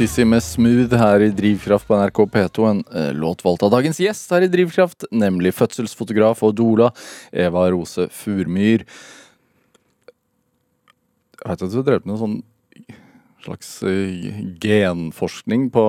Sissy 0.00 0.24
med 0.24 0.40
'Smooth' 0.40 0.96
her 0.96 1.20
i 1.20 1.28
Drivkraft 1.36 1.84
på 1.86 1.96
NRK 1.98 2.18
P2. 2.32 2.68
En 2.70 2.78
eh, 2.96 3.10
låt 3.12 3.42
valgt 3.44 3.62
av 3.66 3.70
dagens 3.74 3.98
gjest 4.00 4.30
her 4.32 4.46
i 4.46 4.48
Drivkraft, 4.48 5.04
nemlig 5.12 5.52
fødselsfotograf 5.52 6.40
og 6.46 6.54
doula 6.56 6.86
Eva 7.32 7.66
Rose 7.70 8.06
Furmyr. 8.08 8.86
Jeg 11.40 11.50
vet 11.50 11.62
at 11.66 11.68
du 11.72 11.76
har 11.82 11.84
drevet 11.90 12.06
med 12.08 12.14
noe 12.14 12.22
sånn 12.22 12.38
slags 13.44 13.68
eh, 13.84 14.40
genforskning 14.60 15.68
på, 15.72 15.84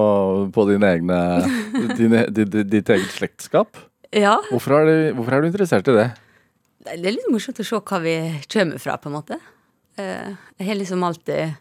på 0.56 0.68
dine 0.74 0.92
egne, 0.92 1.22
dine, 2.00 2.26
di- 2.36 2.48
di- 2.52 2.68
ditt 2.68 2.92
eget 2.92 3.16
slektskap. 3.16 3.80
Ja, 4.12 4.36
Hvorfor 4.52 4.76
er, 4.82 4.86
du, 4.92 5.16
hvorfor 5.22 5.38
er 5.38 5.42
du 5.42 5.52
interessert 5.54 5.88
i 5.88 5.96
det? 6.02 6.10
det 6.84 6.98
er 7.00 7.16
litt 7.16 7.32
morsomt 7.32 7.64
å 7.64 7.68
se 7.68 7.80
hva 7.80 8.04
vi 8.04 8.18
kommer 8.52 8.80
fra, 8.82 9.00
på 9.00 9.08
en 9.08 9.16
måte. 9.22 9.40
Eh, 9.96 10.36
Jeg 10.60 10.68
har 10.68 10.76
liksom 10.84 11.04
alltid 11.08 11.56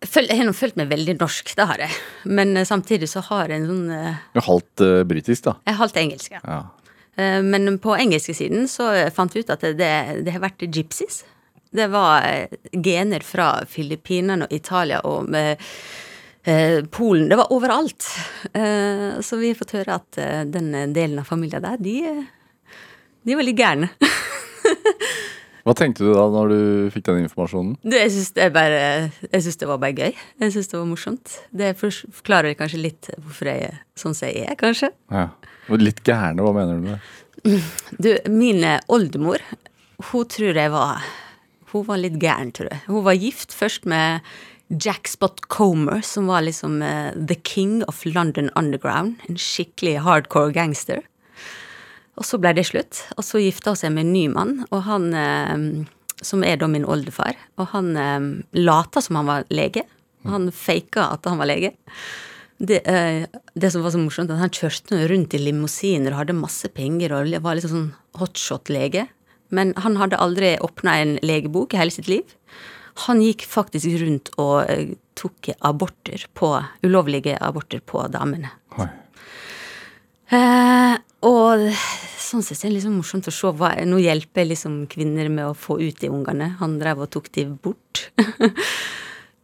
Jeg 0.00 0.38
har 0.38 0.46
nå 0.46 0.52
følt 0.56 0.76
meg 0.80 0.90
veldig 0.90 1.16
norsk, 1.20 1.54
det 1.58 1.66
har 1.70 1.82
jeg. 1.86 1.96
Men 2.30 2.56
eh, 2.56 2.66
samtidig 2.68 3.08
så 3.10 3.22
har 3.30 3.50
jeg 3.50 3.62
en 3.62 3.70
sånn 3.70 3.90
eh, 3.94 4.20
Du 4.34 4.40
er 4.42 4.46
halvt 4.46 4.84
uh, 4.86 5.00
britisk, 5.08 5.46
da. 5.48 5.56
Jeg 5.66 5.74
er 5.74 5.80
halvt 5.80 6.00
engelsk, 6.04 6.36
ja. 6.36 6.40
Ja. 6.44 6.60
Eh, 7.16 7.40
Men 7.42 7.78
på 7.82 7.96
engelske 7.98 8.34
siden 8.36 8.68
så 8.70 8.90
fant 9.14 9.34
vi 9.34 9.42
ut 9.44 9.52
at 9.52 9.64
det, 9.78 9.92
det 10.24 10.34
har 10.34 10.42
vært 10.44 10.64
gypsies. 10.68 11.22
Det 11.70 11.86
var 11.92 12.24
eh, 12.26 12.54
gener 12.82 13.22
fra 13.26 13.52
Filippinene 13.70 14.48
og 14.48 14.54
Italia 14.54 15.00
og 15.06 15.28
med, 15.30 15.60
eh, 16.44 16.80
Polen. 16.90 17.28
Det 17.30 17.38
var 17.38 17.52
overalt. 17.54 18.06
Eh, 18.52 19.20
så 19.22 19.38
vi 19.38 19.52
har 19.52 19.58
fått 19.60 19.76
høre 19.78 20.00
at 20.00 20.18
eh, 20.18 20.42
den 20.50 20.72
delen 20.96 21.20
av 21.22 21.28
familien 21.30 21.62
der, 21.62 21.78
de, 21.78 21.96
eh, 22.10 22.76
de 23.26 23.36
var 23.38 23.46
litt 23.46 23.60
gærne. 23.60 23.92
Hva 25.66 25.74
tenkte 25.76 26.06
du 26.06 26.12
da 26.14 26.24
når 26.32 26.52
du 26.52 26.60
fikk 26.94 27.06
den 27.10 27.24
informasjonen? 27.26 27.76
Det, 27.82 28.02
jeg 28.06 28.12
syns 28.16 28.32
det, 28.36 28.48
det 29.60 29.68
var 29.68 29.80
bare 29.82 29.92
gøy. 29.96 30.20
Jeg 30.44 30.54
syns 30.54 30.70
det 30.72 30.78
var 30.78 30.88
morsomt. 30.88 31.36
Det 31.52 31.72
forklarer 31.78 32.56
kanskje 32.58 32.82
litt 32.82 33.10
hvorfor 33.18 33.50
jeg 33.52 33.70
er 33.70 33.80
sånn 33.98 34.16
som 34.16 34.30
jeg 34.30 34.46
er, 34.48 34.56
kanskje. 34.60 34.92
Ja. 35.12 35.28
Litt 35.80 36.00
gærne, 36.06 36.42
hva 36.42 36.54
mener 36.56 36.78
du 36.78 36.86
med 36.88 36.96
det? 36.96 37.60
Du, 37.96 38.10
min 38.32 38.64
oldemor, 38.92 39.42
hun 40.10 40.28
tror 40.28 40.56
jeg 40.56 40.72
var 40.72 41.04
Hun 41.70 41.84
var 41.86 42.00
litt 42.02 42.16
gæren, 42.18 42.50
tror 42.50 42.66
jeg. 42.66 42.80
Hun 42.88 43.04
var 43.06 43.14
gift 43.14 43.52
først 43.54 43.84
med 43.86 44.26
Jack 44.70 45.06
Spot 45.06 45.38
Comer, 45.46 46.00
som 46.02 46.26
var 46.26 46.42
liksom 46.42 46.80
uh, 46.82 47.12
the 47.14 47.36
king 47.46 47.84
of 47.86 48.02
London 48.04 48.50
Underground. 48.58 49.22
En 49.28 49.38
skikkelig 49.38 50.00
hardcore 50.02 50.50
gangster. 50.56 51.04
Og 52.20 52.26
så 52.28 52.40
ble 52.40 52.52
det 52.56 52.66
slutt. 52.68 53.00
Og 53.16 53.24
så 53.24 53.40
gifta 53.40 53.72
hun 53.72 53.80
seg 53.80 53.94
med 53.94 54.06
en 54.06 54.12
ny 54.12 54.26
mann, 54.32 54.58
og 54.68 54.84
han 54.84 55.08
eh, 55.16 55.86
som 56.20 56.44
er 56.44 56.58
da 56.60 56.68
min 56.68 56.84
oldefar. 56.84 57.38
Og 57.60 57.70
han 57.74 57.94
eh, 57.96 58.26
lata 58.60 59.02
som 59.04 59.20
han 59.20 59.30
var 59.30 59.46
lege. 59.52 59.86
Han 60.28 60.50
faka 60.52 61.14
at 61.14 61.28
han 61.28 61.40
var 61.40 61.48
lege. 61.48 61.72
Det, 62.60 62.82
eh, 62.84 63.24
det 63.56 63.70
som 63.72 63.84
var 63.84 63.94
så 63.94 64.02
morsomt, 64.02 64.32
at 64.32 64.42
han 64.42 64.52
kjørte 64.52 65.06
rundt 65.08 65.36
i 65.36 65.40
limousiner 65.40 66.12
og 66.12 66.22
hadde 66.22 66.36
masse 66.36 66.68
penger 66.76 67.14
og 67.16 67.32
var 67.40 67.56
liksom 67.56 67.72
sånn 67.72 68.20
hotshot-lege. 68.20 69.06
Men 69.50 69.72
han 69.80 69.96
hadde 69.98 70.20
aldri 70.20 70.54
åpna 70.62 70.98
en 71.00 71.16
legebok 71.24 71.74
i 71.74 71.80
hele 71.80 71.94
sitt 71.94 72.10
liv. 72.10 72.36
Han 73.06 73.22
gikk 73.24 73.46
faktisk 73.48 73.88
rundt 74.02 74.28
og 74.36 74.68
eh, 74.68 74.92
tok 75.18 75.54
aborter 75.66 76.26
på 76.36 76.52
ulovlige 76.84 77.38
aborter 77.40 77.80
på 77.80 78.04
damene. 78.12 78.52
Oi. 78.76 78.90
Eh, 80.36 80.98
og 81.26 81.66
sånn 82.20 82.44
sett 82.44 82.62
er 82.62 82.70
det 82.70 82.78
liksom 82.78 82.96
morsomt 83.00 83.28
å 83.28 83.34
se 83.34 83.50
hva 83.58 83.72
Nå 83.88 83.98
hjelper 84.00 84.48
liksom 84.48 84.84
kvinner 84.90 85.28
med 85.32 85.50
å 85.50 85.56
få 85.58 85.80
ut 85.80 86.00
de 86.00 86.10
ungene. 86.12 86.54
Han 86.60 86.78
drev 86.80 87.04
og 87.04 87.12
tok 87.12 87.30
de 87.36 87.46
bort. 87.50 88.08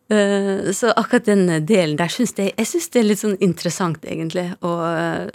Eh, 0.07 0.71
så 0.71 0.93
akkurat 0.95 1.27
den 1.27 1.49
delen 1.67 1.97
der 1.99 2.07
syns 2.15 2.31
jeg 2.39 2.53
Jeg 2.53 2.69
syns 2.71 2.85
det 2.95 3.01
er 3.01 3.07
litt 3.09 3.19
sånn 3.19 3.33
interessant, 3.43 4.05
egentlig, 4.07 4.45
å 4.63 4.75
eh, 4.87 5.33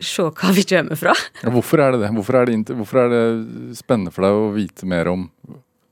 se 0.00 0.24
hva 0.24 0.52
vi 0.56 0.64
kommer 0.70 0.96
fra. 0.96 1.12
Ja, 1.44 1.52
hvorfor 1.52 1.82
er 1.84 1.92
det 1.92 2.00
det? 2.06 2.08
Hvorfor 2.16 2.38
er 2.40 2.48
det, 2.48 2.56
hvorfor 2.78 3.02
er 3.02 3.12
det 3.12 3.76
spennende 3.76 4.14
for 4.14 4.24
deg 4.24 4.38
å 4.38 4.46
vite 4.54 4.88
mer 4.88 5.10
om 5.12 5.26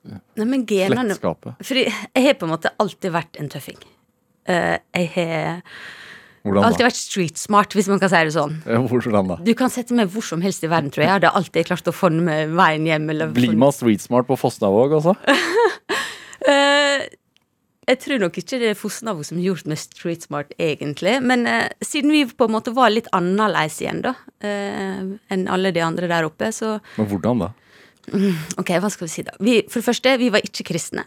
Nei, 0.09 0.47
men 0.47 0.65
genene 0.65 1.13
slektskapet? 1.13 1.61
Fordi 1.69 1.85
jeg 1.85 2.25
har 2.25 2.39
på 2.41 2.49
en 2.49 2.55
måte 2.55 2.73
alltid 2.81 3.13
vært 3.13 3.37
en 3.45 3.53
tøffing. 3.53 3.85
Eh, 4.49 4.79
jeg 4.97 5.13
har 5.19 5.61
Hvordan 6.43 6.66
alltid 6.66 6.82
da? 6.82 6.88
vært 6.88 6.99
street 6.99 7.38
smart, 7.38 7.74
hvis 7.76 7.88
man 7.90 8.01
kan 8.03 8.11
si 8.11 8.20
det 8.26 8.34
sånn. 8.34 8.57
Hvordan 8.90 9.30
da? 9.30 9.38
Du 9.47 9.53
kan 9.59 9.70
sette 9.70 9.95
meg 9.95 10.11
hvor 10.11 10.24
som 10.26 10.43
helst 10.43 10.64
i 10.66 10.70
verden, 10.70 10.90
tror 10.90 11.05
jeg. 11.05 11.11
Jeg 11.11 11.18
hadde 11.20 11.34
alltid 11.38 11.68
klart 11.68 11.90
å 11.90 11.95
forme 11.95 12.38
veien 12.51 12.88
hjem. 12.88 13.09
Eller 13.14 13.30
Blir 13.36 13.55
man 13.59 13.74
streetsmart 13.74 14.26
på 14.30 14.38
Fosnavåg, 14.40 14.99
også? 15.01 15.16
Eh, 16.43 17.05
jeg 17.86 17.99
tror 18.03 18.18
nok 18.18 18.34
ikke 18.40 18.59
det 18.59 18.72
er 18.72 18.74
Fosnavåg 18.74 19.28
som 19.28 19.36
har 19.38 19.45
gjort 19.45 19.68
meg 19.70 19.78
street 19.78 20.24
smart, 20.26 20.51
egentlig. 20.59 21.12
Men 21.22 21.45
eh, 21.47 21.68
siden 21.86 22.11
vi 22.11 22.24
på 22.26 22.49
en 22.49 22.55
måte 22.57 22.72
var 22.74 22.90
litt 22.90 23.07
annerledes 23.14 23.76
igjen, 23.78 24.01
da, 24.03 24.16
eh, 24.43 25.05
enn 25.30 25.45
alle 25.47 25.70
de 25.70 25.84
andre 25.86 26.11
der 26.11 26.26
oppe, 26.26 26.51
så 26.51 26.80
Men 26.97 27.07
hvordan 27.12 27.45
da? 27.45 27.53
Ok, 28.59 28.74
hva 28.82 28.90
skal 28.90 29.07
vi 29.07 29.12
si 29.12 29.22
da? 29.22 29.36
Vi, 29.38 29.61
for 29.70 29.78
det 29.78 29.86
første, 29.86 30.16
vi 30.18 30.32
var 30.34 30.43
ikke 30.43 30.66
kristne. 30.72 31.07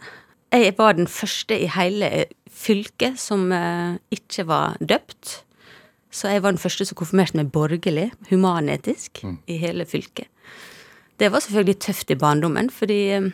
Jeg 0.56 0.76
var 0.78 0.96
den 0.96 1.08
første 1.10 1.56
i 1.58 1.68
hele 1.68 2.26
fylket 2.56 3.18
som 3.20 3.50
eh, 3.52 3.98
ikke 4.14 4.46
var 4.48 4.78
døpt. 4.80 5.42
Så 6.10 6.30
jeg 6.32 6.42
var 6.44 6.54
den 6.54 6.62
første 6.62 6.86
som 6.88 6.96
konfirmerte 6.96 7.36
meg 7.36 7.50
borgerlig, 7.52 8.08
humanetisk, 8.30 9.20
i 9.24 9.58
hele 9.60 9.84
fylket. 9.88 10.30
Det 11.20 11.28
var 11.32 11.44
selvfølgelig 11.44 11.80
tøft 11.84 12.12
i 12.12 12.18
barndommen, 12.20 12.70
fordi 12.72 13.00
eh, 13.18 13.28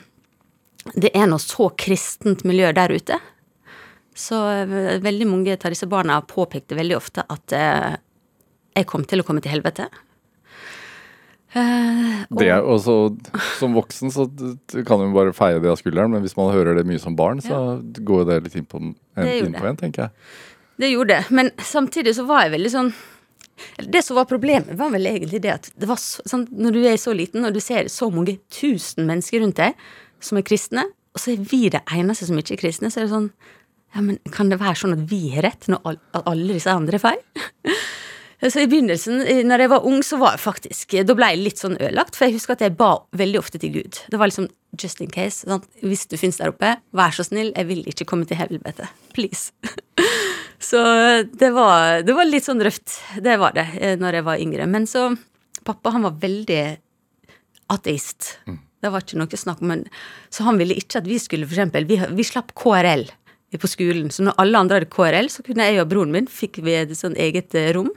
det 0.96 1.12
er 1.14 1.28
noe 1.30 1.42
så 1.42 1.70
kristent 1.78 2.42
miljø 2.48 2.72
der 2.74 2.94
ute. 2.94 3.20
Så 4.18 4.40
eh, 4.50 4.98
veldig 5.04 5.28
mange 5.30 5.54
av 5.54 5.70
disse 5.70 5.90
barna 5.90 6.18
påpekte 6.26 6.78
veldig 6.78 6.98
ofte 6.98 7.26
at 7.30 7.54
jeg 8.72 8.88
kom 8.88 9.04
til 9.06 9.22
å 9.22 9.26
komme 9.28 9.44
til 9.44 9.54
helvete. 9.54 9.86
Eh, 11.54 12.24
og- 12.30 12.38
Det 12.38 12.48
er 12.48 12.62
også, 12.64 12.94
Som 13.58 13.74
voksen 13.74 14.10
så 14.10 14.24
kan 14.86 14.98
man 14.98 15.12
bare 15.12 15.34
feie 15.36 15.60
det 15.60 15.68
av 15.68 15.76
skulderen, 15.76 16.10
men 16.10 16.22
hvis 16.22 16.36
man 16.36 16.52
hører 16.54 16.74
det 16.76 16.86
mye 16.86 17.00
som 17.00 17.14
barn, 17.16 17.40
så 17.40 17.82
går 17.82 18.24
det 18.26 18.42
litt 18.44 18.56
inn 18.56 18.64
på, 18.64 18.80
en, 18.80 18.94
inn 19.18 19.52
på 19.52 19.66
en, 19.68 19.76
tenker 19.76 20.06
jeg. 20.06 20.10
Det 20.80 20.90
gjorde 20.90 21.08
det, 21.08 21.30
men 21.30 21.50
samtidig 21.58 22.14
så 22.16 22.24
var 22.26 22.46
jeg 22.46 22.54
veldig 22.58 22.70
sånn 22.72 22.92
Det 23.78 24.00
som 24.02 24.16
var 24.16 24.24
problemet, 24.24 24.74
var 24.76 24.90
vel 24.90 25.04
egentlig 25.06 25.40
det 25.42 25.52
at 25.52 25.70
det 25.78 25.86
var 25.86 25.96
så, 26.00 26.22
sånn, 26.26 26.48
når 26.50 26.72
du 26.72 26.80
er 26.88 26.96
så 26.96 27.12
liten 27.14 27.44
og 27.44 27.52
du 27.52 27.60
ser 27.60 27.84
så 27.92 28.08
mange 28.10 28.38
tusen 28.50 29.06
mennesker 29.06 29.40
rundt 29.44 29.56
deg 29.60 29.74
som 30.18 30.38
er 30.38 30.42
kristne, 30.42 30.86
og 31.14 31.20
så 31.20 31.34
er 31.34 31.44
vi 31.44 31.68
det 31.68 31.82
eneste 31.92 32.26
som 32.26 32.38
ikke 32.40 32.56
er 32.56 32.62
kristne, 32.64 32.90
så 32.90 33.02
er 33.02 33.06
det 33.06 33.12
sånn 33.12 33.30
Ja, 33.94 34.00
men 34.00 34.18
kan 34.32 34.48
det 34.48 34.58
være 34.58 34.74
sånn 34.80 34.94
at 34.96 35.04
vi 35.10 35.28
har 35.34 35.42
rett, 35.44 35.68
når 35.68 35.98
alle 36.24 36.54
disse 36.54 36.72
andre 36.72 36.96
er 36.96 36.98
feil? 37.04 37.20
Så 38.42 38.58
i 38.58 38.66
begynnelsen, 38.66 39.20
eh, 39.22 39.44
når 39.46 39.64
jeg 39.64 39.70
var 39.70 39.84
ung, 39.86 40.00
så 40.02 40.18
var 40.18 40.34
jeg 40.34 40.42
faktisk 40.42 40.96
Da 41.06 41.14
ble 41.14 41.28
jeg 41.30 41.42
litt 41.44 41.60
sånn 41.62 41.76
ødelagt, 41.78 42.16
for 42.18 42.26
jeg 42.26 42.40
husker 42.40 42.56
at 42.56 42.64
jeg 42.64 42.74
ba 42.78 42.96
veldig 43.14 43.38
ofte 43.38 43.60
til 43.62 43.70
Gud. 43.76 44.00
Det 44.10 44.18
var 44.18 44.30
liksom 44.30 44.48
just 44.80 45.00
in 45.04 45.10
case. 45.12 45.46
Sant? 45.46 45.68
hvis 45.82 46.06
du 46.10 46.16
finnes 46.18 46.40
der 46.40 46.50
oppe, 46.50 46.74
vær 46.96 47.14
så 47.14 47.26
snill, 47.26 47.52
jeg 47.54 47.68
vil 47.68 47.84
ikke 47.86 48.08
komme 48.08 48.26
til 48.26 48.40
helvete. 48.40 48.88
Please. 49.14 49.52
Så 50.62 50.78
det 51.26 51.50
var, 51.54 52.02
det 52.06 52.14
var 52.14 52.28
litt 52.28 52.46
sånn 52.46 52.62
røft. 52.62 53.00
Det 53.18 53.34
var 53.40 53.54
det 53.56 53.66
eh, 53.80 53.96
når 53.98 54.18
jeg 54.18 54.26
var 54.26 54.42
yngre. 54.42 54.66
Men 54.70 54.86
så 54.86 55.10
Pappa 55.66 55.92
han 55.94 56.02
var 56.02 56.14
veldig 56.18 56.62
ateist. 57.70 58.36
Det 58.82 58.90
var 58.90 59.04
ikke 59.04 59.18
noe 59.20 59.38
snakk 59.38 59.60
om 59.62 59.68
men, 59.70 59.82
Så 60.30 60.46
han 60.46 60.58
ville 60.58 60.74
ikke 60.74 60.98
at 61.02 61.06
vi 61.06 61.18
skulle 61.22 61.46
for 61.46 61.54
eksempel, 61.54 61.86
vi, 61.86 61.98
vi 61.98 62.26
slapp 62.26 62.50
KRL 62.58 63.04
på 63.60 63.70
skolen. 63.70 64.10
Så 64.10 64.24
når 64.26 64.38
alle 64.42 64.58
andre 64.58 64.80
hadde 64.80 64.90
KRL, 64.90 65.28
så 65.30 65.44
kunne 65.46 65.66
jeg 65.68 65.82
og 65.82 65.90
broren 65.90 66.14
min 66.14 66.30
fikk 66.30 66.62
vi 66.64 66.74
et 66.78 66.94
sånn 66.96 67.18
eget 67.20 67.54
eh, 67.58 67.70
rom. 67.76 67.90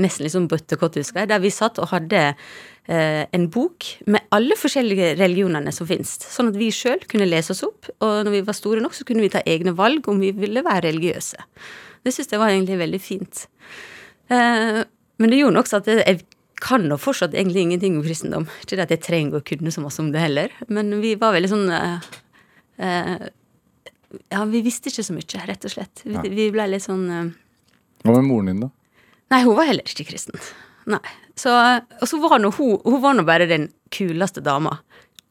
Nesten 0.00 0.24
litt 0.24 0.34
sånn 0.34 0.48
husker 0.50 1.22
jeg, 1.22 1.30
der 1.30 1.42
vi 1.42 1.52
satt 1.52 1.78
og 1.82 1.90
hadde 1.92 2.22
eh, 2.90 3.26
en 3.36 3.46
bok 3.52 3.86
med 4.10 4.26
alle 4.34 4.56
forskjellige 4.58 5.14
religionene 5.20 5.72
som 5.74 5.88
fins, 5.88 6.16
Sånn 6.30 6.50
at 6.52 6.58
vi 6.58 6.70
sjøl 6.74 7.02
kunne 7.10 7.28
lese 7.28 7.54
oss 7.54 7.62
opp, 7.66 7.90
og 8.00 8.24
når 8.26 8.38
vi 8.38 8.42
var 8.48 8.58
store 8.58 8.82
nok, 8.84 8.96
så 8.96 9.06
kunne 9.08 9.24
vi 9.24 9.32
ta 9.32 9.44
egne 9.46 9.74
valg 9.76 10.08
om 10.10 10.20
vi 10.22 10.32
ville 10.36 10.64
være 10.66 10.88
religiøse. 10.88 11.46
Det 12.04 12.14
syns 12.14 12.32
jeg 12.32 12.40
var 12.40 12.52
egentlig 12.54 12.80
veldig 12.80 13.00
fint. 13.02 13.46
Eh, 14.32 14.82
men 15.20 15.32
det 15.32 15.40
gjorde 15.42 15.60
også 15.60 15.82
at 15.82 15.90
jeg, 15.90 16.04
jeg 16.06 16.22
kan 16.60 16.84
nå 16.88 16.96
fortsatt 17.00 17.34
egentlig 17.34 17.66
ingenting 17.66 17.98
om 17.98 18.04
kristendom. 18.04 18.46
Ikke 18.62 18.78
det 18.78 18.86
at 18.86 18.94
jeg 18.96 19.04
trenger 19.04 19.40
å 19.40 19.44
kunne 19.44 19.72
så 19.74 19.84
masse 19.84 20.00
om 20.02 20.10
det 20.12 20.22
heller, 20.22 20.56
men 20.72 20.92
vi 21.02 21.14
var 21.20 21.34
veldig 21.36 21.52
sånn 21.52 21.68
eh, 21.76 22.10
eh, 22.86 23.28
Ja, 24.32 24.42
vi 24.50 24.64
visste 24.66 24.90
ikke 24.90 25.06
så 25.06 25.14
mye, 25.16 25.46
rett 25.48 25.64
og 25.68 25.72
slett. 25.76 26.04
Vi, 26.04 26.34
vi 26.34 26.50
ble 26.52 26.68
litt 26.72 26.84
sånn 26.86 27.06
eh, 27.08 27.32
Hva 28.04 28.16
med 28.16 28.28
moren 28.28 28.52
din, 28.52 28.62
da? 28.66 28.70
Nei, 29.30 29.42
hun 29.46 29.56
var 29.56 29.68
heller 29.70 29.86
ikke 29.86 30.08
kristen. 30.10 30.38
Nei. 30.90 31.02
Så, 31.38 31.52
og 31.52 32.08
så 32.08 32.18
var 32.20 32.40
nå 32.42 32.50
hun 32.52 32.80
Hun 32.84 33.00
var 33.00 33.14
nå 33.16 33.24
bare 33.24 33.46
den 33.48 33.68
kuleste 33.94 34.42
dama. 34.44 34.78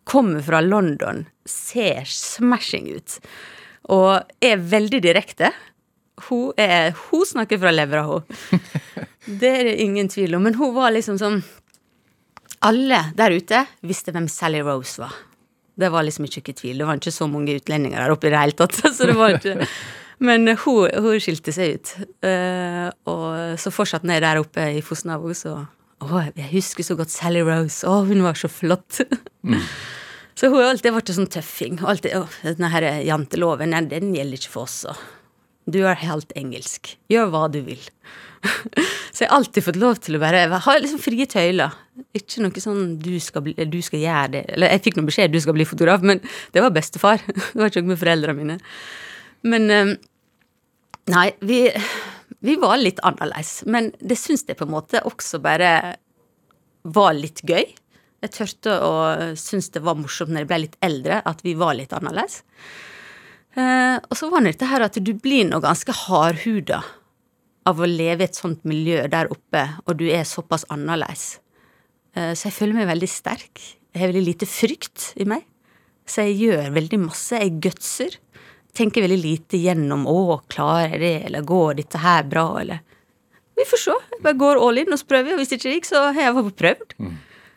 Kommer 0.09 0.41
fra 0.41 0.61
London, 0.61 1.25
ser 1.45 2.07
smashing 2.09 2.89
ut. 2.95 3.19
Og 3.93 4.23
er 4.41 4.61
veldig 4.71 5.01
direkte. 5.03 5.51
Hun, 6.29 6.51
er, 6.57 6.95
hun 7.09 7.25
snakker 7.25 7.59
fra 7.61 7.71
levra, 7.73 8.03
hun. 8.07 8.25
Det 9.39 9.49
er 9.49 9.67
det 9.67 9.81
ingen 9.83 10.07
tvil 10.09 10.35
om. 10.35 10.45
Men 10.47 10.55
hun 10.57 10.73
var 10.73 10.93
liksom 10.95 11.19
sånn 11.21 11.41
Alle 12.65 13.03
der 13.15 13.35
ute 13.35 13.59
visste 13.85 14.13
hvem 14.15 14.25
Sally 14.31 14.63
Rose 14.65 15.03
var. 15.03 15.13
Det 15.79 15.91
var 15.93 16.03
liksom 16.03 16.25
ikke 16.25 16.41
noe 16.41 16.57
tvil. 16.59 16.81
Det 16.81 16.87
var 16.87 16.99
ikke 16.99 17.13
så 17.13 17.27
mange 17.29 17.55
utlendinger 17.59 18.01
der 18.01 18.11
oppe 18.15 18.27
i 18.27 18.33
det 18.33 18.41
hele 18.41 18.57
tatt. 18.57 18.79
Så 18.95 19.07
det 19.07 19.15
var 19.19 19.37
ikke 19.37 19.67
Men 20.19 20.47
hun, 20.51 20.89
hun 20.91 21.21
skilte 21.23 21.53
seg 21.55 21.77
ut. 21.77 21.93
Eh, 22.27 22.87
og 23.09 23.59
så 23.61 23.71
fortsatte 23.71 24.09
jeg 24.11 24.23
der 24.25 24.41
oppe 24.41 24.65
i 24.77 24.81
Fosnavo, 24.85 25.33
så 25.37 25.61
Å, 25.99 26.21
jeg 26.31 26.47
husker 26.53 26.85
så 26.87 26.95
godt 26.95 27.11
Sally 27.11 27.41
Rose. 27.43 27.83
Å, 27.87 28.01
hun 28.07 28.23
var 28.23 28.37
så 28.39 28.47
flott. 28.51 29.01
Så 30.39 30.47
hun 30.47 30.61
har 30.61 30.69
alltid 30.69 30.93
vært 30.95 31.09
en 31.11 31.17
sånn 31.17 31.31
tøffing. 31.33 31.81
Alltid, 31.83 32.13
å, 32.15 32.21
denne 32.45 32.69
her 32.71 32.85
janteloven, 33.03 33.73
nei, 33.73 33.81
den 33.91 34.13
gjelder 34.15 34.39
ikke 34.39 34.53
for 34.53 34.69
oss. 34.69 34.77
Så. 34.85 34.93
Du 35.67 35.81
er 35.83 35.99
helt 35.99 36.31
engelsk. 36.39 36.93
Gjør 37.11 37.27
hva 37.33 37.41
du 37.51 37.59
vil. 37.65 37.81
Så 39.11 39.25
jeg 39.25 39.27
har 39.27 39.35
alltid 39.35 39.65
fått 39.65 39.79
lov 39.81 39.99
til 39.99 40.15
å 40.15 40.21
bare 40.21 40.45
ha 40.47 40.75
liksom 40.79 41.01
frie 41.03 41.27
tøyler. 41.27 41.75
Ikke 42.15 42.45
noe 42.45 42.63
sånn 42.63 42.95
du 43.03 43.11
skal, 43.19 43.43
bli, 43.43 43.53
du 43.67 43.81
skal 43.83 43.99
gjøre 43.99 44.27
det 44.31 44.41
Eller 44.53 44.71
jeg 44.71 44.85
fikk 44.85 44.95
noen 44.95 45.09
beskjed 45.09 45.33
du 45.33 45.41
skal 45.43 45.57
bli 45.57 45.65
fotograf, 45.67 46.05
men 46.07 46.21
det 46.55 46.63
var 46.63 46.71
bestefar. 46.71 47.19
Det 47.27 47.59
var 47.59 47.73
ikke 47.73 47.83
noe 47.83 47.91
med 47.91 47.99
foreldrene 47.99 48.39
mine. 48.39 48.59
Men 49.47 49.71
eh, 49.71 49.97
Nei, 51.09 51.31
vi, 51.41 51.63
vi 52.45 52.53
var 52.61 52.77
litt 52.77 52.99
annerledes. 53.01 53.63
Men 53.65 53.89
det 53.97 54.19
syns 54.19 54.45
jeg 54.45 54.59
på 54.59 54.67
en 54.67 54.75
måte 54.75 55.01
også 55.09 55.39
bare 55.41 55.95
var 56.85 57.15
litt 57.17 57.41
gøy. 57.41 57.65
Jeg 58.19 58.33
tørte 58.35 58.75
å 58.83 58.93
synes 59.39 59.71
det 59.73 59.81
var 59.81 59.97
morsomt 59.97 60.29
når 60.33 60.43
jeg 60.43 60.49
ble 60.51 60.59
litt 60.65 60.77
eldre, 60.85 61.21
at 61.25 61.41
vi 61.41 61.55
var 61.57 61.73
litt 61.79 61.95
annerledes. 61.97 62.43
Eh, 63.57 63.97
og 63.97 64.15
så 64.19 64.29
var 64.29 64.43
det 64.43 64.53
dette 64.53 64.69
her 64.69 64.85
at 64.85 64.99
du 65.01 65.13
blir 65.17 65.47
nå 65.49 65.61
ganske 65.63 65.95
hardhuda 66.05 66.83
av 67.69 67.81
å 67.81 67.89
leve 67.89 68.23
i 68.23 68.29
et 68.29 68.37
sånt 68.37 68.61
miljø 68.67 69.01
der 69.11 69.31
oppe, 69.33 69.65
og 69.85 69.97
du 69.99 70.05
er 70.11 70.27
såpass 70.27 70.67
annerledes. 70.73 71.39
Eh, 72.13 72.33
så 72.35 72.49
jeg 72.49 72.57
føler 72.59 72.81
meg 72.81 72.91
veldig 72.91 73.09
sterk. 73.09 73.63
Jeg 73.89 74.03
har 74.03 74.11
veldig 74.11 74.27
lite 74.27 74.49
frykt 74.49 75.13
i 75.19 75.25
meg. 75.29 75.47
Så 76.09 76.25
jeg 76.27 76.39
gjør 76.43 76.73
veldig 76.75 76.99
masse. 77.07 77.37
Jeg 77.37 77.57
gutser. 77.63 78.17
Tenker 78.77 79.01
veldig 79.03 79.17
lite 79.21 79.57
gjennom 79.57 80.05
'Å, 80.07 80.41
klarer 80.47 80.91
jeg 80.93 80.99
det?' 80.99 81.25
eller 81.25 81.41
'Går 81.41 81.75
dette 81.75 81.97
her 81.97 82.23
bra?' 82.23 82.59
eller 82.61 82.79
Vi 83.57 83.65
får 83.65 83.77
se. 83.77 83.91
Jeg 84.13 84.23
bare 84.23 84.37
går 84.39 84.55
all 84.61 84.77
in, 84.77 84.93
og 84.93 84.99
så 84.99 85.05
prøver. 85.05 85.33
Og 85.33 85.39
hvis 85.39 85.49
det 85.49 85.59
ikke 85.59 85.73
gikk, 85.75 85.85
så 85.85 86.13
har 86.13 86.21
jeg 86.21 86.33
bare 86.33 86.51
prøvd. 86.51 86.93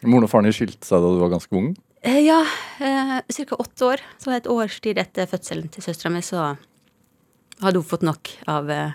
Moren 0.02 0.24
og 0.24 0.30
faren 0.30 0.44
din 0.44 0.52
skilte 0.52 0.82
seg 0.84 0.98
da 0.98 1.08
du 1.14 1.20
var 1.20 1.30
ganske 1.30 1.52
ung. 1.54 1.76
Eh, 2.02 2.18
Ja, 2.26 2.40
eh, 2.80 3.20
ca. 3.30 3.54
åtte 3.56 3.86
år. 3.86 4.00
Så 4.18 4.32
et 4.34 4.46
års 4.48 4.80
tid 4.80 4.98
etter 4.98 5.26
fødselen 5.26 5.70
til 5.70 5.82
søstera 5.82 6.10
mi, 6.10 6.18
så 6.20 6.58
hadde 7.60 7.74
hun 7.78 7.84
fått 7.84 8.02
nok 8.02 8.28
av 8.48 8.68
eh, 8.68 8.92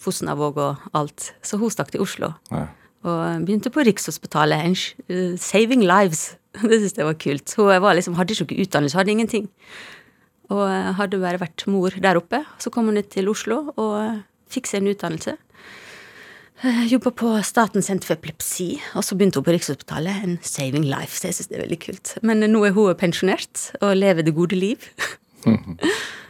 Fosnavåg 0.00 0.56
og 0.58 0.76
alt. 0.94 1.32
Så 1.42 1.58
hun 1.60 1.70
stakk 1.70 1.92
til 1.92 2.00
Oslo. 2.02 2.34
Ja. 2.50 2.66
Og 3.04 3.46
begynte 3.46 3.70
på 3.70 3.84
Rikshospitalet. 3.86 4.94
Eh, 5.08 5.36
saving 5.38 5.82
lives. 5.86 6.36
Det 6.60 6.80
syntes 6.80 6.96
jeg 6.98 7.06
var 7.06 7.14
kult. 7.14 7.54
Hun 7.56 7.80
var 7.80 7.94
liksom, 7.94 8.14
hadde 8.18 8.34
ikke 8.34 8.50
noe 8.50 8.66
utdannelse, 8.66 8.98
hadde 8.98 9.14
ingenting. 9.14 9.48
Og 10.52 10.62
eh, 10.68 10.90
hadde 10.98 11.20
bare 11.22 11.40
vært 11.40 11.64
mor 11.70 11.94
der 12.02 12.18
oppe. 12.20 12.42
Så 12.60 12.72
kom 12.74 12.90
hun 12.90 12.98
ned 12.98 13.08
til 13.12 13.30
Oslo 13.32 13.64
og 13.76 13.94
eh, 14.02 14.20
fikk 14.52 14.68
seg 14.68 14.82
en 14.82 14.92
utdannelse. 14.92 15.36
Eh, 16.62 16.82
Jobba 16.92 17.10
på 17.18 17.30
Statens 17.46 17.88
senter 17.90 18.06
for 18.10 18.18
epilepsi, 18.20 18.68
og 18.98 19.02
så 19.06 19.16
begynte 19.18 19.40
hun 19.40 19.46
på 19.48 19.54
Rikshospitalet. 19.56 20.20
En 20.26 20.36
saving 20.46 20.84
life. 20.86 21.16
Så 21.18 21.30
jeg 21.30 21.38
syns 21.38 21.50
det 21.50 21.58
er 21.58 21.64
veldig 21.64 21.80
kult. 21.86 22.12
Men 22.26 22.44
nå 22.52 22.60
er 22.68 22.76
hun 22.76 22.92
pensjonert 23.00 23.70
og 23.80 23.96
lever 23.98 24.26
det 24.28 24.34
gode 24.36 24.58
liv. 24.58 24.84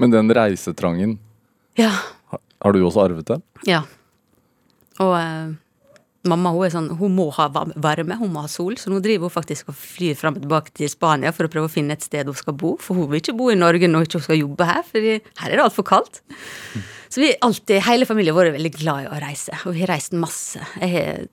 Men 0.01 0.15
den 0.15 0.33
reisetrangen, 0.33 1.19
Ja. 1.77 1.91
har- 2.33 2.73
du 2.73 2.79
også 2.85 3.03
arvet 3.05 3.27
den? 3.29 3.43
Ja. 3.67 3.83
Og 5.01 5.57
mamma 6.29 6.53
hun 6.55 6.67
er 6.67 6.73
sånn, 6.75 6.89
hun 7.01 7.15
må 7.17 7.27
ha 7.35 7.49
varme, 7.51 8.17
hun 8.21 8.31
må 8.35 8.45
ha 8.45 8.51
sol, 8.51 8.77
så 8.79 8.93
nå 8.93 9.01
driver 9.03 9.27
hun 9.27 9.35
faktisk 9.35 9.73
og 9.73 9.77
flyr 9.79 10.17
fram 10.19 10.39
og 10.39 10.45
tilbake 10.45 10.75
til 10.79 10.91
Spania 10.93 11.33
for 11.35 11.49
å 11.49 11.53
prøve 11.53 11.71
å 11.71 11.73
finne 11.73 11.97
et 11.97 12.07
sted 12.07 12.31
hun 12.31 12.39
skal 12.39 12.57
bo. 12.59 12.77
For 12.81 12.99
hun 12.99 13.11
vil 13.11 13.23
ikke 13.23 13.37
bo 13.39 13.51
i 13.51 13.59
Norge 13.59 13.91
når 13.91 14.05
hun 14.05 14.11
ikke 14.11 14.25
skal 14.29 14.41
jobbe 14.41 14.69
her, 14.69 14.83
for 14.87 15.03
her 15.03 15.49
er 15.49 15.59
det 15.59 15.67
altfor 15.67 15.87
kaldt. 15.89 16.23
Så 17.13 17.21
vi 17.21 17.33
alltid, 17.45 17.83
hele 17.85 18.09
familien 18.09 18.37
vår 18.37 18.51
er 18.51 18.57
veldig 18.57 18.75
glad 18.79 19.05
i 19.05 19.11
å 19.11 19.23
reise, 19.23 19.57
og 19.67 19.75
vi 19.77 19.85
har 19.85 19.95
reist 19.97 20.15
masse. 20.17 20.63
Jeg 20.81 21.29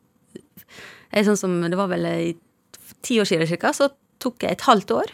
jeg 1.10 1.26
sånn 1.26 1.40
som, 1.40 1.56
Det 1.66 1.78
var 1.78 1.90
vel 1.92 2.06
ti 3.06 3.20
år 3.22 3.28
siden 3.30 3.50
cirka, 3.50 3.74
så 3.74 3.90
tok 4.22 4.44
jeg 4.44 4.58
et 4.58 4.68
halvt 4.68 4.92
år 4.94 5.14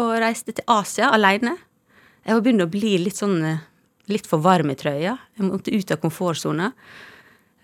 og 0.00 0.12
reiste 0.20 0.54
til 0.56 0.64
Asia 0.70 1.10
alene. 1.12 1.56
Jeg 2.26 2.36
var 2.36 2.44
begynt 2.44 2.64
å 2.66 2.70
bli 2.70 2.96
litt 3.00 3.18
sånn 3.18 3.40
litt 4.10 4.28
for 4.28 4.42
varm 4.42 4.70
i 4.70 4.76
trøya. 4.78 5.16
Jeg 5.36 5.46
måtte 5.48 5.74
ut 5.74 5.92
av 5.92 6.00
komfortsona. 6.02 6.70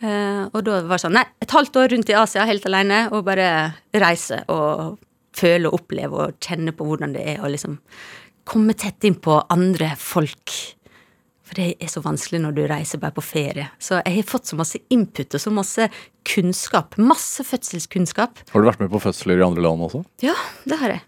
Eh, 0.03 0.43
og 0.51 0.61
da 0.67 0.81
var 0.83 0.97
det 0.97 1.05
sånn 1.05 1.15
Nei, 1.15 1.25
et 1.45 1.55
halvt 1.55 1.79
år 1.79 1.93
rundt 1.95 2.11
i 2.11 2.19
Asia 2.19 2.47
helt 2.49 2.67
alene, 2.67 3.05
og 3.15 3.25
bare 3.29 3.49
reise 3.95 4.43
og 4.51 4.99
føle 5.37 5.71
og 5.71 5.79
oppleve 5.81 6.27
og 6.27 6.39
kjenne 6.43 6.75
på 6.77 6.87
hvordan 6.87 7.15
det 7.17 7.25
er 7.35 7.43
å 7.43 7.51
liksom 7.51 7.79
komme 8.49 8.75
tett 8.75 9.07
inn 9.07 9.17
på 9.23 9.39
andre 9.53 9.93
folk. 10.01 10.55
For 11.47 11.61
det 11.61 11.85
er 11.85 11.91
så 11.93 12.03
vanskelig 12.03 12.41
når 12.43 12.57
du 12.57 12.63
reiser 12.71 13.01
bare 13.01 13.15
på 13.15 13.25
ferie. 13.25 13.69
Så 13.79 14.01
jeg 14.01 14.17
har 14.17 14.29
fått 14.29 14.51
så 14.51 14.59
masse 14.59 14.81
input 14.93 15.37
og 15.37 15.43
så 15.43 15.53
masse 15.55 15.89
kunnskap. 16.29 16.97
Masse 16.97 17.45
fødselskunnskap. 17.47 18.43
Har 18.51 18.63
du 18.63 18.69
vært 18.69 18.83
med 18.83 18.91
på 18.93 19.03
fødsler 19.05 19.39
i 19.39 19.47
andre 19.47 19.65
land 19.65 19.85
også? 19.87 20.03
Ja, 20.25 20.35
det 20.65 20.81
har 20.81 20.97
jeg. 20.97 21.05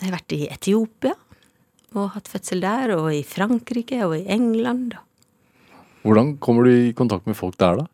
Jeg 0.00 0.08
har 0.08 0.16
vært 0.16 0.34
i 0.34 0.40
Etiopia 0.50 1.14
og 1.92 2.14
hatt 2.14 2.30
fødsel 2.32 2.62
der, 2.64 2.94
og 2.96 3.10
i 3.12 3.20
Frankrike 3.26 3.98
og 4.06 4.16
i 4.16 4.24
England. 4.32 4.96
Hvordan 6.02 6.38
kommer 6.42 6.64
du 6.66 6.72
i 6.72 6.94
kontakt 6.96 7.28
med 7.28 7.36
folk 7.38 7.58
der, 7.60 7.82
da? 7.82 7.90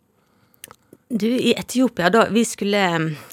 Du, 1.08 1.26
i 1.26 1.54
Etiopia, 1.56 2.10
da 2.12 2.26
vi 2.28 2.42
skulle, 2.44 2.80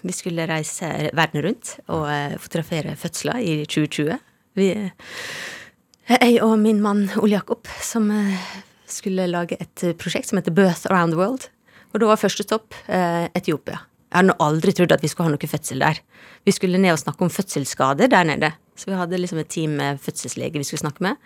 vi 0.02 0.14
skulle 0.16 0.46
reise 0.48 0.88
verden 1.12 1.42
rundt 1.44 1.74
og 1.92 2.06
eh, 2.08 2.38
fotografere 2.40 2.94
fødsler 2.96 3.42
i 3.44 3.56
2020. 3.68 4.16
Vi, 4.56 4.68
eh, 4.72 6.14
jeg 6.14 6.38
og 6.46 6.54
min 6.62 6.80
mann 6.80 7.10
Ole 7.20 7.34
Jakob, 7.34 7.68
som 7.84 8.08
eh, 8.16 8.46
skulle 8.88 9.26
lage 9.28 9.58
et 9.60 9.84
prosjekt 10.00 10.32
som 10.32 10.40
heter 10.40 10.56
Birth 10.56 10.88
Around 10.88 11.18
the 11.18 11.20
World. 11.20 11.50
Og 11.92 12.00
da 12.00 12.08
var 12.08 12.20
første 12.20 12.44
stopp 12.44 12.76
Etiopia. 12.88 13.82
Jeg 14.12 14.18
hadde 14.18 14.36
aldri 14.44 14.74
trodd 14.76 14.92
at 14.96 15.04
vi 15.04 15.08
skulle 15.12 15.30
ha 15.30 15.34
noe 15.36 15.48
fødsel 15.48 15.84
der. 15.84 16.00
Vi 16.48 16.54
skulle 16.56 16.80
ned 16.80 16.92
og 16.92 17.00
snakke 17.00 17.24
om 17.24 17.32
fødselsskader 17.32 18.12
der 18.12 18.28
nede. 18.28 18.50
Så 18.76 18.90
vi 18.90 19.00
hadde 19.00 19.20
liksom 19.20 19.40
et 19.40 19.52
team 19.52 19.78
med 19.80 20.00
fødselslege 20.04 20.60
vi 20.60 20.68
skulle 20.68 20.84
snakke 20.84 21.04
med. 21.08 21.20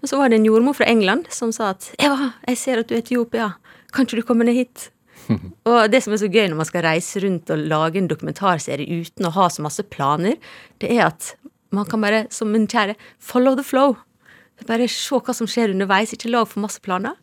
Men 0.00 0.12
så 0.12 0.20
var 0.20 0.32
det 0.32 0.40
en 0.40 0.48
jordmor 0.48 0.76
fra 0.76 0.88
England 0.88 1.28
som 1.32 1.52
sa 1.52 1.74
at 1.74 1.90
Eva, 2.00 2.30
jeg 2.48 2.60
ser 2.60 2.80
at 2.80 2.88
du 2.88 2.96
er 2.96 3.04
Etiopia. 3.04 3.50
Kan 3.92 4.08
ikke 4.08 4.20
du 4.20 4.28
komme 4.28 4.48
ned 4.48 4.56
hit? 4.56 4.88
og 5.70 5.90
det 5.90 6.02
som 6.04 6.14
er 6.14 6.22
så 6.22 6.30
gøy 6.30 6.46
når 6.50 6.60
man 6.60 6.68
skal 6.68 6.86
reise 6.86 7.22
rundt 7.24 7.50
og 7.52 7.66
lage 7.72 8.00
en 8.00 8.10
dokumentarserie 8.10 9.02
uten 9.02 9.28
å 9.28 9.34
ha 9.36 9.48
så 9.52 9.64
masse 9.64 9.84
planer, 9.90 10.38
det 10.82 10.92
er 10.94 11.08
at 11.08 11.34
man 11.74 11.88
kan 11.88 12.02
bare, 12.02 12.24
som 12.30 12.52
min 12.52 12.68
kjære, 12.70 12.94
follow 13.18 13.56
the 13.58 13.64
flow. 13.66 13.96
Bare 14.68 14.88
se 14.88 15.18
hva 15.18 15.34
som 15.36 15.48
skjer 15.50 15.74
underveis, 15.74 16.14
ikke 16.14 16.30
lag 16.32 16.48
for 16.48 16.62
masse 16.64 16.80
planer. 16.84 17.16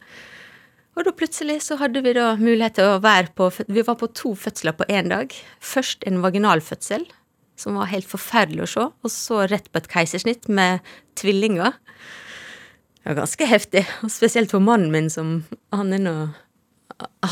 Og 0.94 1.08
da 1.08 1.14
plutselig 1.18 1.64
så 1.66 1.80
hadde 1.80 2.04
vi 2.06 2.14
da 2.14 2.36
mulighet 2.38 2.78
til 2.78 2.92
å 2.92 3.02
være 3.02 3.32
på 3.34 3.50
Vi 3.66 3.82
var 3.86 3.98
på 3.98 4.12
to 4.14 4.36
fødsler 4.38 4.76
på 4.78 4.86
én 4.94 5.10
dag. 5.10 5.34
Først 5.58 6.06
en 6.06 6.22
vaginalfødsel, 6.22 7.08
som 7.58 7.80
var 7.80 7.90
helt 7.90 8.10
forferdelig 8.10 8.66
å 8.66 8.70
se, 8.70 8.86
og 8.92 9.14
så 9.14 9.48
rett 9.50 9.72
på 9.72 9.82
et 9.82 9.90
keisersnitt 9.90 10.46
med 10.50 10.86
tvillinger. 11.18 11.74
Det 13.02 13.10
var 13.10 13.24
ganske 13.24 13.50
heftig, 13.50 13.84
og 14.06 14.14
spesielt 14.14 14.54
for 14.54 14.64
mannen 14.64 14.94
min, 14.94 15.10
som 15.10 15.44
Han 15.74 15.94
er 15.94 16.04
nå 16.04 16.16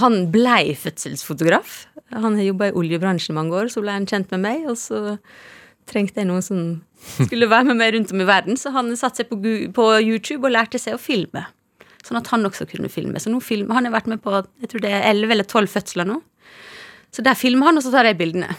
Han 0.02 0.26
blei 0.34 0.76
fødselsfotograf. 0.78 1.86
Han 2.12 2.38
har 2.40 2.48
jobba 2.48 2.70
i 2.70 2.78
oljebransjen 2.82 3.38
mange 3.38 3.56
år, 3.58 3.72
så 3.72 3.84
ble 3.84 3.96
han 3.96 4.08
kjent 4.10 4.32
med 4.36 4.44
meg, 4.44 4.68
og 4.72 4.78
så 4.80 5.18
trengte 5.90 6.22
jeg 6.22 6.30
noen 6.30 6.44
som 6.46 6.62
skulle 7.26 7.50
være 7.50 7.72
med 7.72 7.80
meg 7.82 7.96
rundt 7.96 8.14
om 8.14 8.22
i 8.24 8.28
verden, 8.30 8.60
så 8.60 8.74
han 8.76 8.92
satte 9.00 9.24
seg 9.24 9.32
på, 9.32 9.40
på 9.76 9.88
YouTube 10.04 10.46
og 10.46 10.54
lærte 10.56 10.80
seg 10.82 10.98
å 10.98 11.02
filme. 11.02 11.46
Sånn 12.06 12.20
at 12.20 12.30
han 12.34 12.46
også 12.48 12.66
kunne 12.70 12.90
filme. 12.90 13.20
Så 13.22 13.30
nå 13.30 13.40
filmer, 13.46 13.78
Han 13.78 13.88
har 13.88 13.94
vært 13.94 14.10
med 14.10 14.22
på 14.24 14.34
jeg 14.34 14.72
tror 14.72 14.84
det 14.84 14.94
er 14.98 15.08
11 15.12 15.36
eller 15.36 15.46
12 15.46 15.70
fødsler 15.70 16.08
nå. 16.10 16.18
Så 17.14 17.24
der 17.26 17.38
filmer 17.38 17.70
han, 17.70 17.78
og 17.78 17.86
så 17.86 17.92
tar 17.94 18.08
jeg 18.08 18.18
bildene. 18.22 18.56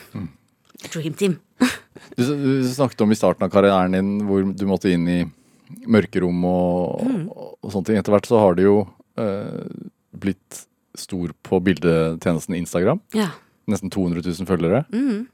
Dream 0.90 1.16
team. 1.18 1.40
Du, 2.16 2.24
du 2.26 2.66
snakket 2.68 3.00
om 3.04 3.12
i 3.14 3.16
starten 3.16 3.44
av 3.46 3.50
karrieren 3.52 3.94
din 3.94 4.08
hvor 4.26 4.42
du 4.42 4.64
måtte 4.68 4.90
inn 4.92 5.04
i 5.08 5.20
mørkerom 5.88 6.42
og, 6.44 7.30
og 7.62 7.70
sånne 7.72 7.86
ting. 7.88 7.98
Etter 8.00 8.12
hvert 8.12 8.26
så 8.28 8.40
har 8.42 8.56
det 8.58 8.66
jo 8.66 8.82
eh, 9.20 9.62
blitt 10.20 10.64
stor 11.03 11.34
på 11.46 11.61
bildetjenesten 11.66 12.57
Instagram. 12.59 13.03
Ja. 13.16 13.30
Nesten 13.70 13.92
200 13.92 14.24
000 14.26 14.48
følgere. 14.48 14.84
Mm. 14.94 15.26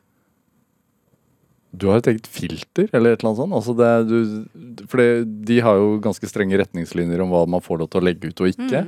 Du 1.78 1.90
har 1.90 2.00
et 2.00 2.08
eget 2.10 2.26
filter, 2.32 2.88
eller 2.96 3.12
et 3.12 3.20
eller 3.20 3.30
annet 3.30 3.42
sånt? 3.42 3.56
Altså 3.58 3.74
det, 3.76 3.90
du, 4.08 4.84
for 4.88 5.02
det, 5.02 5.08
de 5.50 5.60
har 5.64 5.76
jo 5.76 5.98
ganske 6.04 6.30
strenge 6.30 6.58
retningslinjer 6.60 7.20
om 7.22 7.32
hva 7.34 7.44
man 7.50 7.64
får 7.64 7.82
lov 7.82 7.90
til 7.92 8.00
å 8.00 8.06
legge 8.08 8.30
ut 8.30 8.44
og 8.44 8.54
ikke. 8.54 8.86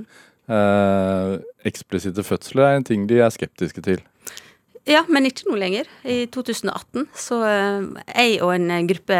Eh, 0.50 1.34
eksplisitte 1.68 2.24
fødsler 2.26 2.66
er 2.66 2.78
en 2.78 2.86
ting 2.86 3.04
de 3.10 3.20
er 3.20 3.34
skeptiske 3.34 3.84
til. 3.84 4.00
Ja, 4.88 5.04
men 5.12 5.28
ikke 5.28 5.44
nå 5.50 5.58
lenger. 5.60 5.88
I 6.08 6.24
2018 6.32 7.04
så 7.14 7.42
eh, 7.46 7.88
jeg 8.08 8.38
og 8.40 8.54
en 8.56 8.70
eh, 8.72 8.86
gruppe 8.88 9.18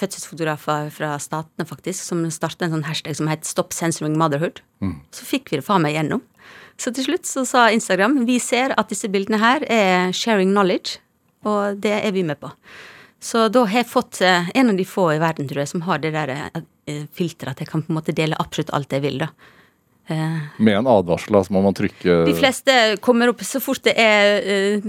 fødselsfotografer 0.00 0.88
fra 0.96 1.14
statene 1.22 1.68
faktisk, 1.68 2.00
som 2.08 2.24
startet 2.32 2.66
en 2.66 2.78
sånn 2.78 2.88
hashtag 2.88 3.18
som 3.20 3.28
het 3.30 3.44
Stop 3.46 3.76
Censoring 3.76 4.16
Motherhood, 4.18 4.64
så 5.14 5.28
fikk 5.28 5.52
vi 5.52 5.60
det 5.60 5.66
faen 5.68 5.84
meg 5.84 5.98
gjennom. 5.98 6.24
Så 6.80 6.90
til 6.94 7.06
slutt 7.06 7.28
så 7.28 7.44
sa 7.46 7.68
Instagram 7.72 8.24
vi 8.28 8.40
ser 8.42 8.74
at 8.78 8.90
disse 8.90 9.08
bildene 9.12 9.38
her 9.42 9.64
er 9.70 10.12
sharing 10.16 10.50
knowledge, 10.52 10.98
og 11.46 11.78
det 11.84 11.94
er 12.00 12.12
vi 12.16 12.24
med 12.26 12.40
på. 12.40 12.50
Så 13.24 13.46
da 13.48 13.62
har 13.64 13.80
jeg 13.80 13.88
fått 13.88 14.20
eh, 14.20 14.50
en 14.52 14.72
av 14.72 14.76
de 14.76 14.84
få 14.84 15.06
i 15.14 15.20
verden, 15.22 15.48
tror 15.48 15.62
jeg, 15.62 15.70
som 15.70 15.84
har 15.86 16.02
det 16.02 16.12
der 16.12 16.32
eh, 16.34 17.04
filteret 17.16 17.54
at 17.54 17.62
jeg 17.62 17.70
kan 17.70 17.84
på 17.84 17.92
en 17.92 17.98
måte 18.00 18.16
dele 18.16 18.36
absolutt 18.42 18.72
alt 18.76 18.92
jeg 18.92 19.04
vil, 19.04 19.22
da. 19.22 19.30
Eh, 20.06 20.40
Med 20.58 20.76
en 20.76 20.88
advarsel, 20.90 21.32
altså 21.38 21.54
må 21.56 21.62
man 21.64 21.72
trykke 21.72 22.18
de 22.28 22.34
fleste 22.36 22.72
kommer 23.00 23.30
opp 23.32 23.40
så 23.40 23.56
fort 23.62 23.80
det 23.86 23.94
er, 23.96 24.44
eh, 24.44 24.88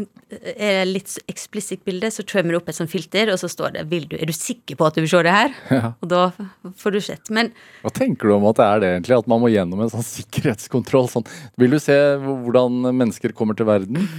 er 0.60 0.82
litt 0.90 1.14
eksplisitt 1.32 1.86
bilde, 1.88 2.10
så 2.12 2.26
trømmer 2.28 2.52
det 2.52 2.60
opp 2.60 2.72
et 2.74 2.76
sånt 2.76 2.92
filter, 2.92 3.32
og 3.32 3.40
så 3.40 3.48
står 3.48 3.78
det 3.78 3.86
du, 4.10 4.18
'Er 4.18 4.26
du 4.28 4.34
sikker 4.36 4.76
på 4.76 4.86
at 4.86 4.96
du 4.96 5.02
vil 5.02 5.10
se 5.10 5.24
det 5.24 5.32
her?' 5.32 5.56
Ja. 5.72 5.94
Og 6.02 6.10
da 6.10 6.32
får 6.76 6.92
du 6.92 7.00
sett. 7.00 7.30
Men 7.30 7.54
Hva 7.82 7.94
tenker 7.94 8.28
du 8.28 8.36
om 8.36 8.46
at 8.48 8.58
det 8.58 8.66
er 8.66 8.80
det, 8.80 8.90
egentlig? 8.92 9.18
At 9.20 9.28
man 9.28 9.40
må 9.40 9.48
gjennom 9.48 9.82
en 9.82 9.90
sånn 9.90 10.04
sikkerhetskontroll? 10.20 11.08
Sånn. 11.08 11.26
Vil 11.58 11.72
du 11.72 11.80
se 11.80 11.96
hvordan 12.20 12.92
mennesker 12.92 13.32
kommer 13.32 13.56
til 13.56 13.66
verden? 13.66 14.10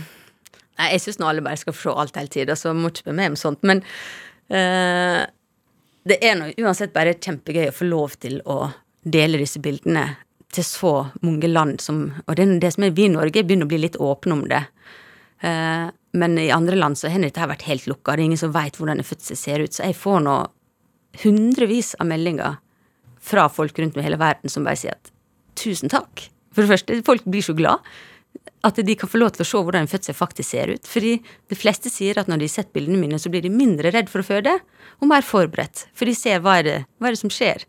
nei, 0.78 0.92
jeg 0.92 1.00
syns 1.00 1.18
nå 1.18 1.28
alle 1.28 1.44
bare 1.44 1.56
skal 1.56 1.72
få 1.72 1.92
se 1.92 2.00
alt 2.00 2.16
hele 2.16 2.28
tida, 2.28 2.52
så 2.56 2.72
må 2.72 2.88
ikke 2.88 3.04
spørre 3.04 3.16
meg 3.16 3.30
om 3.32 3.36
sånt. 3.36 3.62
Men 3.62 3.82
eh, 4.48 5.26
det 6.08 6.18
er 6.22 6.36
nå 6.36 6.52
uansett 6.56 6.92
bare 6.92 7.14
kjempegøy 7.14 7.68
å 7.68 7.76
få 7.76 7.84
lov 7.84 8.16
til 8.16 8.40
å 8.46 8.72
dele 9.04 9.38
disse 9.38 9.60
bildene 9.60 10.16
til 10.56 10.66
så 10.66 10.94
mange 11.24 11.48
land 11.50 11.80
som 11.84 12.08
Og 12.26 12.36
det, 12.38 12.48
det 12.62 12.72
som 12.74 12.86
er 12.86 12.94
vi 12.96 13.06
i 13.06 13.12
Norge, 13.12 13.44
begynner 13.44 13.68
å 13.68 13.72
bli 13.72 13.82
litt 13.84 13.98
åpne 14.00 14.36
om 14.36 14.44
det. 14.50 14.62
Eh, 15.44 15.86
men 16.16 16.38
i 16.40 16.50
andre 16.50 16.76
land 16.76 16.98
så 16.98 17.10
har 17.12 17.22
dette 17.22 17.48
vært 17.48 17.66
helt 17.68 17.86
lukka. 17.86 18.16
Det 18.16 18.24
er 18.24 18.30
ingen 18.30 18.40
som 18.40 18.54
veit 18.54 18.78
hvordan 18.78 19.02
en 19.02 19.06
fødsel 19.06 19.36
ser 19.36 19.64
ut. 19.64 19.74
Så 19.76 19.84
jeg 19.84 19.98
får 19.98 20.22
nå 20.24 20.36
hundrevis 21.22 21.94
av 22.00 22.08
meldinger 22.08 22.58
fra 23.26 23.48
folk 23.52 23.78
rundt 23.78 23.96
om 23.96 24.02
i 24.02 24.06
hele 24.06 24.20
verden 24.20 24.52
som 24.52 24.66
bare 24.66 24.78
sier 24.80 24.96
at 24.96 25.12
tusen 25.58 25.92
takk. 25.92 26.28
For 26.54 26.64
det 26.64 26.72
første, 26.72 27.00
folk 27.04 27.26
blir 27.28 27.44
så 27.44 27.56
glad 27.56 27.84
at 28.66 28.78
de 28.82 28.94
kan 28.98 29.10
få 29.10 29.20
lov 29.20 29.34
til 29.34 29.44
å 29.44 29.46
se 29.46 29.60
hvordan 29.60 29.84
en 29.84 29.90
fødsel 29.90 30.16
faktisk 30.16 30.50
ser 30.50 30.72
ut. 30.74 30.88
Fordi 30.88 31.16
de 31.22 31.58
fleste 31.58 31.92
sier 31.92 32.18
at 32.18 32.30
når 32.30 32.40
de 32.40 32.48
har 32.48 32.54
sett 32.56 32.72
bildene 32.74 32.98
mine, 33.00 33.20
så 33.20 33.30
blir 33.32 33.44
de 33.44 33.52
mindre 33.52 33.92
redd 33.94 34.10
for 34.12 34.22
å 34.22 34.26
føde, 34.26 34.56
og 35.00 35.10
mer 35.10 35.24
forberedt. 35.26 35.86
For 35.96 36.08
de 36.08 36.16
ser 36.16 36.42
hva 36.44 36.58
er 36.60 36.66
det, 36.66 36.78
hva 36.98 37.10
er 37.10 37.16
det 37.16 37.22
som 37.22 37.32
skjer. 37.32 37.66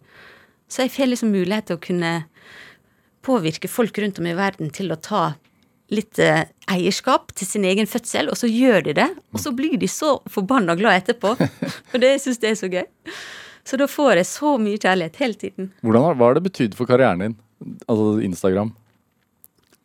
Så 0.72 0.84
jeg 0.84 0.94
får 0.96 1.12
liksom 1.12 1.34
mulighet 1.36 1.70
til 1.70 1.78
å 1.78 1.84
kunne 1.84 2.12
påvirke 3.28 3.70
folk 3.72 4.00
rundt 4.02 4.22
om 4.22 4.30
i 4.30 4.38
verden 4.38 4.72
til 4.74 4.94
å 4.96 5.00
ta 5.00 5.26
litt 5.94 6.20
eh, 6.20 6.46
eierskap 6.72 7.32
til 7.38 7.48
sin 7.48 7.66
egen 7.68 7.88
fødsel, 7.88 8.32
og 8.32 8.40
så 8.40 8.50
gjør 8.52 8.90
de 8.90 8.96
det. 8.98 9.08
Og 9.36 9.44
så 9.44 9.54
blir 9.56 9.78
de 9.80 9.90
så 9.92 10.18
forbanna 10.32 10.76
glad 10.80 11.04
etterpå. 11.04 11.36
Og 11.94 12.02
det 12.04 12.18
syns 12.24 12.42
jeg 12.44 12.56
er 12.56 12.60
så 12.60 12.72
gøy. 12.72 12.84
Så 13.68 13.80
da 13.80 13.88
får 13.92 14.22
jeg 14.22 14.30
så 14.30 14.56
mye 14.62 14.80
kjærlighet 14.80 15.22
hele 15.22 15.40
tiden. 15.40 15.72
Hvordan 15.84 16.10
har, 16.10 16.20
hva 16.20 16.30
har 16.30 16.38
det 16.38 16.46
betydd 16.48 16.76
for 16.78 16.90
karrieren 16.90 17.24
din? 17.24 17.38
Altså 17.88 18.18
Instagram? 18.24 18.72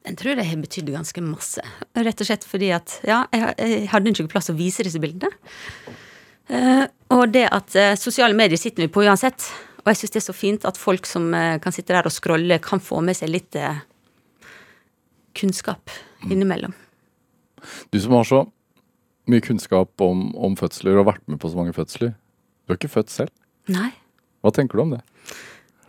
Den 0.02 0.18
tror 0.18 0.34
jeg 0.34 0.48
har 0.48 0.62
betydd 0.62 0.90
ganske 0.94 1.22
masse. 1.22 1.62
Rett 1.94 2.22
og 2.22 2.28
slett 2.28 2.46
fordi 2.46 2.72
at 2.74 2.96
ja, 3.06 3.22
jeg, 3.34 3.54
jeg 3.58 3.90
hadde 3.92 4.14
ikke 4.14 4.30
plass 4.34 4.50
å 4.50 4.58
vise 4.58 4.86
disse 4.86 5.02
bildene. 5.02 5.30
Eh, 6.50 6.84
og 7.14 7.28
det 7.34 7.46
at 7.54 7.76
eh, 7.78 7.94
sosiale 7.98 8.36
medier 8.38 8.58
sitter 8.58 8.84
vi 8.84 8.90
på 8.92 9.04
uansett. 9.06 9.46
Og 9.82 9.90
jeg 9.90 9.98
syns 9.98 10.14
det 10.14 10.20
er 10.20 10.28
så 10.28 10.36
fint 10.36 10.66
at 10.68 10.78
folk 10.78 11.08
som 11.10 11.32
eh, 11.34 11.58
kan 11.62 11.74
sitte 11.74 11.94
der 11.94 12.06
og 12.06 12.14
scrolle, 12.14 12.60
kan 12.62 12.82
få 12.82 13.00
med 13.02 13.18
seg 13.18 13.32
litt 13.32 13.58
eh, 13.58 13.82
kunnskap 15.38 15.90
innimellom. 16.28 16.74
Du 17.90 17.98
som 18.02 18.14
har 18.14 18.28
så 18.28 18.44
mye 19.30 19.42
kunnskap 19.42 20.02
om, 20.02 20.30
om 20.34 20.54
fødsler 20.58 20.98
og 21.00 21.08
vært 21.10 21.26
med 21.30 21.40
på 21.42 21.50
så 21.50 21.58
mange 21.58 21.74
fødsler. 21.76 22.14
Du 22.62 22.72
har 22.72 22.78
ikke 22.78 22.92
født 22.92 23.12
selv. 23.12 23.34
Nei. 23.70 23.90
Hva 24.42 24.54
tenker 24.54 24.78
du 24.78 24.84
om 24.86 24.94
det? 24.96 25.02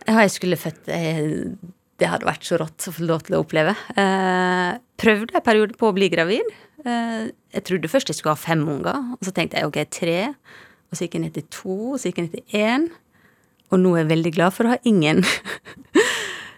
Ja, 0.04 0.18
jeg 0.20 0.34
skulle 0.34 0.58
født 0.60 0.90
eh, 0.92 1.54
Det 1.98 2.10
hadde 2.10 2.28
vært 2.28 2.44
så 2.46 2.58
rått 2.60 2.86
å 2.90 2.94
få 2.94 3.06
lov 3.08 3.24
til 3.26 3.38
å 3.38 3.42
oppleve. 3.44 3.74
Eh, 3.94 4.74
prøvde 5.00 5.38
en 5.38 5.46
periode 5.46 5.78
på 5.78 5.90
å 5.90 5.96
bli 5.96 6.10
gravid. 6.12 6.50
Eh, 6.84 7.30
jeg 7.54 7.66
trodde 7.66 7.90
først 7.90 8.10
jeg 8.10 8.18
skulle 8.18 8.34
ha 8.36 8.42
fem 8.42 8.62
unger, 8.68 9.14
og 9.16 9.26
så 9.26 9.34
tenkte 9.34 9.60
jeg 9.60 9.70
ok, 9.70 9.80
tre. 9.94 10.18
Og 10.90 10.98
så 10.98 11.06
gikk 11.06 11.16
jeg 11.18 11.24
ned 11.24 11.38
til 11.38 11.48
to, 11.50 11.78
og 11.94 11.98
så 11.98 12.10
gikk 12.10 12.20
jeg 12.20 12.28
ned 12.28 12.36
til 12.36 12.60
én. 12.60 12.90
Og 13.74 13.80
nå 13.82 13.94
er 13.96 14.04
jeg 14.04 14.12
veldig 14.12 14.32
glad 14.36 14.54
for 14.56 14.68
å 14.68 14.74
ha 14.76 14.82
ingen. 14.88 15.24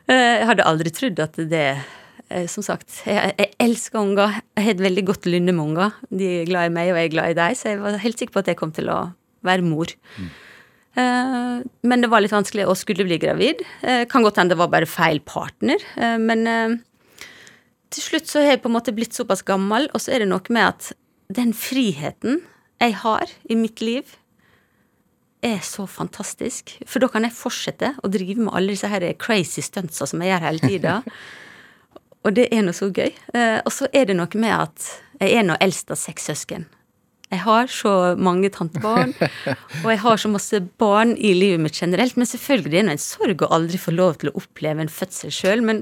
Eh, 0.07 0.37
jeg 0.39 0.47
hadde 0.47 0.63
aldri 0.71 0.91
trodd 0.95 1.19
at 1.19 1.35
det 1.51 1.63
eh, 2.31 2.45
Som 2.47 2.63
sagt, 2.63 3.01
jeg, 3.09 3.33
jeg 3.41 3.49
elsker 3.59 3.99
unger. 3.99 4.37
Jeg 4.55 4.63
har 4.63 4.75
et 4.77 4.83
veldig 4.85 5.03
godt 5.09 5.27
lynne 5.27 5.51
med 5.51 5.65
unger. 5.65 5.97
De 6.15 6.29
er 6.29 6.45
glad 6.47 6.69
i 6.69 6.75
meg, 6.77 6.93
og 6.93 7.01
jeg 7.01 7.09
er 7.09 7.15
glad 7.17 7.33
i 7.33 7.35
deg, 7.35 7.57
så 7.59 7.73
jeg 7.73 7.81
var 7.83 7.97
helt 8.05 8.23
sikker 8.23 8.37
på 8.37 8.43
at 8.45 8.51
jeg 8.53 8.59
kom 8.61 8.71
til 8.77 8.93
å 8.95 9.01
være 9.43 9.67
mor. 9.67 9.91
Eh, 10.23 11.57
Men 11.91 12.05
det 12.05 12.11
var 12.13 12.23
litt 12.23 12.37
vanskelig 12.37 12.69
å 12.71 12.77
skulle 12.79 13.09
bli 13.09 13.19
gravid. 13.19 13.65
Kan 14.13 14.23
godt 14.23 14.39
hende 14.39 14.55
det 14.55 14.61
var 14.63 14.71
bare 14.77 14.87
feil 14.87 15.19
partner. 15.27 15.83
Men 16.23 16.47
til 17.91 18.07
slutt 18.07 18.31
så 18.31 18.45
har 18.45 18.55
jeg 18.55 18.63
på 18.63 18.71
en 18.71 18.77
måte 18.79 18.95
blitt 18.95 19.19
såpass 19.19 19.43
gammel, 19.43 19.91
og 19.91 20.07
så 20.07 20.15
er 20.15 20.23
det 20.23 20.31
noe 20.31 20.55
med 20.55 20.71
at 20.71 20.93
den 21.35 21.51
friheten 21.51 22.45
jeg 22.79 22.95
har 23.03 23.27
i 23.51 23.59
mitt 23.59 23.83
liv, 23.83 24.15
er 25.45 25.59
så 25.65 25.85
fantastisk. 25.91 26.77
For 26.89 27.03
da 27.03 27.09
kan 27.13 27.27
jeg 27.27 27.35
fortsette 27.37 27.93
å 28.03 28.09
drive 28.13 28.47
med 28.47 28.55
alle 28.57 28.75
disse 28.75 28.89
her 28.91 29.05
crazy 29.21 29.63
stuntsa 29.65 30.07
som 30.09 30.23
jeg 30.25 30.33
gjør 30.33 30.47
hele 30.47 30.71
tida. 30.73 30.95
Og 32.27 32.35
det 32.35 32.49
er 32.51 32.65
noe 32.67 32.75
så 32.75 32.89
gøy. 32.91 33.13
Eh, 33.35 33.61
Og 33.63 33.71
så 33.75 33.87
er 33.95 34.09
det 34.09 34.17
noe 34.19 34.41
med 34.41 34.55
at 34.55 34.89
jeg 35.21 35.37
er 35.39 35.45
nå 35.47 35.55
eldst 35.63 35.93
av 35.95 36.01
seks 36.01 36.27
søsken. 36.33 36.67
Jeg 37.31 37.41
har 37.43 37.67
så 37.67 38.15
mange 38.23 38.47
tantebarn, 38.55 39.11
og 39.83 39.87
jeg 39.91 39.99
har 39.99 40.21
så 40.23 40.29
masse 40.31 40.61
barn 40.79 41.17
i 41.19 41.33
livet 41.35 41.59
mitt 41.65 41.75
generelt. 41.81 42.15
Men 42.15 42.29
selvfølgelig 42.31 42.79
er 42.79 42.87
det 42.87 42.93
en 42.95 43.03
sorg 43.03 43.43
å 43.43 43.49
aldri 43.57 43.81
få 43.83 43.95
lov 43.97 44.21
til 44.21 44.31
å 44.31 44.37
oppleve 44.39 44.85
en 44.85 44.93
fødsel 44.93 45.33
sjøl. 45.35 45.65
Men 45.67 45.81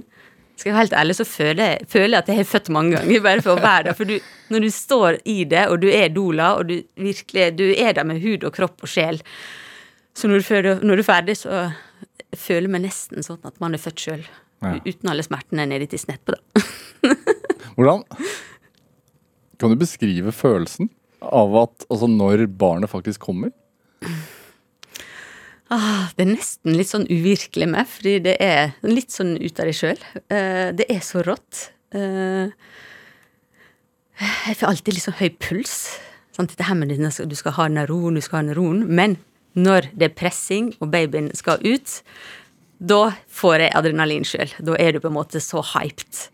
skal 0.55 0.71
jeg 0.71 0.75
være 0.75 0.83
helt 0.85 0.97
ærlig, 1.01 1.17
så 1.19 1.25
føler 1.27 1.65
jeg, 1.65 1.87
føler 1.91 2.13
jeg 2.15 2.23
at 2.23 2.29
jeg 2.31 2.39
har 2.39 2.47
født 2.49 2.69
mange 2.75 2.97
ganger, 2.97 3.23
bare 3.25 3.43
for 3.43 3.57
å 3.57 3.63
være 3.63 3.89
der. 3.89 3.97
For 3.99 4.09
du, 4.09 4.15
når 4.55 4.65
du 4.65 4.69
står 4.71 5.19
i 5.31 5.37
det, 5.51 5.65
og 5.73 5.81
du 5.83 5.89
er 5.91 6.13
doula, 6.15 6.53
og 6.61 6.71
du 6.71 6.77
virkelig 7.01 7.49
du 7.59 7.65
er 7.73 7.97
der 7.97 8.07
med 8.07 8.23
hud 8.23 8.47
og 8.47 8.55
kropp 8.55 8.87
og 8.87 8.91
sjel 8.91 9.19
Så 10.15 10.31
når 10.31 10.41
du, 10.41 10.47
føler, 10.47 10.85
når 10.87 10.97
du 10.97 11.03
er 11.03 11.09
ferdig, 11.09 11.35
så 11.41 11.65
føler 12.39 12.69
jeg 12.69 12.75
meg 12.77 12.85
nesten 12.87 13.27
sånn 13.27 13.43
at 13.43 13.57
man 13.63 13.75
er 13.75 13.83
født 13.83 14.05
sjøl. 14.05 14.23
Ja. 14.63 14.77
Uten 14.87 15.11
alle 15.11 15.25
smertene 15.27 15.67
nedi 15.67 15.89
tissen 15.91 16.15
etterpå, 16.15 16.39
på, 16.39 17.11
da. 17.11 17.19
Hvordan 17.75 18.05
Kan 19.59 19.75
du 19.75 19.79
beskrive 19.81 20.31
følelsen 20.35 20.89
av 21.25 21.57
at 21.65 21.87
altså 21.89 22.07
når 22.11 22.47
barnet 22.61 22.93
faktisk 22.93 23.27
kommer? 23.27 23.51
Ah, 25.75 26.11
det 26.15 26.27
er 26.27 26.33
nesten 26.37 26.77
litt 26.79 26.91
sånn 26.93 27.09
uvirkelig 27.11 27.67
med, 27.73 27.89
fordi 27.91 28.19
det 28.29 28.35
er 28.45 28.75
litt 28.87 29.15
sånn 29.15 29.35
ut 29.41 29.59
av 29.59 29.67
deg 29.71 29.79
sjøl. 29.79 30.03
det 30.31 30.87
er 30.93 31.01
så 31.03 31.25
rått. 31.27 31.69
Eh, 31.95 32.53
jeg 34.21 34.59
får 34.61 34.71
alltid 34.71 34.95
litt 34.95 35.07
sånn 35.07 35.19
høy 35.19 35.31
puls. 35.43 35.77
Sant? 36.35 36.53
Dette 36.53 36.67
her 36.67 36.79
med 36.79 36.91
denne, 36.93 37.11
du 37.11 37.37
skal 37.39 37.57
ha 37.59 37.69
roen, 37.91 38.19
du 38.19 38.23
skal 38.25 38.45
ha 38.45 38.57
roen. 38.57 38.85
Men 38.87 39.19
når 39.55 39.91
det 39.95 40.11
er 40.11 40.17
pressing, 40.19 40.73
og 40.81 40.91
babyen 40.95 41.31
skal 41.35 41.63
ut, 41.63 42.01
da 42.79 43.15
får 43.31 43.67
jeg 43.67 43.77
adrenalin 43.79 44.27
sjøl. 44.27 44.51
Da 44.59 44.79
er 44.79 44.95
du 44.95 45.03
på 45.03 45.11
en 45.11 45.19
måte 45.19 45.43
så 45.43 45.63
hyped. 45.75 46.27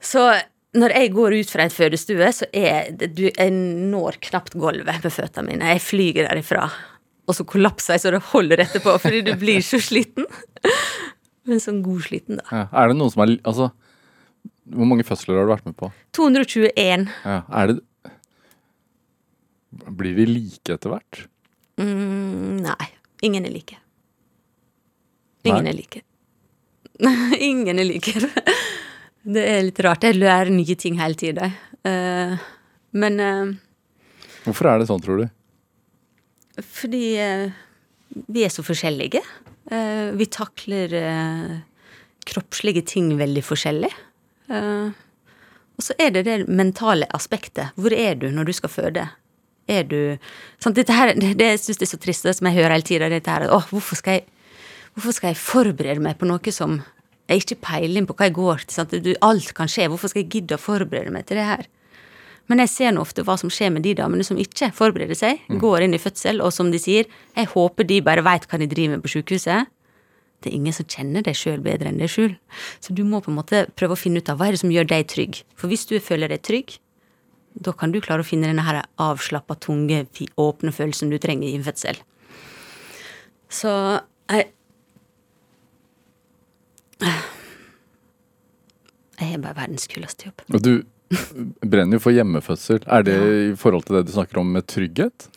Så 0.00 0.30
når 0.78 0.94
jeg 0.94 1.14
går 1.16 1.34
ut 1.40 1.50
fra 1.50 1.64
en 1.66 1.74
fødestue, 1.74 2.30
så 2.34 2.46
er 2.54 2.92
du, 2.94 3.26
jeg 3.28 3.50
når 3.50 4.20
knapt 4.28 4.54
gulvet 4.58 5.02
med 5.02 5.14
føttene 5.14 5.50
mine. 5.50 5.74
Jeg 5.74 5.84
flyger 5.84 6.28
derifra. 6.28 6.68
Og 7.28 7.36
så 7.36 7.44
kollapser 7.48 7.96
jeg 7.96 8.04
så 8.04 8.12
det 8.14 8.22
holder 8.30 8.64
etterpå, 8.64 8.94
fordi 9.02 9.20
du 9.26 9.34
blir 9.40 9.60
så 9.64 9.80
sliten. 9.84 10.24
Men 11.48 11.60
sånn 11.60 11.82
god 11.84 12.06
sliten, 12.06 12.40
da. 12.40 12.46
Ja. 12.52 12.64
Er 12.72 12.90
det 12.90 12.98
noen 12.98 13.12
som 13.12 13.24
er 13.24 13.34
Altså, 13.48 13.70
hvor 14.68 14.88
mange 14.88 15.04
fødsler 15.06 15.36
har 15.38 15.48
du 15.48 15.52
vært 15.52 15.68
med 15.68 15.76
på? 15.80 15.90
221. 16.16 17.08
Ja. 17.24 17.42
Er 17.60 17.72
det 17.72 17.78
Blir 19.98 20.16
de 20.16 20.24
like 20.26 20.72
etter 20.72 20.90
hvert? 20.94 21.26
Mm, 21.78 22.64
nei. 22.64 22.88
Ingen 23.22 23.44
er 23.46 23.52
like. 23.52 23.76
Ingen 25.46 25.64
Nei? 25.68 25.72
er 25.72 25.76
like. 25.76 26.02
Ingen 27.38 27.78
er 27.78 27.86
like. 27.86 28.14
Det 29.34 29.44
er 29.44 29.64
litt 29.66 29.80
rart. 29.84 30.06
Jeg 30.08 30.16
lærer 30.18 30.50
nye 30.52 30.76
ting 30.80 30.96
hele 31.00 31.18
tida. 31.18 31.50
Eh, 31.86 32.34
men 32.96 33.20
eh, 33.20 33.50
Hvorfor 34.46 34.70
er 34.70 34.80
det 34.80 34.88
sånn, 34.88 35.02
tror 35.04 35.20
du? 35.20 35.26
Fordi 36.64 37.04
eh, 37.20 37.50
vi 38.28 38.44
er 38.44 38.52
så 38.52 38.64
forskjellige. 38.66 39.22
Eh, 39.70 40.10
vi 40.18 40.28
takler 40.32 40.94
eh, 40.98 41.54
kroppslige 42.28 42.84
ting 42.88 43.12
veldig 43.18 43.44
forskjellig. 43.44 43.90
Og 44.48 45.84
så 45.84 45.94
er 46.00 46.12
det 46.14 46.24
det 46.26 46.36
mentale 46.48 47.06
aspektet. 47.14 47.74
Hvor 47.76 47.92
er 47.94 48.16
du 48.18 48.30
når 48.32 48.48
du 48.48 48.54
skal 48.56 48.72
føde? 48.72 49.04
Er 49.68 49.84
du 49.84 50.16
sant, 50.58 50.78
her, 50.80 51.12
det, 51.14 51.36
jeg 51.36 51.60
syns 51.60 51.82
er 51.84 51.90
så 51.90 51.98
trist, 52.00 52.24
det 52.24 52.34
som 52.38 52.48
jeg 52.48 52.56
hører 52.56 52.78
hele 52.78 52.88
tida. 52.88 53.10
Dette 53.12 53.32
her 53.32 53.44
Å, 53.52 53.60
hvorfor 53.68 54.00
skal, 54.00 54.18
jeg, 54.18 54.56
hvorfor 54.96 55.16
skal 55.16 55.34
jeg 55.34 55.40
forberede 55.42 56.02
meg 56.04 56.16
på 56.18 56.28
noe 56.28 56.54
som 56.54 56.80
jeg 57.28 57.44
ikke 57.44 57.60
peiler 57.68 58.00
inn 58.00 58.08
på 58.08 58.16
hva 58.16 58.30
jeg 58.30 58.38
går 58.40 58.64
til? 58.64 58.78
Sant? 58.78 58.96
Alt 59.28 59.52
kan 59.56 59.70
skje. 59.70 59.90
Hvorfor 59.92 60.10
skal 60.10 60.24
jeg 60.24 60.32
gidde 60.32 60.56
å 60.56 60.64
forberede 60.64 61.12
meg 61.14 61.28
til 61.28 61.40
det 61.40 61.46
her? 61.52 61.68
Men 62.48 62.62
jeg 62.64 62.72
ser 62.72 62.94
nå 62.96 63.02
ofte 63.04 63.24
hva 63.26 63.36
som 63.40 63.50
skjer 63.52 63.74
med 63.74 63.84
de 63.84 63.94
damene 63.98 64.24
som 64.24 64.38
ikke 64.40 64.70
forbereder 64.76 65.18
seg, 65.18 65.42
går 65.60 65.84
inn 65.84 65.96
i 65.96 66.00
fødsel, 66.00 66.40
og 66.40 66.52
som 66.56 66.70
de 66.72 66.80
sier, 66.80 67.08
jeg 67.36 67.50
håper 67.52 67.88
de 67.88 68.00
bare 68.04 68.24
veit 68.24 68.48
hva 68.48 68.60
de 68.60 68.68
driver 68.70 68.96
med 68.96 69.04
på 69.04 69.12
sykehuset. 69.12 69.68
Det 70.38 70.52
er 70.52 70.56
ingen 70.56 70.74
som 70.74 70.86
kjenner 70.86 71.24
deg 71.26 71.36
sjøl 71.36 71.60
bedre 71.60 71.90
enn 71.90 71.98
deg 71.98 72.10
sjøl. 72.12 72.36
Så 72.80 72.94
du 72.94 73.02
må 73.04 73.20
på 73.20 73.32
en 73.32 73.38
måte 73.40 73.64
prøve 73.76 73.96
å 73.96 74.00
finne 74.00 74.22
ut 74.22 74.28
av 74.30 74.38
hva 74.38 74.48
er 74.48 74.54
det 74.54 74.62
som 74.62 74.72
gjør 74.72 74.86
deg 74.88 75.08
trygg. 75.10 75.40
For 75.58 75.70
hvis 75.70 75.88
du 75.90 75.96
føler 76.00 76.30
deg 76.30 76.44
trygg, 76.46 76.76
da 77.58 77.74
kan 77.74 77.90
du 77.92 77.98
klare 78.00 78.22
å 78.22 78.26
finne 78.26 78.46
denne 78.46 78.62
her 78.62 78.84
avslappa, 79.02 79.56
tunge, 79.58 80.04
åpne 80.38 80.72
følelsen 80.74 81.10
du 81.10 81.18
trenger 81.18 81.50
i 81.50 81.56
en 81.58 81.66
fødsel. 81.66 81.98
Så 83.48 83.72
jeg 84.30 84.52
Jeg 89.18 89.32
har 89.32 89.40
bare 89.42 89.56
verdens 89.56 89.88
kuleste 89.90 90.28
jobb. 90.28 90.42
Og 90.54 90.62
du 90.62 90.72
brenner 91.72 91.98
jo 91.98 92.04
for 92.04 92.14
hjemmefødsel. 92.14 92.84
Er 92.84 93.06
det 93.06 93.16
i 93.48 93.56
forhold 93.58 93.88
til 93.88 93.98
det 93.98 94.06
du 94.08 94.14
snakker 94.14 94.42
om 94.42 94.52
med 94.52 94.68
trygghet? 94.68 95.28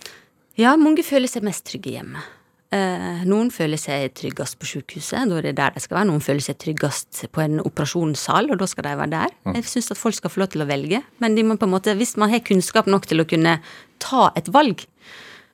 Ja, 0.59 0.75
mange 0.79 1.03
føler 1.07 1.31
seg 1.31 1.45
mest 1.47 1.65
trygge 1.69 1.95
hjemme. 1.95 2.23
Eh, 2.71 3.23
noen 3.27 3.49
føler 3.51 3.79
seg 3.79 4.13
tryggest 4.15 4.55
på 4.59 4.67
sykehuset, 4.69 5.27
da 5.27 5.39
er 5.41 5.49
det 5.49 5.57
der 5.57 5.73
de 5.75 5.81
skal 5.83 5.97
være. 5.97 6.07
Noen 6.07 6.23
føler 6.23 6.43
seg 6.45 6.59
tryggest 6.61 7.25
på 7.35 7.43
en 7.43 7.59
operasjonssal, 7.59 8.47
og 8.53 8.61
da 8.61 8.67
skal 8.69 8.87
de 8.87 8.93
være 8.99 9.11
der. 9.11 9.33
Jeg 9.57 9.67
syns 9.67 9.91
at 9.91 9.99
folk 9.99 10.15
skal 10.15 10.31
få 10.31 10.43
lov 10.43 10.53
til 10.53 10.63
å 10.63 10.69
velge, 10.69 11.01
men 11.19 11.35
de 11.35 11.43
må 11.43 11.57
på 11.59 11.67
en 11.67 11.73
måte, 11.73 11.95
hvis 11.99 12.15
man 12.21 12.31
har 12.31 12.43
kunnskap 12.47 12.87
nok 12.87 13.09
til 13.11 13.23
å 13.23 13.27
kunne 13.27 13.57
ta 14.01 14.31
et 14.39 14.47
valg 14.51 14.87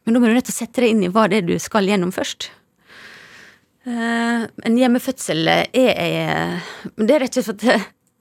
Men 0.05 0.15
da 0.15 0.21
må 0.21 0.29
du 0.29 0.37
nødt 0.37 0.45
til 0.47 0.55
å 0.55 0.61
sette 0.61 0.79
deg 0.79 0.93
inn 0.93 1.01
i 1.03 1.09
hva 1.11 1.25
det 1.27 1.41
er 1.41 1.47
du 1.49 1.57
skal 1.59 1.89
gjennom 1.89 2.13
først. 2.15 2.45
Eh, 3.83 4.45
en 4.47 4.77
hjemmefødsel 4.79 5.49
er, 5.51 5.65
er 5.73 6.63
Det 6.95 7.11
er 7.11 7.25
rett 7.25 7.39
og 7.41 7.43
slett 7.49 7.65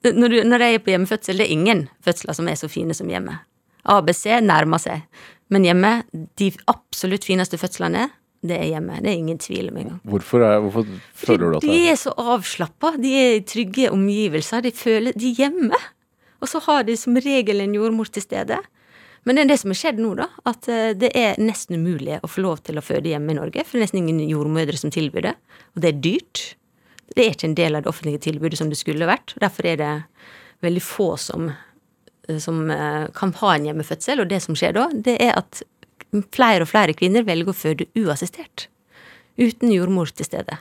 når, 0.05 0.29
du, 0.29 0.37
når 0.47 0.63
jeg 0.63 0.75
er 0.75 0.85
på 0.85 0.93
hjemmefødsel, 0.93 1.41
det 1.41 1.47
er 1.47 1.55
ingen 1.55 1.87
fødsler 2.05 2.37
som 2.37 2.49
er 2.51 2.59
så 2.61 2.69
fine 2.71 2.95
som 2.95 3.09
hjemme. 3.11 3.39
ABC 3.87 4.27
nærmer 4.43 4.83
seg. 4.83 5.03
Men 5.53 5.67
hjemme, 5.67 5.91
de 6.39 6.51
absolutt 6.71 7.27
fineste 7.27 7.59
fødslene, 7.59 8.09
det 8.47 8.59
er 8.61 8.71
hjemme. 8.75 9.01
Det 9.03 9.11
er 9.11 9.19
ingen 9.19 9.39
tvil 9.43 9.71
om 9.71 9.81
engang. 9.81 9.99
Hvorfor, 10.07 10.45
er, 10.45 10.61
hvorfor 10.63 10.87
føler 11.17 11.51
du 11.51 11.59
at 11.59 11.65
det 11.65 11.71
er 11.71 11.75
De 11.75 11.91
er 11.91 11.99
så 12.01 12.13
avslappa. 12.15 12.93
De 13.01 13.13
er 13.19 13.37
i 13.39 13.45
trygge 13.47 13.91
omgivelser. 13.95 14.63
De 14.67 14.73
føler 14.75 15.17
de 15.17 15.33
er 15.33 15.45
hjemme. 15.47 15.81
Og 16.43 16.51
så 16.51 16.61
har 16.67 16.85
de 16.87 16.97
som 17.01 17.17
regel 17.17 17.63
en 17.65 17.75
jordmor 17.75 18.11
til 18.13 18.23
stede. 18.23 18.59
Men 19.27 19.39
det 19.39 19.43
er 19.43 19.51
det 19.51 19.59
som 19.63 19.73
har 19.73 19.81
skjedd 19.81 19.99
nå, 20.03 20.13
da. 20.21 20.29
At 20.47 20.69
eh, 20.71 20.93
det 20.99 21.11
er 21.19 21.41
nesten 21.43 21.81
umulig 21.81 22.21
å 22.23 22.31
få 22.31 22.45
lov 22.45 22.63
til 22.67 22.79
å 22.79 22.85
føde 22.85 23.11
hjemme 23.11 23.35
i 23.35 23.39
Norge. 23.41 23.65
For 23.65 23.75
det 23.75 23.83
er 23.83 23.87
nesten 23.89 24.05
ingen 24.05 24.23
jordmødre 24.31 24.79
som 24.79 24.93
tilbyr 24.95 25.31
det. 25.31 25.35
Og 25.75 25.83
det 25.83 25.91
er 25.91 26.05
dyrt. 26.05 26.45
Det 27.15 27.23
er 27.23 27.35
ikke 27.35 27.49
en 27.51 27.59
del 27.59 27.79
av 27.79 27.85
det 27.85 27.91
offentlige 27.93 28.25
tilbudet 28.27 28.59
som 28.59 28.71
det 28.73 28.79
skulle 28.81 29.09
vært. 29.09 29.37
og 29.37 29.45
Derfor 29.45 29.69
er 29.71 29.81
det 29.81 29.93
veldig 30.65 30.83
få 30.83 31.09
som, 31.21 31.51
som 32.43 32.71
eh, 32.73 33.07
kan 33.17 33.35
ha 33.41 33.55
en 33.55 33.69
hjemmefødsel. 33.69 34.23
Og 34.25 34.31
det 34.31 34.43
som 34.45 34.59
skjer 34.59 34.77
da, 34.77 34.89
det 34.93 35.19
er 35.23 35.37
at 35.39 35.63
flere 36.35 36.65
og 36.67 36.71
flere 36.71 36.97
kvinner 36.97 37.27
velger 37.27 37.53
å 37.53 37.57
føde 37.57 37.89
uassistert. 37.99 38.69
Uten 39.37 39.73
jordmor 39.73 40.11
til 40.17 40.29
stede. 40.29 40.59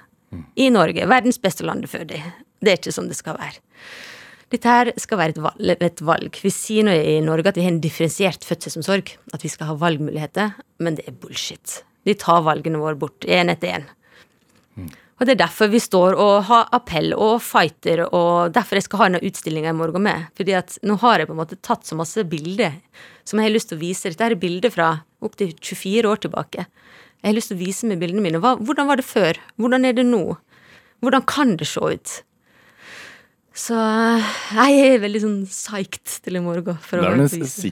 I 0.59 0.67
Norge. 0.73 1.07
Verdens 1.07 1.39
beste 1.41 1.63
land 1.63 1.87
å 1.87 1.91
føde 1.91 2.17
i. 2.17 2.23
Det 2.59 2.71
er 2.71 2.79
ikke 2.79 2.95
sånn 2.95 3.09
det 3.11 3.17
skal 3.17 3.37
være. 3.39 3.61
Dette 4.53 4.69
her 4.71 4.91
skal 5.01 5.19
være 5.19 5.35
et 5.35 5.41
valg. 5.41 5.83
Et 5.89 6.01
valg. 6.05 6.39
Vi 6.43 6.51
sier 6.53 6.85
nå 6.85 6.93
i 6.93 7.17
Norge 7.23 7.51
at 7.51 7.59
vi 7.59 7.65
har 7.65 7.73
en 7.73 7.81
differensiert 7.83 8.45
fødselsomsorg. 8.47 9.15
At 9.33 9.45
vi 9.45 9.51
skal 9.51 9.71
ha 9.71 9.77
valgmuligheter, 9.79 10.55
men 10.83 10.99
det 10.99 11.07
er 11.09 11.17
bullshit. 11.19 11.81
De 12.05 12.13
tar 12.19 12.43
valgene 12.45 12.81
våre 12.81 12.99
bort, 12.99 13.25
én 13.25 13.49
etter 13.49 13.79
én. 13.79 13.87
Og 15.15 15.23
det 15.23 15.35
er 15.35 15.43
derfor 15.45 15.69
vi 15.71 15.79
står 15.79 16.17
og 16.19 16.33
har 16.49 16.65
appell 16.75 17.13
og 17.15 17.37
fighter, 17.43 18.01
og 18.09 18.51
derfor 18.55 18.75
jeg 18.75 18.85
skal 18.89 18.99
ha 18.99 19.05
denne 19.07 19.23
utstillinga 19.23 19.71
i 19.71 19.77
morgen 19.77 20.03
med. 20.03 20.25
Fordi 20.35 20.55
at 20.59 20.75
nå 20.83 20.97
har 20.99 21.21
jeg 21.21 21.29
på 21.29 21.35
en 21.35 21.39
måte 21.39 21.59
tatt 21.63 21.87
så 21.87 21.95
masse 21.95 22.25
bilder 22.27 22.75
som 23.23 23.39
jeg 23.39 23.47
har 23.47 23.55
lyst 23.55 23.71
til 23.71 23.79
å 23.79 23.83
vise. 23.85 24.11
Dette 24.11 24.27
er 24.27 24.35
bilder 24.41 24.73
fra 24.73 24.89
opptil 25.23 25.55
24 25.55 26.11
år 26.11 26.19
tilbake. 26.27 26.67
Jeg 27.23 27.29
har 27.29 27.37
lyst 27.37 27.49
til 27.53 27.57
å 27.57 27.63
vise 27.63 27.87
meg 27.87 28.01
bildene 28.03 28.25
mine. 28.25 28.43
Hvordan 28.43 28.91
var 28.91 28.99
det 28.99 29.07
før? 29.07 29.39
Hvordan 29.55 29.87
er 29.87 29.95
det 29.95 30.05
nå? 30.09 30.35
Hvordan 30.99 31.23
kan 31.31 31.55
det 31.59 31.67
se 31.71 31.79
ut? 31.79 32.09
Så 33.55 33.75
jeg 34.51 34.71
er 34.83 34.99
veldig 34.99 35.21
sånn 35.23 35.39
psyched 35.47 36.19
til 36.25 36.35
i 36.35 36.43
morgen. 36.43 36.75
For 36.83 36.99
Det 36.99 37.07
er 37.07 37.15
en 37.23 37.29
sikkerhetsbegrunnelse 37.31 37.63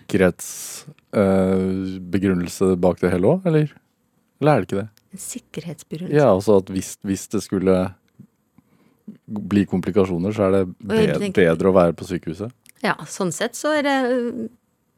sikkerhetsbegrunnelse 1.11 2.79
bak 2.79 3.03
det 3.03 3.11
hele 3.11 3.27
òg, 3.35 3.39
eller? 3.51 3.67
Eller 4.39 4.51
er 4.53 4.57
det 4.63 4.67
ikke 4.69 4.79
det? 4.79 4.92
En 5.13 5.21
sikkerhetsbegrunnelse. 5.21 6.17
Ja, 6.17 6.31
altså 6.33 6.57
at 6.63 6.71
hvis, 6.73 6.95
hvis 7.05 7.27
det 7.31 7.43
skulle 7.45 7.77
bli 9.27 9.65
komplikasjoner, 9.69 10.33
så 10.35 10.47
er 10.47 10.57
det 10.57 10.65
bedre 11.35 11.69
å 11.69 11.75
være 11.75 11.95
på 11.97 12.07
sykehuset. 12.07 12.53
Ja, 12.83 12.97
sånn 13.07 13.31
sett 13.35 13.55
så 13.55 13.71
er 13.77 13.85
det 13.85 13.97
øh, 14.09 14.45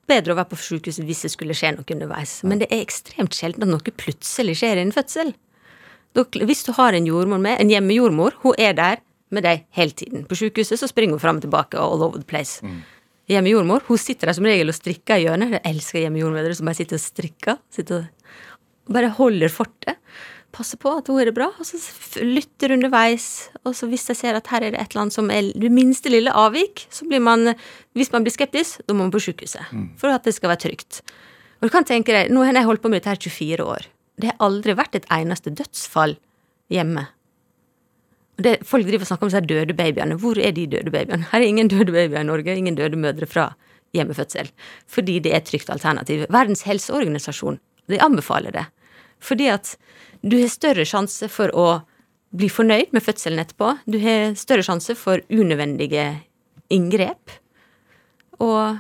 bedre 0.10 0.34
å 0.34 0.40
være 0.40 0.52
på 0.54 0.60
sykehuset 0.62 1.06
hvis 1.06 1.26
det 1.26 1.34
skulle 1.34 1.58
skje 1.58 1.76
noe 1.76 1.98
underveis. 1.98 2.40
Men 2.48 2.62
det 2.62 2.70
er 2.72 2.86
ekstremt 2.86 3.36
sjelden 3.38 3.68
at 3.68 3.74
noe 3.74 3.98
plutselig 3.98 4.58
skjer 4.62 4.82
i 4.82 4.86
en 4.88 4.96
fødsel. 4.96 5.34
Hvis 6.16 6.64
du 6.64 6.72
har 6.78 6.96
en 6.96 7.08
jordmor 7.10 7.42
med, 7.44 7.60
en 7.60 7.72
hjemmejordmor, 7.74 8.40
hun 8.46 8.56
er 8.62 8.76
der 8.78 9.02
med 9.36 9.44
deg 9.44 9.66
hele 9.76 9.92
tiden. 9.98 10.24
På 10.30 10.38
sykehuset 10.40 10.80
så 10.80 10.88
springer 10.88 11.18
hun 11.18 11.24
fram 11.24 11.42
og 11.42 11.44
tilbake 11.44 11.80
all 11.82 12.00
over 12.00 12.22
the 12.22 12.28
place. 12.30 12.64
Hjemmejordmor 13.28 13.84
hun 13.90 14.00
sitter 14.00 14.30
der 14.30 14.38
som 14.38 14.48
regel 14.48 14.72
og 14.72 14.78
strikker 14.78 15.20
i 15.20 15.26
hjørnet. 15.26 15.58
Jeg 15.58 15.74
elsker 15.74 16.06
hjemmejordmødre 16.06 16.56
som 16.56 16.70
bare 16.70 16.80
sitter 16.80 17.00
og 17.00 17.04
strikker. 17.04 17.60
Sitter 17.74 17.98
og 17.98 18.15
bare 18.92 19.12
holder 19.18 19.52
fortet. 19.54 20.00
Passer 20.56 20.80
på 20.80 20.92
at 20.96 21.10
ordet 21.12 21.34
er 21.34 21.36
bra, 21.36 21.50
og 21.52 21.68
så 21.68 21.78
lytter 22.24 22.72
underveis. 22.78 23.50
Og 23.68 23.74
så 23.76 23.90
hvis 23.92 24.08
jeg 24.12 24.20
ser 24.22 24.38
at 24.38 24.48
her 24.54 24.64
er 24.64 24.72
det 24.72 24.80
et 24.80 24.94
eller 24.94 25.06
annet 25.06 25.18
som 25.18 25.32
er 25.34 25.50
det 25.52 25.72
minste 25.74 26.12
lille 26.12 26.32
avvik, 26.32 26.86
så 26.90 27.08
blir 27.10 27.20
man 27.20 27.56
Hvis 27.96 28.12
man 28.12 28.24
blir 28.24 28.32
skeptisk, 28.32 28.82
da 28.88 28.94
må 28.94 29.04
man 29.04 29.12
på 29.12 29.20
sykehuset. 29.20 29.68
For 29.98 30.12
at 30.12 30.24
det 30.24 30.36
skal 30.36 30.50
være 30.50 30.64
trygt. 30.68 31.02
Og 31.60 31.68
du 31.68 31.74
kan 31.74 31.84
tenke 31.84 32.12
deg, 32.12 32.32
Nå 32.32 32.44
har 32.44 32.54
jeg 32.54 32.66
holdt 32.66 32.82
på 32.82 32.90
med 32.90 33.02
dette 33.02 33.10
her 33.10 33.20
24 33.20 33.64
år. 33.64 33.88
Det 34.20 34.32
har 34.32 34.40
aldri 34.40 34.76
vært 34.76 34.96
et 34.96 35.06
eneste 35.12 35.52
dødsfall 35.52 36.16
hjemme. 36.72 37.08
Det, 38.38 38.60
folk 38.68 38.86
driver 38.86 39.04
og 39.04 39.08
snakker 39.08 39.26
om 39.26 39.32
disse 39.32 39.48
døde 39.48 39.74
babyene. 39.74 40.16
Hvor 40.20 40.40
er 40.40 40.52
de 40.52 40.68
døde 40.68 40.92
babyene? 40.92 41.28
Her 41.32 41.40
er 41.40 41.48
ingen 41.48 41.68
døde 41.68 41.92
babyer 41.92 42.20
i 42.20 42.28
Norge. 42.28 42.56
Ingen 42.56 42.76
døde 42.76 42.96
mødre 42.96 43.28
fra 43.28 43.54
hjemmefødsel. 43.96 44.52
Fordi 44.88 45.20
det 45.20 45.32
er 45.34 45.38
et 45.38 45.48
trygt 45.48 45.70
alternativ. 45.70 46.26
Verdens 46.30 46.64
helseorganisasjon 46.68 47.60
de 47.92 48.02
anbefaler 48.02 48.56
det. 48.56 48.66
Fordi 49.24 49.50
at 49.54 49.76
du 50.26 50.38
har 50.40 50.52
større 50.52 50.86
sjanse 50.88 51.30
for 51.32 51.54
å 51.56 51.68
bli 52.36 52.50
fornøyd 52.52 52.92
med 52.96 53.04
fødselen 53.06 53.42
etterpå. 53.44 53.76
Du 53.88 54.00
har 54.02 54.36
større 54.40 54.66
sjanse 54.66 54.96
for 55.00 55.22
unødvendige 55.32 56.08
inngrep. 56.74 57.32
Og 58.44 58.78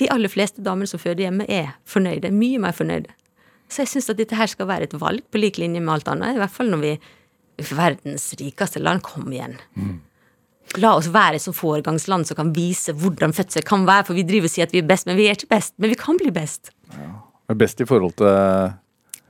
de 0.00 0.08
aller 0.12 0.32
fleste 0.32 0.64
damene 0.64 0.88
som 0.88 1.02
føder 1.02 1.26
hjemme, 1.26 1.46
er 1.50 1.74
fornøyde. 1.88 2.32
Mye 2.32 2.60
mer 2.62 2.76
fornøyde. 2.76 3.12
Så 3.70 3.84
jeg 3.84 3.92
syns 3.92 4.10
at 4.10 4.18
dette 4.18 4.38
her 4.38 4.50
skal 4.50 4.68
være 4.70 4.88
et 4.88 4.96
valg 4.98 5.26
på 5.30 5.40
lik 5.42 5.60
linje 5.60 5.82
med 5.82 5.98
alt 5.98 6.08
annet. 6.10 6.38
I 6.38 6.42
hvert 6.42 6.54
fall 6.54 6.70
når 6.72 6.84
vi 6.84 6.94
verdens 7.76 8.30
rikeste 8.40 8.80
land 8.80 9.04
Kom 9.04 9.28
igjen. 9.32 9.58
La 10.78 10.94
oss 10.96 11.10
være 11.10 11.36
et 11.36 11.56
foregangsland 11.56 12.28
som 12.28 12.38
kan 12.38 12.52
vise 12.54 12.94
hvordan 12.94 13.34
fødsel 13.36 13.66
kan 13.66 13.86
være. 13.88 14.06
For 14.08 14.18
vi 14.18 14.26
driver 14.26 14.48
og 14.48 14.54
sier 14.54 14.68
at 14.68 14.74
vi 14.74 14.82
er 14.82 14.88
best, 14.88 15.08
men 15.10 15.18
vi 15.18 15.26
er 15.28 15.36
ikke 15.36 15.50
best. 15.50 15.74
Men 15.78 15.92
vi 15.92 15.98
kan 15.98 16.18
bli 16.20 16.30
best. 16.34 16.72
Er 16.94 17.09
best 17.58 17.80
i 17.80 17.86
forhold 17.88 18.14
til 18.20 18.72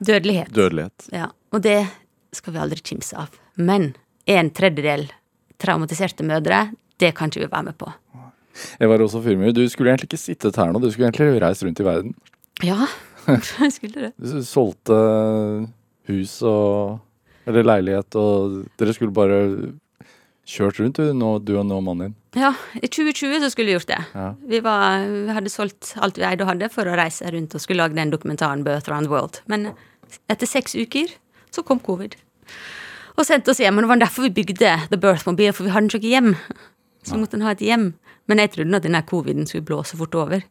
Dødelighet. 0.01 0.53
dødelighet. 0.57 1.09
Ja, 1.13 1.27
og 1.53 1.63
det 1.63 1.87
skal 2.33 2.53
vi 2.55 2.59
aldri 2.63 2.81
kimse 2.85 3.17
av. 3.17 3.29
Men 3.57 3.95
en 4.27 4.51
tredjedel 4.51 5.09
traumatiserte 5.61 6.25
mødre, 6.25 6.71
det 7.01 7.15
kan 7.17 7.29
ikke 7.29 7.45
vi 7.47 7.51
være 7.53 7.65
med 7.71 7.77
på. 7.81 7.91
Eva 8.81 8.97
Rosa 9.01 9.21
Fyrmyr, 9.25 9.53
du 9.57 9.63
skulle 9.69 9.91
egentlig 9.93 10.09
ikke 10.11 10.21
sittet 10.21 10.57
her 10.57 10.73
nå, 10.73 10.81
du 10.83 10.91
skulle 10.91 11.09
egentlig 11.11 11.41
reist 11.43 11.63
rundt 11.65 11.81
i 11.81 11.85
verden. 11.87 12.15
Ja, 12.65 12.87
jeg 13.27 13.73
skulle 13.73 14.09
det. 14.09 14.13
Du 14.21 14.41
solgte 14.45 14.97
hus 16.11 16.41
og 16.43 16.99
Eller 17.49 17.65
leilighet, 17.65 18.15
og 18.21 18.67
dere 18.79 18.93
skulle 18.95 19.15
bare 19.17 19.39
kjørt 20.51 20.81
rundt, 20.81 20.99
du, 20.99 21.13
nå, 21.17 21.31
du 21.47 21.55
og 21.59 21.67
nå 21.69 21.79
mannen 21.85 22.11
din. 22.11 22.17
Ja, 22.43 22.53
i 22.79 22.87
2020 22.87 23.41
så 23.43 23.51
skulle 23.53 23.71
vi 23.71 23.77
gjort 23.77 23.91
det. 23.91 24.01
Ja. 24.15 24.27
Vi, 24.53 24.61
var, 24.65 25.07
vi 25.07 25.35
hadde 25.35 25.53
solgt 25.53 25.95
alt 26.03 26.19
vi 26.19 26.27
eide 26.27 26.45
og 26.47 26.53
hadde 26.53 26.71
for 26.73 26.91
å 26.91 26.97
reise 26.99 27.31
rundt 27.35 27.55
og 27.57 27.63
skulle 27.63 27.83
lage 27.83 27.99
den 27.99 28.13
dokumentaren 28.13 28.65
Birth 28.67 28.91
Around 28.91 29.09
the 29.09 29.15
World. 29.15 29.41
Men 29.51 29.73
etter 30.31 30.49
seks 30.51 30.77
uker 30.79 31.11
så 31.55 31.65
kom 31.67 31.83
covid. 31.83 32.15
Og 33.17 33.27
sendte 33.27 33.53
oss 33.53 33.61
hjem. 33.63 33.79
Og 33.79 33.85
det 33.85 33.91
var 33.91 34.03
derfor 34.05 34.29
vi 34.29 34.35
bygde 34.41 34.77
The 34.93 35.01
Birth 35.01 35.27
Mobile, 35.29 35.55
for 35.57 35.67
vi 35.67 35.75
hadde 35.75 35.91
ikke 35.99 36.15
hjem. 36.15 36.33
Så 37.07 37.19
måtte 37.19 37.41
ha 37.43 37.55
et 37.55 37.65
hjem. 37.65 37.93
Men 38.31 38.43
jeg 38.43 38.55
trodde 38.55 38.79
at 38.79 38.87
denne 38.87 39.03
coviden 39.07 39.49
skulle 39.49 39.67
blåse 39.67 39.99
fort 39.99 40.15
over. 40.15 40.47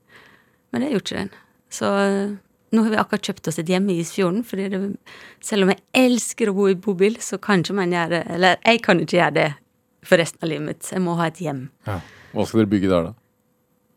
Men 0.71 0.83
det 0.83 0.91
gjorde 0.91 1.07
ikke 1.07 1.23
den. 1.23 1.33
Så 1.73 1.89
eh, 2.03 2.35
nå 2.75 2.83
har 2.85 2.93
vi 2.93 2.99
akkurat 3.01 3.29
kjøpt 3.29 3.49
oss 3.49 3.59
et 3.61 3.69
hjem 3.71 3.87
i 3.89 3.99
Isfjorden. 4.03 4.43
fordi 4.43 4.67
det, 4.73 4.81
selv 5.41 5.65
om 5.65 5.73
jeg 5.73 5.81
elsker 5.97 6.51
å 6.51 6.55
bo 6.57 6.67
i 6.69 6.77
bobil, 6.77 7.17
så 7.23 7.39
kan 7.41 7.63
ikke 7.63 7.77
man 7.77 7.95
gjøre 7.95 8.23
Eller 8.35 8.59
jeg 8.65 8.83
kan 8.85 9.01
ikke 9.01 9.17
gjøre 9.17 9.37
det 9.37 9.49
for 10.05 10.21
resten 10.21 10.43
av 10.43 10.51
livet 10.51 10.67
mitt. 10.67 10.91
Jeg 10.93 11.03
må 11.03 11.15
ha 11.19 11.27
et 11.29 11.41
hjem. 11.43 11.67
Hva 11.85 12.45
skal 12.47 12.63
dere 12.63 12.71
bygge 12.71 12.91
der, 12.91 13.09
da? 13.09 13.15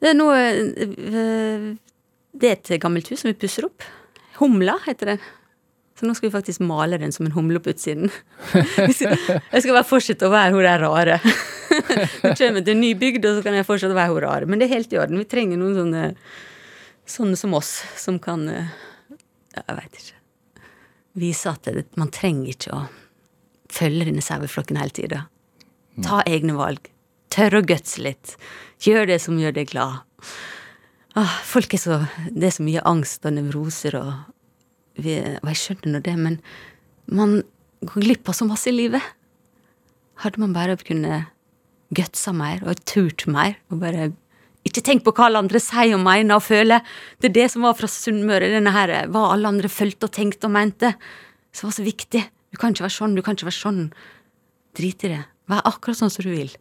Det 0.03 0.11
er 0.11 0.17
noe 0.19 0.39
øh, 0.43 1.67
Det 2.35 2.49
er 2.49 2.57
et 2.57 2.73
gammelt 2.83 3.07
hus 3.13 3.23
som 3.23 3.31
vi 3.31 3.39
pusser 3.39 3.69
opp. 3.69 3.87
Humla 4.41 4.79
heter 4.87 5.13
det. 5.15 5.19
Så 5.99 6.09
nå 6.09 6.15
skal 6.19 6.31
vi 6.31 6.35
faktisk 6.35 6.65
male 6.67 6.99
den 6.99 7.13
som 7.15 7.29
en 7.29 7.35
humle 7.37 7.61
på 7.63 7.71
utsiden. 7.71 8.11
Jeg 8.83 9.63
skal 9.63 9.77
bare 9.77 9.87
fortsette 9.87 10.27
å 10.27 10.33
være 10.33 10.57
hun 10.57 10.65
der 10.65 10.83
rare. 10.83 11.21
Nå 11.73 12.33
kommer 12.37 12.59
jeg 12.59 12.65
til 12.67 12.75
en 12.75 12.83
ny 12.83 12.91
bygd, 12.99 13.25
og 13.29 13.37
så 13.39 13.45
kan 13.47 13.55
jeg 13.57 13.65
fortsette 13.65 13.95
å 13.95 13.97
være 13.97 14.13
hun 14.13 14.21
rare. 14.25 14.49
Men 14.49 14.61
det 14.61 14.67
er 14.67 14.75
helt 14.75 14.93
i 14.93 14.99
orden. 15.01 15.21
Vi 15.23 15.29
trenger 15.31 15.57
noen 15.57 15.79
sånne 15.79 16.03
sånne 17.09 17.39
som 17.39 17.55
oss, 17.55 17.71
som 17.97 18.19
kan 18.23 18.45
øh, 18.49 18.73
Jeg 19.57 19.77
veit 19.79 20.01
ikke. 20.01 20.19
Vise 21.23 21.53
at 21.53 21.97
man 22.01 22.11
trenger 22.13 22.53
ikke 22.55 22.77
å 22.77 22.83
følge 23.73 24.07
denne 24.09 24.25
saueflokken 24.25 24.79
hele 24.81 24.95
tida. 24.97 25.23
Ta 26.01 26.23
egne 26.29 26.57
valg. 26.57 26.89
Tør 27.33 27.59
å 27.61 27.65
gutse 27.67 28.01
litt. 28.05 28.37
Gjør 28.85 29.11
det 29.11 29.19
som 29.25 29.39
gjør 29.41 29.57
deg 29.59 29.73
glad. 29.73 30.03
Åh, 31.19 31.35
folk 31.45 31.75
er 31.77 31.81
så 31.81 31.99
Det 32.33 32.47
er 32.49 32.55
så 32.57 32.65
mye 32.65 32.85
angst 32.89 33.27
og 33.29 33.35
nevroser 33.37 33.99
og 33.99 34.13
vi, 34.97 35.19
Og 35.21 35.49
jeg 35.53 35.61
skjønner 35.61 35.93
nå 35.93 36.01
det, 36.05 36.17
men 36.17 36.39
man 37.09 37.43
går 37.81 38.05
glipp 38.05 38.29
av 38.29 38.37
så 38.37 38.47
masse 38.49 38.69
i 38.69 38.75
livet. 38.75 39.03
Hadde 40.21 40.41
man 40.41 40.53
bare 40.53 40.77
kunnet 40.77 41.33
gutsa 41.93 42.33
mer 42.37 42.63
og 42.65 42.81
turt 42.89 43.27
mer 43.27 43.57
og 43.73 43.81
bare 43.83 44.11
ikke 44.69 44.85
tenk 44.85 45.03
på 45.03 45.15
hva 45.17 45.27
alle 45.27 45.41
andre 45.43 45.61
sier 45.61 45.97
og 45.97 46.05
mener 46.05 46.39
og 46.39 46.45
føler. 46.45 46.85
Det 47.19 47.31
er 47.31 47.37
det 47.41 47.49
som 47.51 47.65
var 47.67 47.75
fra 47.75 47.89
Sunnmøre, 47.91 48.53
denne 48.53 48.71
her, 48.75 48.93
hva 49.11 49.33
alle 49.33 49.51
andre 49.51 49.71
følte 49.73 50.07
og 50.07 50.15
tenkte 50.15 50.47
og 50.47 50.55
mente, 50.55 50.93
som 51.51 51.69
var 51.69 51.77
så 51.81 51.87
viktig. 51.87 52.23
Du 52.53 52.61
kan 52.61 52.75
ikke 52.75 52.87
være 52.87 52.95
sånn, 52.95 53.17
du 53.17 53.25
kan 53.25 53.35
ikke 53.35 53.49
være 53.49 53.59
sånn. 53.59 53.83
Drit 54.79 55.03
i 55.09 55.17
det. 55.17 55.23
Vær 55.53 55.63
akkurat 55.69 55.99
sånn 56.01 56.13
som 56.13 56.25
du 56.27 56.33
vil. 56.33 56.53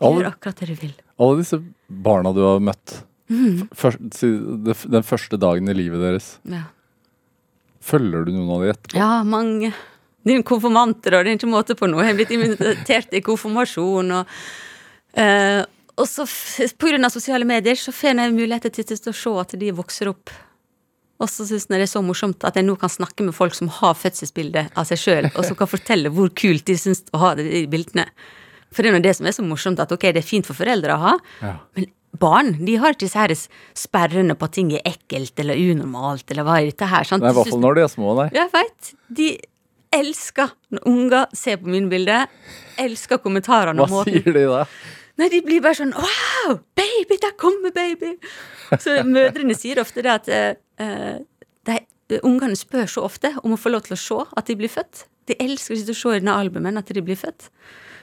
Gjør 0.00 0.30
akkurat 0.30 0.60
det 0.62 0.70
du 0.70 0.76
vil. 0.86 0.92
alle 1.20 1.40
disse 1.42 1.58
barna 1.90 2.32
du 2.32 2.40
har 2.46 2.60
møtt, 2.64 3.02
Mm. 3.30 3.68
først, 3.70 4.00
den 4.90 5.04
første 5.06 5.38
dagen 5.38 5.68
i 5.68 5.74
livet 5.74 6.00
deres, 6.02 6.38
Ja. 6.44 6.64
følger 7.80 8.24
du 8.26 8.32
noen 8.32 8.50
av 8.56 8.62
de 8.64 8.72
etterpå? 8.72 8.96
Ja, 8.98 9.22
mange. 9.22 9.72
Det 10.24 10.34
er 10.34 10.42
konfirmanter, 10.42 11.14
og 11.14 11.24
det 11.24 11.30
er 11.32 11.38
ikke 11.38 11.48
måte 11.52 11.76
på 11.78 11.88
noe. 11.88 12.02
Jeg 12.04 12.10
er 12.12 12.18
blitt 12.18 12.34
invitert 12.34 13.14
i 13.14 13.20
konfirmasjon, 13.24 14.10
og 14.18 14.26
eh, 15.14 15.64
Og 15.96 16.06
så, 16.08 16.24
pga. 16.78 17.10
sosiale 17.10 17.44
medier, 17.44 17.74
så 17.76 17.92
får 17.92 18.16
jeg 18.16 18.32
muligheter 18.32 18.72
til 18.72 18.84
til 18.84 19.12
å 19.12 19.14
se 19.14 19.30
at 19.40 19.58
de 19.58 19.70
vokser 19.70 20.08
opp. 20.08 20.30
Og 21.20 21.28
så 21.28 21.44
syns 21.44 21.66
jeg 21.68 21.76
det 21.76 21.84
er 21.84 21.90
så 21.92 22.00
morsomt 22.04 22.44
at 22.48 22.56
jeg 22.56 22.64
nå 22.64 22.74
kan 22.80 22.88
snakke 22.92 23.24
med 23.26 23.34
folk 23.36 23.54
som 23.56 23.68
har 23.80 23.94
fødselsbilde 24.00 24.66
av 24.74 24.86
seg 24.88 25.00
sjøl, 25.02 25.30
og 25.36 25.44
som 25.44 25.56
kan 25.58 25.68
fortelle 25.68 26.08
hvor 26.16 26.30
kult 26.32 26.64
de 26.70 26.76
syns 26.80 27.02
å 27.12 27.20
ha 27.20 27.34
det 27.36 27.44
i 27.60 27.66
bildene. 27.70 28.06
For 28.72 28.82
det 28.86 28.90
er 28.92 28.96
nå 28.96 29.02
det 29.04 29.12
som 29.18 29.26
er 29.28 29.34
så 29.36 29.44
morsomt, 29.44 29.80
at 29.82 29.92
ok, 29.92 30.06
det 30.14 30.22
er 30.22 30.26
fint 30.26 30.46
for 30.48 30.56
foreldre 30.56 30.94
å 30.96 31.02
ha, 31.02 31.14
Ja. 31.42 31.56
men 31.76 31.90
barn 32.20 32.52
de 32.66 32.74
har 32.80 32.94
ikke 32.96 33.04
disse 33.06 33.18
her 33.20 33.34
sperrene 33.78 34.34
på 34.34 34.48
at 34.48 34.52
ting 34.56 34.72
er 34.74 34.82
ekkelt 34.88 35.38
eller 35.44 35.54
unormalt, 35.60 36.24
eller 36.32 36.46
hva 36.48 36.56
er 36.60 36.70
dette 36.72 36.88
her? 36.90 37.04
sant? 37.04 37.22
Nei, 37.22 37.30
I 37.30 37.36
hvert 37.36 37.52
fall 37.52 37.60
når 37.62 37.74
de 37.78 37.84
er 37.84 37.92
små, 37.92 38.14
nei. 38.18 38.28
jeg 38.34 38.50
veit. 38.56 38.92
De 39.20 39.28
elsker 40.00 40.50
når 40.70 40.86
unger 40.86 41.26
ser 41.34 41.56
på 41.60 41.70
mine 41.70 41.90
bilder. 41.90 42.26
Elsker 42.78 43.18
kommentarene 43.22 43.86
Hva 43.90 44.04
sier 44.06 44.32
de 44.32 44.44
da? 44.46 44.64
Nei, 45.20 45.28
de 45.32 45.42
blir 45.44 45.60
bare 45.64 45.76
sånn 45.76 45.92
Wow! 45.96 46.60
Baby! 46.78 47.18
Der 47.20 47.36
kommer 47.40 47.74
baby! 47.76 48.14
Så 48.80 49.00
mødrene 49.04 49.56
sier 49.58 49.82
ofte 49.82 50.04
det 50.06 50.12
at 50.14 50.30
eh, 50.32 50.54
eh, 50.80 51.20
de, 51.68 52.20
ungene 52.26 52.56
spør 52.58 52.88
så 52.90 53.04
ofte 53.06 53.34
om 53.44 53.54
å 53.54 53.60
få 53.60 53.72
lov 53.74 53.84
til 53.86 53.96
å 53.96 54.00
se 54.00 54.18
at 54.38 54.48
de 54.48 54.56
blir 54.58 54.72
født. 54.72 55.04
De 55.30 55.36
elsker 55.42 55.76
å 55.76 55.96
se 55.96 56.16
i 56.16 56.22
denne 56.22 56.34
albumen 56.34 56.80
at 56.80 56.90
de 56.90 57.04
blir 57.04 57.18
født. 57.18 57.50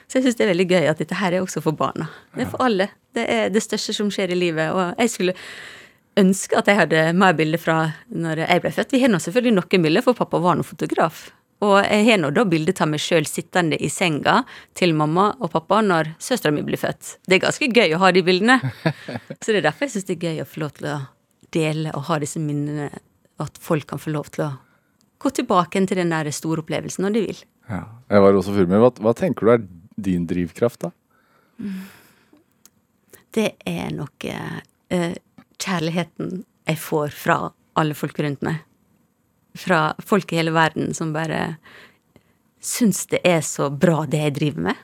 Så 0.07 0.20
jeg 0.20 0.28
syns 0.28 0.38
det 0.39 0.45
er 0.45 0.53
veldig 0.53 0.68
gøy 0.70 0.86
at 0.88 1.01
dette 1.01 1.18
her 1.20 1.36
er 1.36 1.43
også 1.43 1.63
for 1.65 1.76
barna. 1.76 2.07
Det 2.36 2.45
er 2.45 2.51
for 2.53 2.63
alle. 2.63 2.88
Det 3.18 3.26
er 3.28 3.49
det 3.51 3.63
største 3.65 3.95
som 3.97 4.11
skjer 4.13 4.32
i 4.32 4.38
livet. 4.39 4.72
Og 4.72 5.01
jeg 5.01 5.11
skulle 5.11 5.36
ønske 6.18 6.55
at 6.57 6.70
jeg 6.72 6.80
hadde 6.80 7.01
mer 7.18 7.36
bilder 7.38 7.61
fra 7.61 7.80
når 8.07 8.45
jeg 8.45 8.63
ble 8.63 8.72
født. 8.78 8.95
Vi 8.95 9.01
har 9.03 9.11
nå 9.11 9.20
selvfølgelig 9.24 9.57
noen 9.57 9.84
bilder, 9.84 10.05
for 10.05 10.18
pappa 10.18 10.39
var 10.43 10.55
nå 10.55 10.63
fotograf. 10.68 11.28
Og 11.66 11.78
jeg 11.82 12.05
har 12.05 12.20
nå 12.22 12.30
da 12.36 12.43
bilde 12.45 12.74
av 12.78 12.89
meg 12.91 13.01
sjøl 13.01 13.26
sittende 13.26 13.80
i 13.82 13.89
senga 13.89 14.43
til 14.78 14.93
mamma 14.97 15.32
og 15.41 15.49
pappa 15.55 15.80
når 15.82 16.12
søstera 16.22 16.53
mi 16.53 16.62
blir 16.66 16.78
født. 16.78 17.16
Det 17.26 17.39
er 17.39 17.45
ganske 17.47 17.70
gøy 17.74 17.95
å 17.97 18.01
ha 18.03 18.12
de 18.14 18.22
bildene. 18.26 18.60
Så 19.41 19.53
det 19.53 19.64
er 19.64 19.70
derfor 19.72 19.88
jeg 19.88 19.95
syns 19.95 20.10
det 20.10 20.18
er 20.20 20.28
gøy 20.30 20.43
å 20.43 20.47
få 20.49 20.62
lov 20.62 20.76
til 20.78 20.89
å 20.91 20.97
dele 21.55 21.93
og 21.97 22.05
ha 22.12 22.20
disse 22.22 22.41
minnene. 22.43 22.91
At 23.41 23.58
folk 23.62 23.86
kan 23.89 24.01
få 24.01 24.14
lov 24.14 24.30
til 24.34 24.47
å 24.47 24.51
gå 25.22 25.34
tilbake 25.34 25.82
til 25.89 26.01
den 26.01 26.14
der 26.14 26.30
store 26.34 26.62
opplevelsen 26.64 27.05
når 27.05 27.18
de 27.18 27.26
vil. 27.26 27.43
Ja. 27.70 27.84
Jeg 28.10 28.24
var 28.24 28.38
også 28.38 28.53
fyr 28.55 28.70
med. 28.70 28.82
Hva, 28.82 28.91
hva 29.01 29.14
tenker 29.18 29.45
du 29.47 29.53
er 29.53 29.66
din 29.97 30.28
drivkraft, 30.30 30.86
da? 30.86 30.93
Det 33.34 33.49
er 33.66 33.89
nok 33.93 34.26
eh, 34.30 35.18
kjærligheten 35.58 36.43
jeg 36.68 36.80
får 36.82 37.14
fra 37.18 37.38
alle 37.78 37.97
folk 37.97 38.20
rundt 38.22 38.45
meg. 38.45 38.62
Fra 39.58 39.82
folk 40.05 40.32
i 40.34 40.39
hele 40.39 40.53
verden 40.55 40.93
som 40.97 41.14
bare 41.16 41.58
syns 42.64 43.05
det 43.12 43.22
er 43.28 43.43
så 43.45 43.70
bra 43.72 44.03
det 44.10 44.22
jeg 44.22 44.36
driver 44.38 44.66
med. 44.70 44.82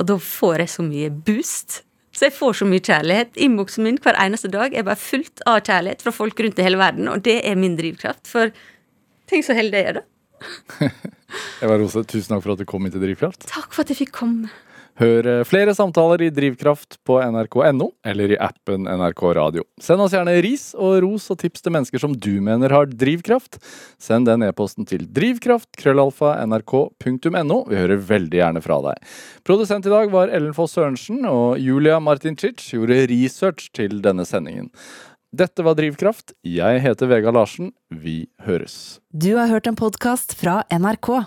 Og 0.00 0.08
da 0.10 0.16
får 0.18 0.64
jeg 0.64 0.72
så 0.72 0.86
mye 0.86 1.10
boost. 1.26 1.82
Så 2.14 2.28
jeg 2.28 2.34
får 2.36 2.58
så 2.60 2.66
mye 2.70 2.82
kjærlighet. 2.82 3.34
Innboksen 3.42 3.86
min 3.86 3.98
hver 4.02 4.18
eneste 4.22 4.50
dag 4.50 4.74
er 4.74 4.86
bare 4.86 5.00
fullt 5.00 5.42
av 5.50 5.62
kjærlighet 5.66 6.02
fra 6.04 6.14
folk 6.14 6.40
rundt 6.42 6.60
i 6.60 6.66
hele 6.66 6.78
verden, 6.78 7.10
og 7.10 7.24
det 7.26 7.40
er 7.46 7.58
min 7.58 7.74
drivkraft. 7.78 8.26
For 8.30 8.54
tenk 9.30 9.46
så 9.46 9.56
heldig 9.58 9.80
jeg 9.80 9.90
er, 9.90 10.00
da. 10.00 10.90
Eva 11.64 11.78
Rose, 11.80 12.04
tusen 12.06 12.34
takk 12.34 12.44
for 12.44 12.54
at 12.54 12.62
du 12.62 12.68
kom 12.68 12.86
inn 12.86 12.94
til 12.94 13.02
Drivkraft. 13.02 13.46
Takk 13.50 13.72
for 13.72 13.84
at 13.84 13.92
jeg 13.92 14.04
fikk 14.04 14.14
komme. 14.14 14.50
Hør 15.00 15.26
eh, 15.26 15.40
flere 15.42 15.72
samtaler 15.74 16.22
i 16.22 16.28
Drivkraft 16.30 17.00
på 17.06 17.16
nrk.no 17.18 17.88
eller 18.06 18.30
i 18.30 18.36
appen 18.38 18.86
NRK 18.86 19.22
Radio. 19.34 19.64
Send 19.82 20.00
oss 20.04 20.12
gjerne 20.14 20.42
ris 20.44 20.74
og 20.78 21.02
ros 21.02 21.30
og 21.34 21.38
tips 21.40 21.62
til 21.64 21.72
mennesker 21.74 21.98
som 22.02 22.14
du 22.14 22.40
mener 22.44 22.70
har 22.70 22.86
drivkraft. 22.86 23.58
Send 23.98 24.26
den 24.30 24.42
e-posten 24.46 24.86
til 24.86 25.02
drivkraft-nrk.no. 25.16 27.58
Vi 27.70 27.76
hører 27.80 28.06
veldig 28.12 28.38
gjerne 28.38 28.60
fra 28.62 28.78
deg. 28.86 28.96
Produsent 29.46 29.86
i 29.88 29.94
dag 29.96 30.06
var 30.14 30.30
Ellen 30.30 30.54
Foss 30.54 30.74
Sørensen, 30.78 31.26
og 31.26 31.58
Julia 31.58 31.98
Martincic 31.98 32.70
gjorde 32.70 33.06
research 33.10 33.70
til 33.74 34.02
denne 34.04 34.24
sendingen. 34.28 34.70
Dette 35.34 35.62
var 35.66 35.74
Drivkraft. 35.74 36.38
Jeg 36.46 36.78
heter 36.84 37.06
Vega 37.10 37.30
Larsen. 37.34 37.74
Vi 37.90 38.30
høres. 38.46 39.02
Du 39.10 39.34
har 39.34 39.50
hørt 39.50 39.66
en 39.66 39.74
podkast 39.74 40.38
fra 40.38 40.62
NRK. 40.70 41.26